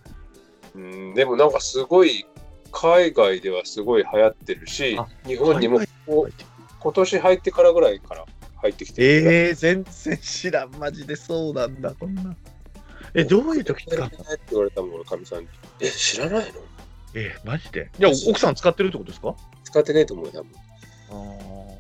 [0.76, 2.26] うん、でもなんかすごい、
[2.72, 6.34] 海外ではすごい流行ってるしあ、日本にも海こう
[6.80, 8.26] 今年入ってからぐらいから
[8.62, 9.32] 入ってきてる。
[9.32, 12.36] えー、全然知らん、マジでそうなんだ、こんな。
[13.14, 14.18] え、どういう時使うのって
[14.52, 15.48] 言われたもん、俺、かみさんに。
[15.80, 16.60] え、知らないの？
[17.20, 17.90] えー、マジで？
[17.98, 19.36] いや、奥さん使ってるってことですか？
[19.64, 20.52] 使ってないと思うよ、多分。
[21.10, 21.78] あ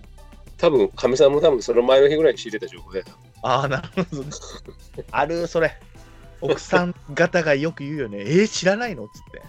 [0.57, 3.05] 多分かみさんも多分その前の日ぐらいに仕入れた情報だよ。
[3.43, 4.29] ああ、なるほどね。
[5.11, 5.77] ある、それ。
[6.41, 8.19] 奥さん方がよく言うよね。
[8.21, 9.05] えー、知らないの？
[9.05, 9.41] っつって。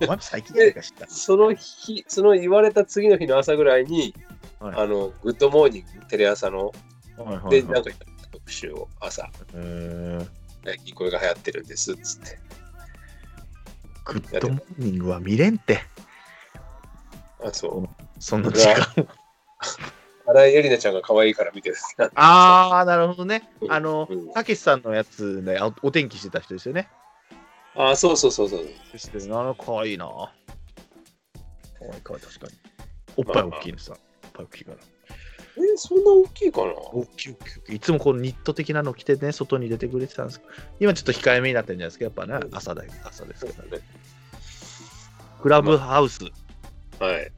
[0.00, 1.06] お前も最近やか知った。
[1.06, 4.14] その日、その言われた次の日の朝ぐらいに、
[4.58, 6.72] はいあの、グッドモーニング、テレ朝の、
[7.18, 7.90] はいはいで、はいなんか
[8.32, 9.30] 特集を朝、
[10.64, 12.38] 最近これが流行ってるんですっつって。
[14.04, 15.80] グッドモーニングは見れんって。
[17.44, 18.04] あ、そう。
[18.18, 19.08] そんな時間。
[20.26, 21.76] 新井恵里奈ちゃんが可愛いから見てる。
[22.14, 23.50] ああ、なるほどね。
[23.68, 26.88] あのうん、たけしさんのやつでおお天気してた人ですよね。
[27.74, 28.64] あ、そうそうそうそう。
[28.64, 30.06] ですけど、あの、かわいいな。
[30.06, 30.34] かわ
[31.94, 32.52] いいか確かに。
[33.16, 33.94] おっぱい大きいのさ。
[34.24, 34.78] おっぱい大きいから。
[35.56, 36.72] え、そんな大きいかな？
[36.72, 37.34] 大きい大
[37.66, 37.76] きいい。
[37.76, 42.04] いつもこのニット的なの着てね、外に出てくれてたんですけど、今ちょっと控えめになってるんじゃないですか？
[42.04, 43.82] やっぱね、朝だ朝ですけどね。
[45.42, 46.22] クラブハウス。
[46.98, 47.32] はい。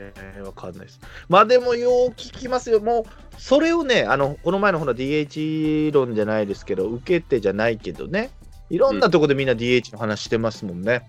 [0.00, 1.00] えー、わかんないです。
[1.28, 2.78] まあでもよう聞きますよ。
[2.78, 3.04] もう、
[3.40, 8.30] それをね、あの、この前のほら DH 論じゃないですけど、受けてじゃないけどね、
[8.70, 11.08] いろんなとこでみんな DH の話してますもんね。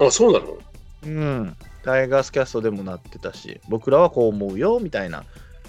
[0.00, 0.56] あ、そうなの？
[1.04, 1.56] うん。
[1.82, 5.24] タイガースキャストでもなってたし、僕らはこう思うよ、みたいな。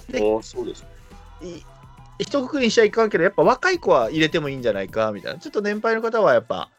[0.09, 0.85] であ、そうです。
[1.41, 1.63] い
[2.19, 5.39] 一括りにしちゃいかんけど、やっぱ若い子は入れてもいいんじゃないか、みたいな。
[5.39, 6.71] ちょっと年配の方はやっぱ、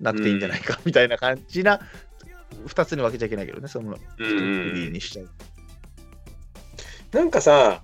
[0.00, 1.80] なくていいんじゃないか、みたいな感じな、
[2.66, 5.28] 二つに分けちゃいけないけどね、その、うん一うん括りにしちゃう。
[7.12, 7.82] なんかさ、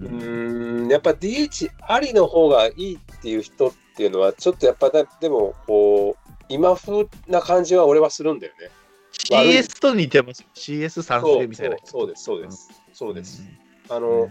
[0.00, 8.70] ううんやっぱ DH ありの方がいいっていう人っていうのは、ちょっとやっぱだ、でも、こう、今風な感じは俺はするんだよね。
[9.12, 10.44] CS と似てます。
[10.54, 11.76] CS 賛成みたいな。
[11.84, 12.70] そうそうです、そうです。
[12.92, 13.65] そうです。
[13.88, 14.02] あうん。
[14.02, 14.30] の、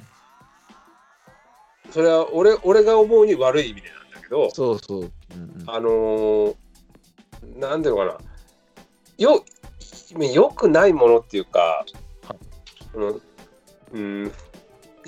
[1.91, 4.99] それは俺俺が思うに悪い意味でなんだけど、そうそう。
[5.01, 5.69] うんうん。
[5.69, 6.55] あのー
[7.57, 8.17] なんていうのかな、
[9.17, 9.43] よ、
[10.33, 11.85] よくないものっていうか、
[12.27, 12.37] はい。
[13.93, 14.31] うん、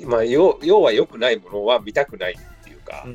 [0.06, 3.06] まあ、要要は良くないものは見たくないっていうか、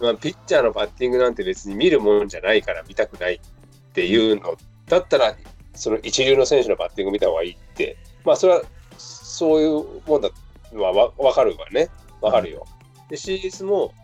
[0.00, 4.56] まあ、ピッチャーのバッティングなんて別に見るもんじゃないから見たくないっていうの
[4.86, 5.36] だったら、
[5.74, 8.62] その一流の選手のバッティング見た方がいいって、まあ、それは
[9.38, 10.30] そういうもんだ
[10.72, 11.88] のはわ分かるわね。
[12.20, 12.66] わかるよ。
[13.08, 13.94] で、CS も、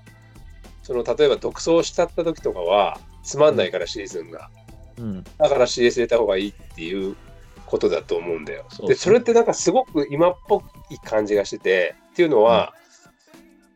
[0.84, 4.48] その例えば独走しちゃった時とかは、つまんないからシーズンが。
[4.96, 7.16] うんだから CS 入れた方がいいっていう
[7.66, 8.64] ことだと思うんだよ。
[8.70, 12.72] そうで、それってなんかすごく今っぽい感じがしてて、っていうのは、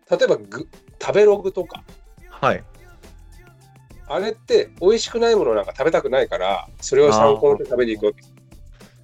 [0.08, 0.68] 例えばぐ
[1.02, 1.82] 食べログとか、
[2.30, 2.62] はい。
[4.06, 8.22] あれって美味しくないものなんか食べたくないから、それを参考にして食べに行くわけ。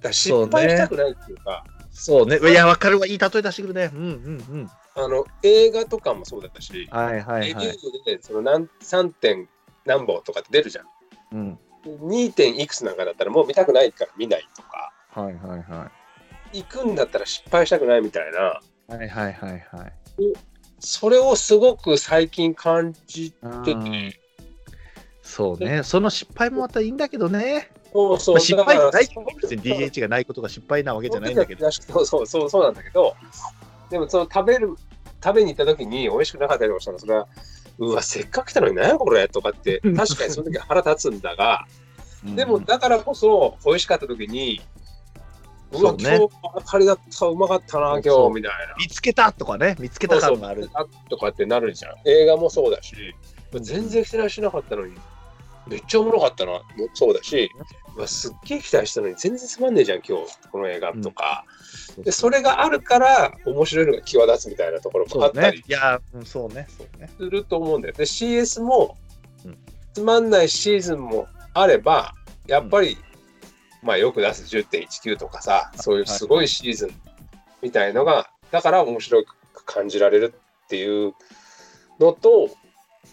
[0.01, 1.65] だ失敗したくないっていうか、
[1.95, 2.37] そうね。
[2.37, 3.07] いや、わかるわ。
[3.07, 3.89] いい例え出してくるね。
[3.93, 4.69] うんうんうん。
[4.95, 7.47] あの映画とかもそうだったし、はいはいはい。
[7.47, 9.47] レビューでその何3点
[9.85, 10.85] 何本とかって出るじゃん。
[11.31, 11.59] うん。
[11.85, 15.89] 2点いくつなんかだったらもう見たくないから見ないとか、はいはいは
[16.51, 18.59] 行くんだったら失敗したくないみたいな、
[18.95, 18.99] い。
[18.99, 19.93] はいはいはいはい。
[20.79, 24.19] それをすごく最近感じてうんて、
[25.21, 25.83] そうね。
[25.83, 27.71] その失敗もまたいいんだけどね。
[27.95, 28.91] そうそうまあ、失敗ない
[29.41, 31.71] 別に DH がないことが失敗なわけじゃないんだけど。
[31.71, 33.15] そうそうそうそうなんだけど、
[33.89, 34.75] でもその食べる、
[35.23, 37.27] 食べに行った時に美味しくなかったりしたら、それは、
[37.77, 41.65] うわ、せっかく来たのに何やこれとかって、確かにその時は腹立つんだが、
[42.35, 44.61] でもだからこそ美味しかった時に、
[45.71, 46.29] うわ、そうね今日
[46.65, 48.75] 当たりだった、うまかったな、今日みたいな。
[48.77, 49.77] 見つけたとかね。
[49.79, 50.63] 見つけた感がある。
[50.63, 51.95] そうそうとかってなるじゃん。
[52.05, 52.95] 映画もそうだし、
[53.53, 54.95] 全然期待してなかったのに、
[55.67, 56.63] めっちゃおもろかったな、も
[56.93, 57.51] そうだし、
[57.95, 61.45] うわすっげえ期待したのに全然つまんねえじゃん、今日、この映画とか。
[62.03, 65.63] で、それがあるから、面白いのが際立つみたいなところもあったり。
[65.65, 66.67] いや、うんそうね。
[66.77, 67.09] そうね。
[67.17, 67.93] すると思うんだよ。
[67.93, 68.97] で、CS も
[69.45, 69.57] うん、
[69.93, 72.13] つまんないシーズンもあれば、
[72.47, 72.97] やっぱり、
[73.81, 76.91] まあよく出す10.19とかさ、そういうすごいシーズン
[77.61, 80.33] みたいのが、だから面白く感じられる
[80.65, 81.13] っていう
[81.99, 82.49] のと、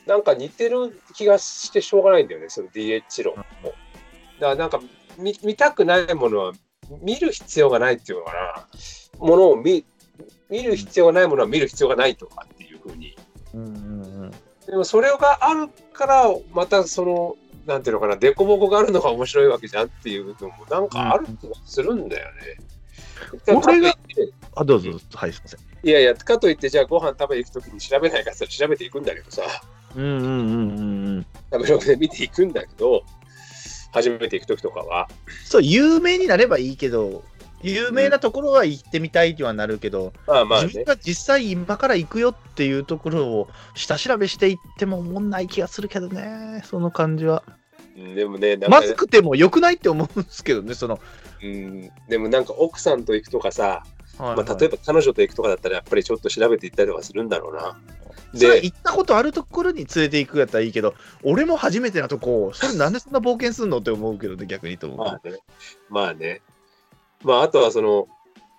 [0.06, 3.42] なんか似てる気がしてしょうがないんだよね、その DH 論も。
[3.42, 3.74] だか
[4.40, 4.80] らなんか
[5.18, 6.52] 見見たくないものは
[7.00, 8.66] 見る必要がないっていうのかな。
[9.18, 9.84] ものを見
[10.50, 13.16] 見る必要がないものは見る必要がないとかっていうふうに
[13.54, 13.74] うんうん
[14.24, 14.30] うん。
[14.66, 22.32] でもそれがあるから、またその、なんていうのかな、凸凹があるのが面白いわけじゃんっていうのも、なんかある気がするんだよね。
[22.58, 22.72] うん
[23.38, 24.90] かといってあ、どうぞ。
[25.14, 25.88] はい、すみません。
[25.88, 29.42] いやいや、かといって、じゃあご飯食べに行くときに調べないかって言ったら調べていくんだけどさ、
[29.96, 31.26] うんうんうんうんうん。
[31.52, 33.04] 食べログで見ていくんだけど、
[33.92, 35.08] 初めて行くときとかは。
[35.44, 37.24] そう、有名になればいいけど、
[37.62, 40.66] 有名なところは行ってみたいにはなるけど、まあまあね。
[40.66, 47.42] 自分が実際今から行くよっていうところを下調べしていっても思んない気がするけどね、その感じは。
[47.46, 50.98] うんでもね、なんかまずくても良くないって思うんですけどね、その、
[51.42, 53.84] うん、でもなんか奥さんと行くとかさ、
[54.18, 57.78] はいまあ、例えば彼女と行くとかだったら、やっぱりちょっと調べて行ったりとかするんだろうな。
[58.32, 64.98] で、それ行ったことあるところに連れて行くやったらいいけど、俺も初めてなとこ、それなんでそんな冒険すんのって思うけどね、逆にと思う。
[64.98, 65.38] まあね、
[65.90, 66.40] まあね。
[67.22, 68.08] まあ、あとはその、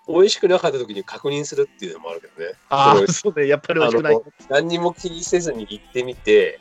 [0.06, 2.54] 美味しくなかった時に確認するっていうのもあるけどね。
[2.68, 4.20] ああ、そうね、やっぱり美味しくない。
[4.48, 6.60] 何にも気にせずに行ってみて、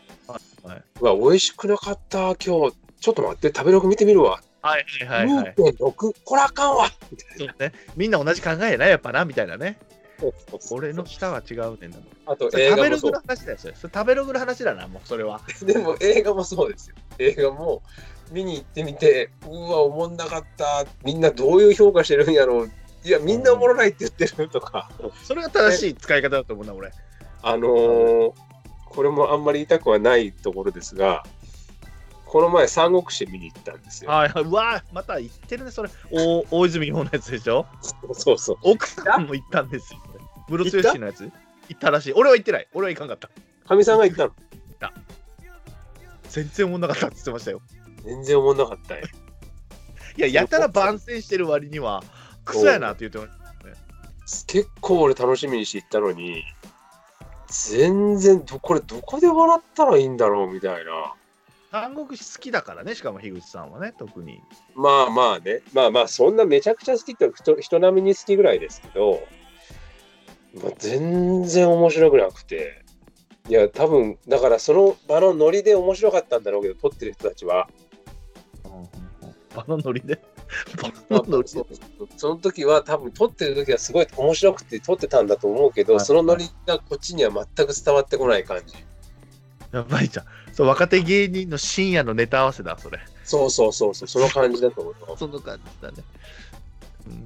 [0.64, 4.42] はいうわ、美味しくなかった、今日、ちょっと待って、食べログ見てみるわ。
[4.62, 5.56] はいはいはいはい。
[5.58, 6.90] 2.6、これあかんわ
[7.38, 9.78] そうね、みんな同じ考えやな、やっぱな、みたいなね。
[10.22, 10.32] な。
[10.72, 11.98] 俺の舌は違うねんな。
[12.26, 13.22] あと映画もそう食べログの。
[13.22, 13.76] 話だよ、それ。
[13.76, 15.42] それ食べログの話だな、もうそれは。
[15.64, 16.96] でも映画もそうですよ。
[17.20, 17.82] 映画も
[18.32, 20.86] 見に行ってみて、うわ、おもんなかった。
[21.04, 22.72] みんなどういう評価してるんやろう。
[23.04, 24.90] いや、みんなおもろないって言ってるとか。
[25.24, 26.92] それが正しい使い方だと思うな、俺。
[27.42, 28.34] あのー
[28.94, 31.24] これもあんまり言いたくはないところですが、
[32.34, 34.10] この前、三国志見に行ったんですよ。
[34.10, 34.44] はいはい。
[34.44, 35.90] うわまた言ってるね、それ。
[36.12, 37.68] お大泉洋のやつでしょ？
[38.14, 38.58] そうそう。
[38.64, 40.00] 奥さんも行ったんですよ。
[40.50, 41.32] ムロツヨシのやつ？
[41.70, 42.14] 行ったらしい。
[42.14, 42.68] 俺は行ってない。
[42.74, 43.30] 俺は行かんかった。
[43.68, 44.34] かみさんが言ったの？
[46.28, 47.62] 全然思んなかったって言ってましたよ。
[48.04, 49.06] 全然おもんなかったよ。
[50.18, 52.04] いや、やたら番宣してる割には、
[52.46, 53.26] クソやなって言ってま
[54.26, 54.52] した。
[54.52, 56.44] 結構俺楽しみにして行ったのに、
[57.48, 61.14] 全然ど、これどこで笑ったらいいんだろうみたいな。
[61.74, 64.44] 三国志好きだからね、しかも樋口さんはね、特に。
[64.76, 69.24] まあまあね、まあまあ、そんなめちゃくちゃ好きって人人並みに好きぐらいですけど、
[70.54, 72.86] まあ、全然面白くなくて、
[73.50, 77.68] いや、多分だからその場のノリで面白かったんだろうけど、撮ってる人たちは、
[79.56, 80.22] 場のノリで？
[81.10, 81.68] 場のノリでそう
[82.18, 88.76] その時は多分撮ってる時はすごい面白くて撮ってたんだと思うけど、はいそのノリがこっちには全く伝わってこない感じ。
[89.72, 90.43] やばいじゃん。
[90.54, 93.00] そう若手芸人の深夜のネタ合わせだ、それ。
[93.24, 94.96] そうそうそうそう、その感じだと思う。
[95.18, 95.98] その感じだね。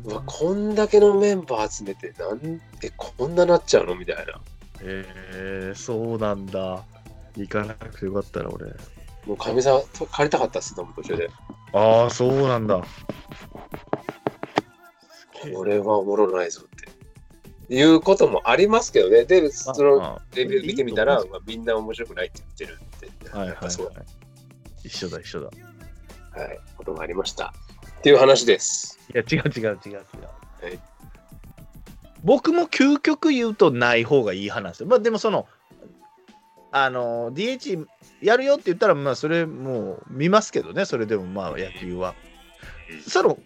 [0.05, 3.95] うわこんだけのメンバー集めてなんえこんななっちゃうの？
[3.95, 4.23] みたいな
[4.81, 5.05] へ
[5.69, 6.83] えそうなんだ。
[7.35, 8.65] 行かなくてよかったら、俺。
[9.27, 11.29] もうかみさんと借りたかったっすでも途中で
[11.73, 12.81] ああ、そうなんだ。
[15.53, 16.89] これはおもろないぞって
[17.69, 23.71] いうこともありますけどねでそのあレビュー見てみたらまあ、みんな面白くないって言ってるってはいはい、はい。
[24.83, 25.49] 一緒だ、一緒だ。
[26.31, 27.53] はい、ことがありました
[27.99, 29.95] っていう話ですいや、違う違う違う違う。
[30.61, 30.97] はい
[32.23, 34.83] 僕も究極言うとない方がいい話。
[34.85, 35.47] まあでもその、
[36.71, 37.85] あの、DH
[38.21, 42.15] やるよって言ったら、まあそれもう見ますけどね、それでもまあ野球は。
[43.07, 43.37] その、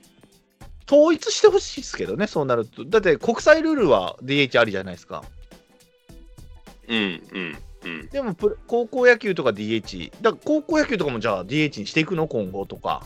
[0.91, 2.83] 統一してほしいですけどね、そうなると。
[2.83, 5.23] だって国際ルールは DH ありじゃないですか。
[6.89, 12.27] うんうんうんでもプロ高校野球とか DH、だから高校野球とかもじゃあ DH にしていくの？
[12.27, 13.03] 今後とか。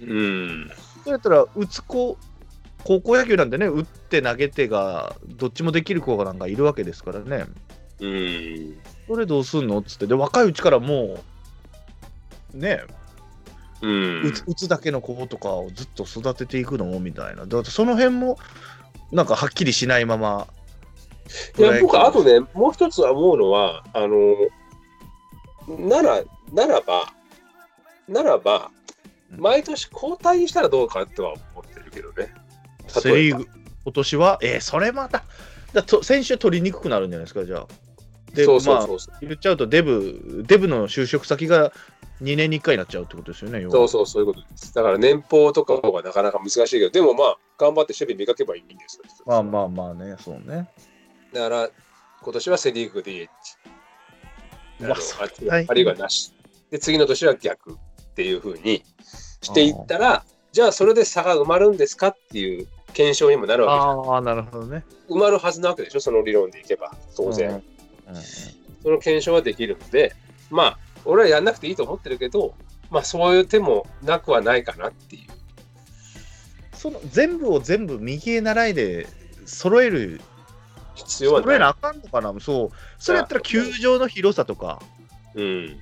[0.00, 0.70] うん
[1.04, 2.16] そうやったら、打つ子、
[2.84, 7.44] 高校野球なんでね、打って投げてが、どっちもできる子がなんかいるわけですからね。
[8.00, 9.78] うんそれどうすんの？
[9.78, 11.18] っつって、で、若いうちからも
[12.54, 12.82] う、ね、
[13.82, 17.46] うん打つだけの子とかをずっと育てていくのみたいな。
[17.46, 18.38] だってその辺も、
[19.12, 20.46] なんかはっきりしないまま。
[21.58, 24.36] いや僕あとねもう一つは思うのはあの
[25.78, 26.22] なら
[26.52, 27.12] ならば
[28.06, 28.70] ならば
[29.32, 32.32] うん毎年交代したらどうかとは思ってるけどね
[32.88, 33.48] セ・リーグ、
[33.84, 35.24] 今年は、えーそれまた、
[35.72, 37.66] だと選手取りにくくなるんじゃないですか、じゃあ。
[38.34, 38.86] で、そうそうまあ
[39.20, 41.72] 言っちゃうとデブ、デブの就職先が
[42.22, 44.74] 2年に1回になっちゃうってことですよね、そうそう、そういうことです。
[44.74, 49.04] だから年俸とかがなかなか難しいけど、でもまあ、頑張って守備磨けばいいんですよ。
[49.26, 50.68] まあまあまあね、そうね。
[51.32, 51.70] だから、
[52.22, 53.28] 今年はセ・リーグ DH。
[54.80, 56.32] あのうわそれああるいはなし。
[56.70, 57.76] で、次の年は逆っ
[58.14, 58.82] ていうふうに
[59.42, 64.84] していったら、じゃあそれで差が埋まるんですかっていう検証にもなるわけじゃんああ、なるほどね。
[65.08, 67.48] 埋まるはずなわけでしょ、その理論でいけば、当然。
[67.50, 67.62] うんうん
[68.84, 70.14] その検証はできるので、
[70.50, 72.54] まあ、俺はやんなくていいと思ってるけど、
[72.90, 75.22] まあ、そういう手もなくはないかなっていう。
[76.72, 79.06] その全部を全部右へ習いで
[79.46, 80.20] 揃える、
[80.94, 81.44] 必要はな。
[81.44, 82.70] 揃えないあかんのかな、そう。
[82.98, 84.82] それやったら球場の広さとか、
[85.34, 85.76] うん。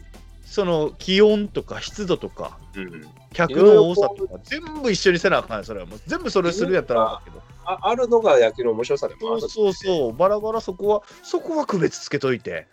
[0.44, 3.06] その気温とか湿度とか、うん。
[3.32, 6.00] 客の多さとか、全部一緒にせなあかんよそれはもう。
[6.06, 7.42] 全部それするやったらあけど。
[7.64, 12.66] ああるのが野球の面白さでもあるそうそうそう、バラバラそこは、そこは区別つけといて、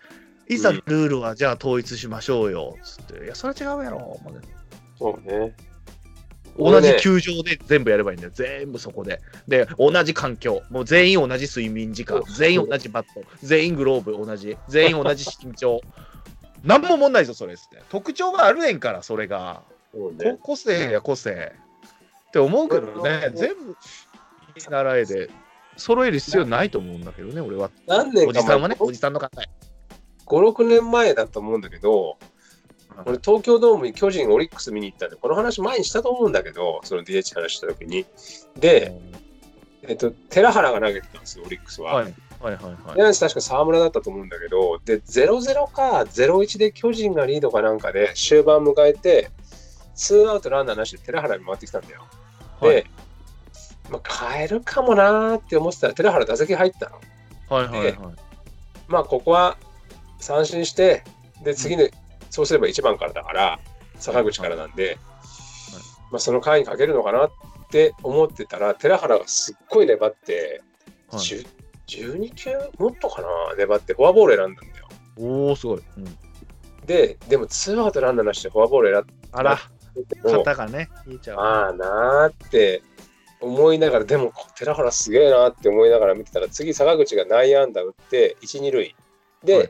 [0.50, 3.24] いざルールはじゃあ統一しましょうよ、つって。
[3.24, 4.00] いや、それは違うやろ。
[4.00, 4.40] もうね
[4.98, 5.56] そうね。
[6.58, 8.32] 同じ球場で全部やればいいんだよ。
[8.34, 9.22] 全部そこで。
[9.48, 10.62] で、同じ環境。
[10.72, 12.22] もう全員同じ睡眠時間。
[12.36, 13.22] 全員同じバット。
[13.44, 14.58] 全員グローブ同じ。
[14.68, 15.80] 全員同じ身長。
[16.66, 17.82] 何も問題ぞ、それっすね。
[17.90, 19.62] 特徴があるねんから、それが。
[19.94, 20.38] ね。
[20.42, 21.54] 個性や個性。
[22.28, 23.76] って思うけどねう、ん全部、
[24.60, 25.30] 習えで。
[25.78, 27.72] 揃える必要ないと思うんだけどね、俺は。
[27.88, 29.69] 何年か前おじさんはね、おじさんの考え。
[30.30, 32.18] 5、6年前だと思うんだけど、
[33.06, 38.06] 俺、東京ドームに巨人、オリックス見に行ったんで、この話前にしたと思うんだけど、その DH 話した時に。
[38.58, 38.94] で、
[39.84, 41.96] えっと、寺原が投げてたんですよ、オリックスは。
[41.96, 43.14] はいはいはいはい。
[43.14, 49.30] 確か沢村だったと思うんだけど、で、0-0か0-1で巨人がリードかなんかで終盤迎えて、
[49.96, 52.06] ツーアウトランナーなしで寺原に回ってきたんだよ。
[52.62, 52.86] で、はい
[53.90, 56.96] まあ、変えるかもなーって思ってたら、寺原打席入ったの。
[57.50, 57.98] はいはいはい。
[58.88, 59.58] まあ、ここは
[60.20, 61.04] 三振して、
[61.44, 61.88] で、次の、
[62.30, 63.60] そうすれば1番からだから、
[63.96, 64.98] 坂口からなんで、
[66.12, 67.32] まあ、その回にかけるのかなっ
[67.72, 70.62] て思ってたら、寺原がすっごい粘って、
[71.10, 71.48] はい10
[71.90, 73.28] 12球もっとかな
[73.58, 74.88] 粘ってフォアボール選んだんだよ。
[75.18, 75.82] おお、すごい。
[75.98, 76.18] うん
[76.86, 79.58] で、でもツーアウトランナーなしでフォアボール選あら、ん
[80.08, 81.40] でも、肩がね、引いちゃう。
[81.40, 82.82] ああなーって
[83.42, 88.96] 思いながら、でも寺原すげえなーって思いながら見てたら、次坂口が内野安打打って、1、2塁。
[89.44, 89.70] で、はい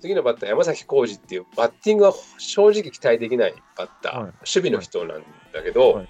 [0.00, 5.22] 次のバッター、山崎浩二っていうバッティングは正直期待できないバッター、はい守備の人なん
[5.52, 6.08] だけど、はい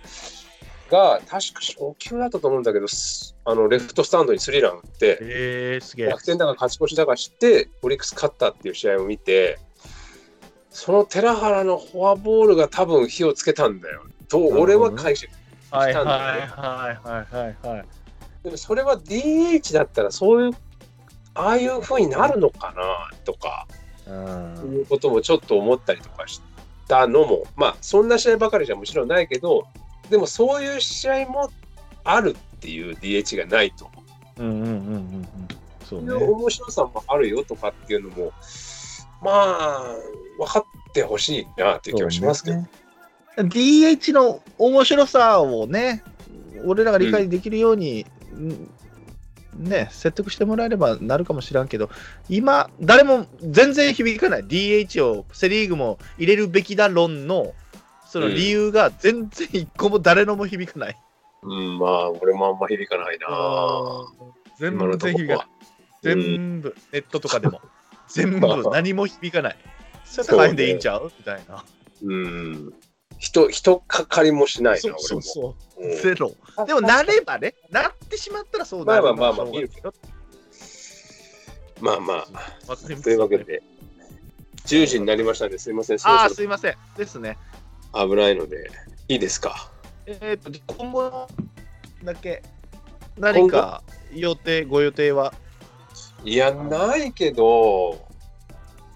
[0.91, 6.19] が、確か初球だったと思うんだけど、すあのレフトスタンドにスリーラン打って、えー、すげえ逆。
[6.19, 9.59] 転だか勝ち越しだかして、オリックス勝ったっていう試合を見て、
[10.69, 14.03] その寺原のフォアボールが多分火をつけたんだよ。
[14.29, 15.33] と、俺は解釈。
[15.33, 17.87] はいはい来たんだよねはいはいはいはい。
[18.43, 20.53] でもそれは DH だったらそういう、
[21.35, 23.69] ああいう風になるのかなとか、
[24.11, 26.43] うんいうこともちょっと思ったりとかし
[26.89, 29.67] たのも、まあそんな試合ばかりじゃもちろんないけど、
[30.11, 31.51] でもそういう試合も
[32.05, 33.89] あるっていう DH がないと。
[34.39, 35.29] うんうんうんうんうん。
[35.85, 36.33] そう。
[36.33, 38.33] 面白さもあるよとかっていうのも、
[39.23, 39.97] まあ、
[40.39, 42.57] 分かってほしいなっていう気はしますけど。
[42.57, 42.69] ね
[43.37, 46.03] DH の面白さをね、
[46.65, 48.71] 俺らが理解できるように、うん
[49.61, 51.91] ね、説得してもらえればなるかもしらんけど、
[52.29, 57.55] 今、誰も全然響かない、DH をセ・リーグも入れるべきだ論の
[58.11, 60.97] その理由が全然一個も誰のも響かない。
[61.43, 63.29] うん、まあ、俺もあんま響かないな。
[64.59, 65.47] 全今のところは然響かない。。
[66.03, 67.61] 全部、ネットとかでも、
[68.09, 69.57] 全まあ部何も響かない。
[70.05, 71.13] そうやったら変えんでいいんちゃう？
[71.17, 71.65] みたいな。
[72.03, 72.75] うん。
[73.21, 75.45] 人、人かかりもしないな、そうそう俺そう。
[75.45, 75.55] も。
[75.79, 76.33] うんゼロ。
[76.67, 79.95] でも、なればね、なってしまったらそうなるまあまあまあまあしょうがないけど
[81.81, 82.27] まあま
[82.69, 83.63] あ、というわけで、
[84.67, 86.75] 10時になりましたんで、すいません、そああ、すいません。
[86.97, 87.39] ですね。
[87.93, 88.71] ろ危ないので、
[89.09, 89.71] いいですか？
[90.07, 91.29] えっ、と、今後
[92.03, 92.43] だけ、
[93.19, 93.83] 何か
[94.15, 95.33] 予定、ご予定は？
[96.25, 97.99] いや、ないけど、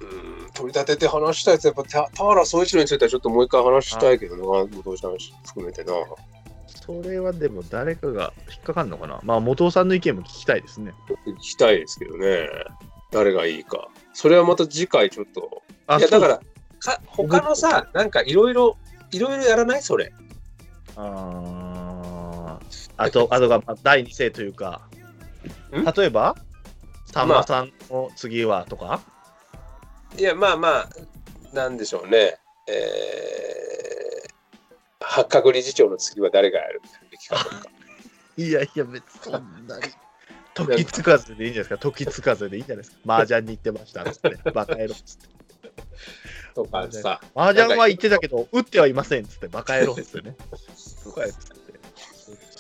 [0.05, 5.17] うん、取り立てて話したいやつ、やっぱ田田原総一郎についてはちょっともう一回話したいけどな、後藤さん
[5.47, 5.93] 含めてな。
[6.67, 9.19] それはでも誰かが引っかかるのかな？
[9.23, 10.93] まあ、元尾さんの意見も聞きたいですね。
[11.27, 12.47] 聞きたいですけどね、
[13.11, 13.89] 誰がいいか。
[14.13, 15.63] それはまた次回ちょっと。
[15.87, 16.41] あいや、だから、
[16.79, 18.77] か他のさ、なんかいろいろ、
[19.13, 19.83] いろいろやらない？
[19.83, 20.13] それ。
[20.97, 22.65] あー
[22.97, 24.83] あと、あとがまあ第二声というか、
[25.73, 25.85] ん？
[25.85, 26.37] 例えば、
[27.07, 29.01] さんまさんの次はとか、
[30.17, 30.89] いや、まあまあ、
[31.53, 32.39] なんでしょうね。
[32.69, 36.81] えー、八角理事長の次は誰がやる
[37.11, 37.63] べきかとか。
[38.37, 39.83] いやいや、別にそんなに。
[40.55, 41.79] 時つかずでいいんじゃないですか。
[41.79, 43.15] 時つかずでいいんじゃないですか。
[43.17, 44.39] 麻雀に行ってましたっつって。
[44.53, 45.29] バカ野郎っつって。
[46.55, 47.21] とかさ。
[47.35, 49.49] 麻雀は行ってたけど、打ってはいませんっつって。
[49.49, 50.37] バカ野郎っつってね。
[51.03, 51.65] とかやつって。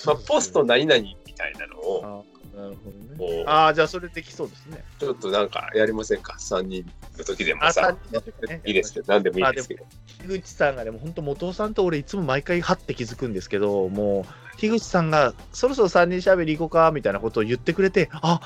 [0.06, 2.24] まあ、ポスト何々みたいなのを、
[2.54, 3.44] あなるほどね。
[3.46, 4.84] ああ、じゃあそれできそうですね。
[4.98, 7.96] ちょっとなんかやりませんか ?3 人の時でもあ、さ
[8.48, 8.60] ね。
[8.64, 9.84] いいですけど、何でもいいですけど。
[10.22, 14.24] 樋口さんがでも本当元尾さんと俺いつも毎回はって気づくんですけども
[14.54, 18.40] う樋口さんがそろそろ3人しゃべり行こうかみたいなことを言ってくれてあ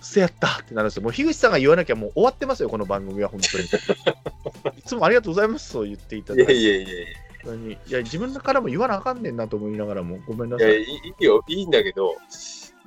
[0.00, 1.02] せやったってなるんですよ。
[1.02, 3.64] もう樋口さんが言わなきゃもう終わってますよこの番組は本当に。
[4.78, 7.08] いつもありがとうございますそう言っていたいやだいていやいやいや。
[7.44, 10.60] いや自分からも言わなあかんねんなと思いながらもごめんない。
[10.60, 12.16] さや、いいいよ、いいんだけど、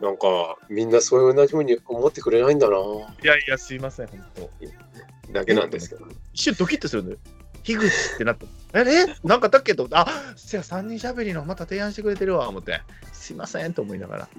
[0.02, 2.80] なんか、みんなそういう同じふうに思ってくれないんだな、い
[3.28, 4.50] やいやすいません本当
[5.32, 6.06] だけなんですけど。
[6.34, 7.18] 一瞬ドキッとするんだよ
[7.64, 12.82] 樋口ってなってええなんかだけどあせや3人しゃべりのまた提案してくれてるわ思って
[13.12, 14.30] すいませんと思いながら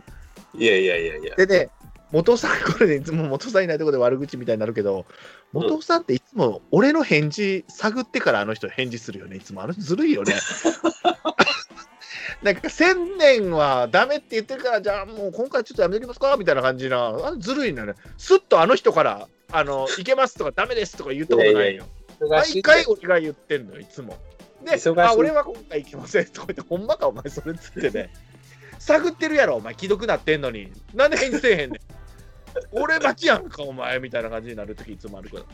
[0.59, 1.35] いやいやいやいや。
[1.37, 1.71] でね、
[2.13, 5.07] 元尾さん、これでいつも元尾さんいないところで悪口みたいになるけど、
[5.53, 9.63] 元尾さんっていつも俺の返事探ってからあの人返事するよね、いつも。
[9.63, 10.35] あの人ずるいよね。
[12.43, 16.37] なんか千年はダメって言ってるから、じゃあもう今回ちょっとやめてきますか？
[16.37, 17.95] みたいな感じな、あれずるいんだよね。
[18.17, 21.85] すっとあの人から、あの、いけますとかダメですとか言ったことないよ。
[22.29, 24.17] 毎回俺が言ってんのよ、いつも。
[24.65, 28.13] であ、俺は今回行きませんとか言って、ほんまかお前それっつってね。
[28.79, 30.73] 探ってるやろ、お前、既読なってんのに。
[30.95, 31.81] なんで返事せえへんねん。
[32.73, 35.45] 俺待ちやんか、お前みたいな感じになるときいつもあるから。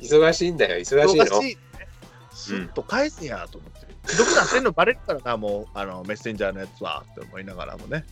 [0.00, 1.24] 忙しいんだよ、忙しいの。
[1.24, 1.88] 忙しいね。
[2.32, 3.86] スッと返すやと思って。
[4.06, 8.04] 既読なってんのバレるからな、もう、あの、メッセンジャーのやつはって思いながらもね。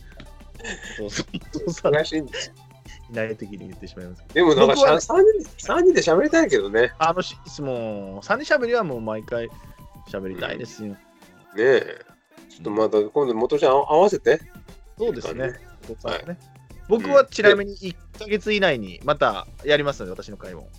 [0.97, 1.27] そうそう、
[1.67, 2.45] 忙しいんだよ。
[3.09, 4.23] いない時に言ってしまいます。
[4.33, 6.93] でもなんか僕はね3人三人で喋りたいけどね。
[6.99, 9.49] あのし、もう、三人しゃべりはもう毎回
[10.09, 10.93] 喋りたいですよ。
[10.93, 10.97] ね
[11.57, 11.99] え。
[12.49, 14.39] ちょっとまた今度元ちゃん合わせて。
[14.97, 15.53] そうですね。
[15.89, 16.37] お父さんね
[16.87, 20.69] 僕はちなみに1ヶ月以内にまたやりますので、私の会も。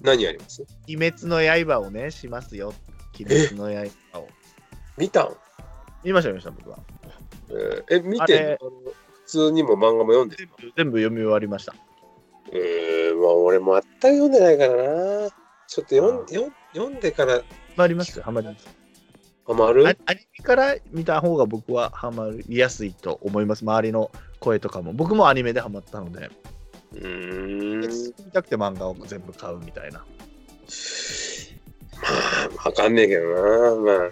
[0.00, 0.64] 何やります？
[0.88, 2.74] 鬼滅の刃をね、しますよ。
[3.18, 3.68] 鬼滅の
[4.12, 4.28] 刃を。
[4.98, 5.36] 見たん？
[6.02, 6.78] 見ました、見ました、僕は。
[7.50, 8.54] えーえ、見てんの？
[8.54, 8.56] あ
[9.32, 11.74] 通にも漫画も読んでる全部全部読み終わりました。
[12.52, 14.76] えー、まあ俺も全く読んでないから
[15.24, 15.30] な。
[15.66, 17.42] ちょっと読ん読ん読んでからハ
[17.76, 18.16] マります？
[18.18, 18.68] よ、ハマります？
[19.46, 19.86] ハマる？
[19.86, 23.62] アアニメから見た方が僕はハマりやすいと思います。
[23.62, 24.92] 周りの声とかも。
[24.92, 26.30] 僕もアニメでハマったので、
[26.92, 27.80] うーん。
[28.26, 29.98] 見たくて漫画を全部買うみたいな。
[29.98, 30.04] ま
[32.64, 33.36] あ、わかんねえけどな。
[33.76, 34.10] まあ、わ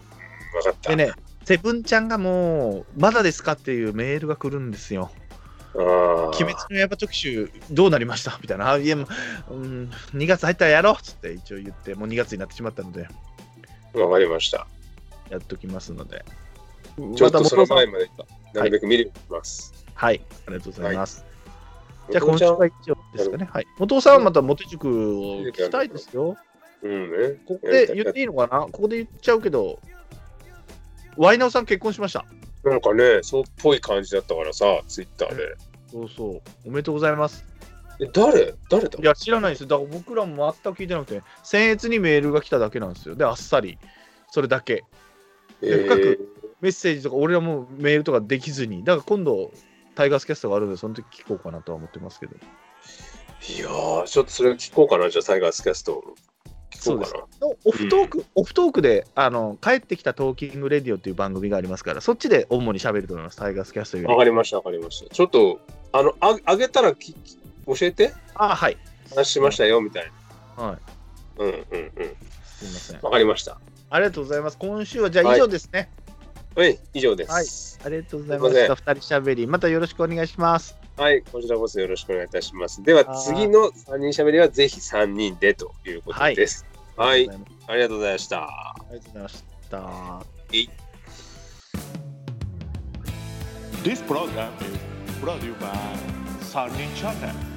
[0.65, 0.91] かった。
[0.91, 1.13] でね、
[1.45, 5.11] セブンちゃんがもう、まだですかっていうメールが来るんですよ。
[5.75, 6.27] ああ。
[6.29, 8.39] 鬼滅の刃特集どうなりました？
[8.41, 8.73] みたいな。
[8.73, 9.07] あいや、も
[9.51, 13.09] う、うん、2月入ったらやろうっつって一応言って、もう2月になってしまったので、
[13.95, 14.67] わかりました。
[15.29, 16.25] やっときますので。
[17.17, 18.11] ちょっとその前ままで、
[18.55, 19.73] なるべく見るます。
[19.95, 21.25] はい、ありがとうございます。
[22.11, 23.49] じゃあ元ちゃん今週は以上ですかね。
[23.51, 23.67] はい。
[23.79, 26.37] 元尾さんはまたモテ塾を聞きたいですよ。
[26.83, 27.37] うんね。
[27.47, 28.61] ここで言っていいのかな？
[28.63, 29.79] ここで言っちゃうけど、
[31.17, 32.25] ワイナオさん結婚しました。
[32.63, 35.57] なんかね、そうっぽい感じだったからさ、ツイッターで。
[35.91, 36.43] そうそう。
[36.67, 37.45] おめでとうございます。
[38.01, 38.55] え、誰？
[38.69, 38.99] 誰だ？
[38.99, 39.67] いや、知らないですよ。
[39.67, 43.15] だから僕らも全く聞いてなくて、僭越にメールが来ただけなんですよ。
[43.15, 43.79] で、あっさり。
[44.31, 44.85] それだけ。
[45.63, 48.85] え深くメッセージとか、俺らもメールとかできずに。
[48.85, 49.53] だから今度、
[49.95, 52.37] タイガースキャストがあるので、その時聞こうかなとは思ってますけど。
[52.37, 56.03] いやー、ちょっとそれ聞こうかな、じゃあ、タイガースキャスト。
[56.71, 57.25] 聞こうかな。
[57.65, 63.37] オフトーク、オフトークで、あの、帰ってきたトーキングレディオっていう番組がありますから、そっちで主に喋ると思います。
[63.37, 64.09] タイガースキャストより。
[64.09, 65.15] わかりました、わかりました。
[65.15, 65.61] ちょっと、
[65.93, 68.13] あの、ああげたらきき教えて？
[68.35, 68.77] あ、はい。
[69.15, 70.11] 話しましたよ、みたい
[70.57, 70.65] な。
[70.65, 70.79] はい。
[71.39, 71.63] うんうんうん。
[72.45, 73.01] すみません。
[73.01, 73.59] わかりました。
[73.91, 74.59] ありがとうございます。
[74.59, 75.91] 今週はじゃあ以上ですね。
[76.57, 77.79] はい、以上です。
[77.85, 78.75] ありがとうございますした。
[78.75, 80.77] 二人しゃべり、またよろしくお願いします。
[81.01, 82.83] はい、こちらこそよろしくお願いいたします。
[82.83, 86.67] では、はい次の3人しゃべりはぜひ3人でということです。
[86.95, 88.37] はい、ありありがとうございました。
[88.37, 89.79] がとうございました。
[93.83, 95.73] This program is brought to you by
[96.43, 97.50] Sarnin Channel.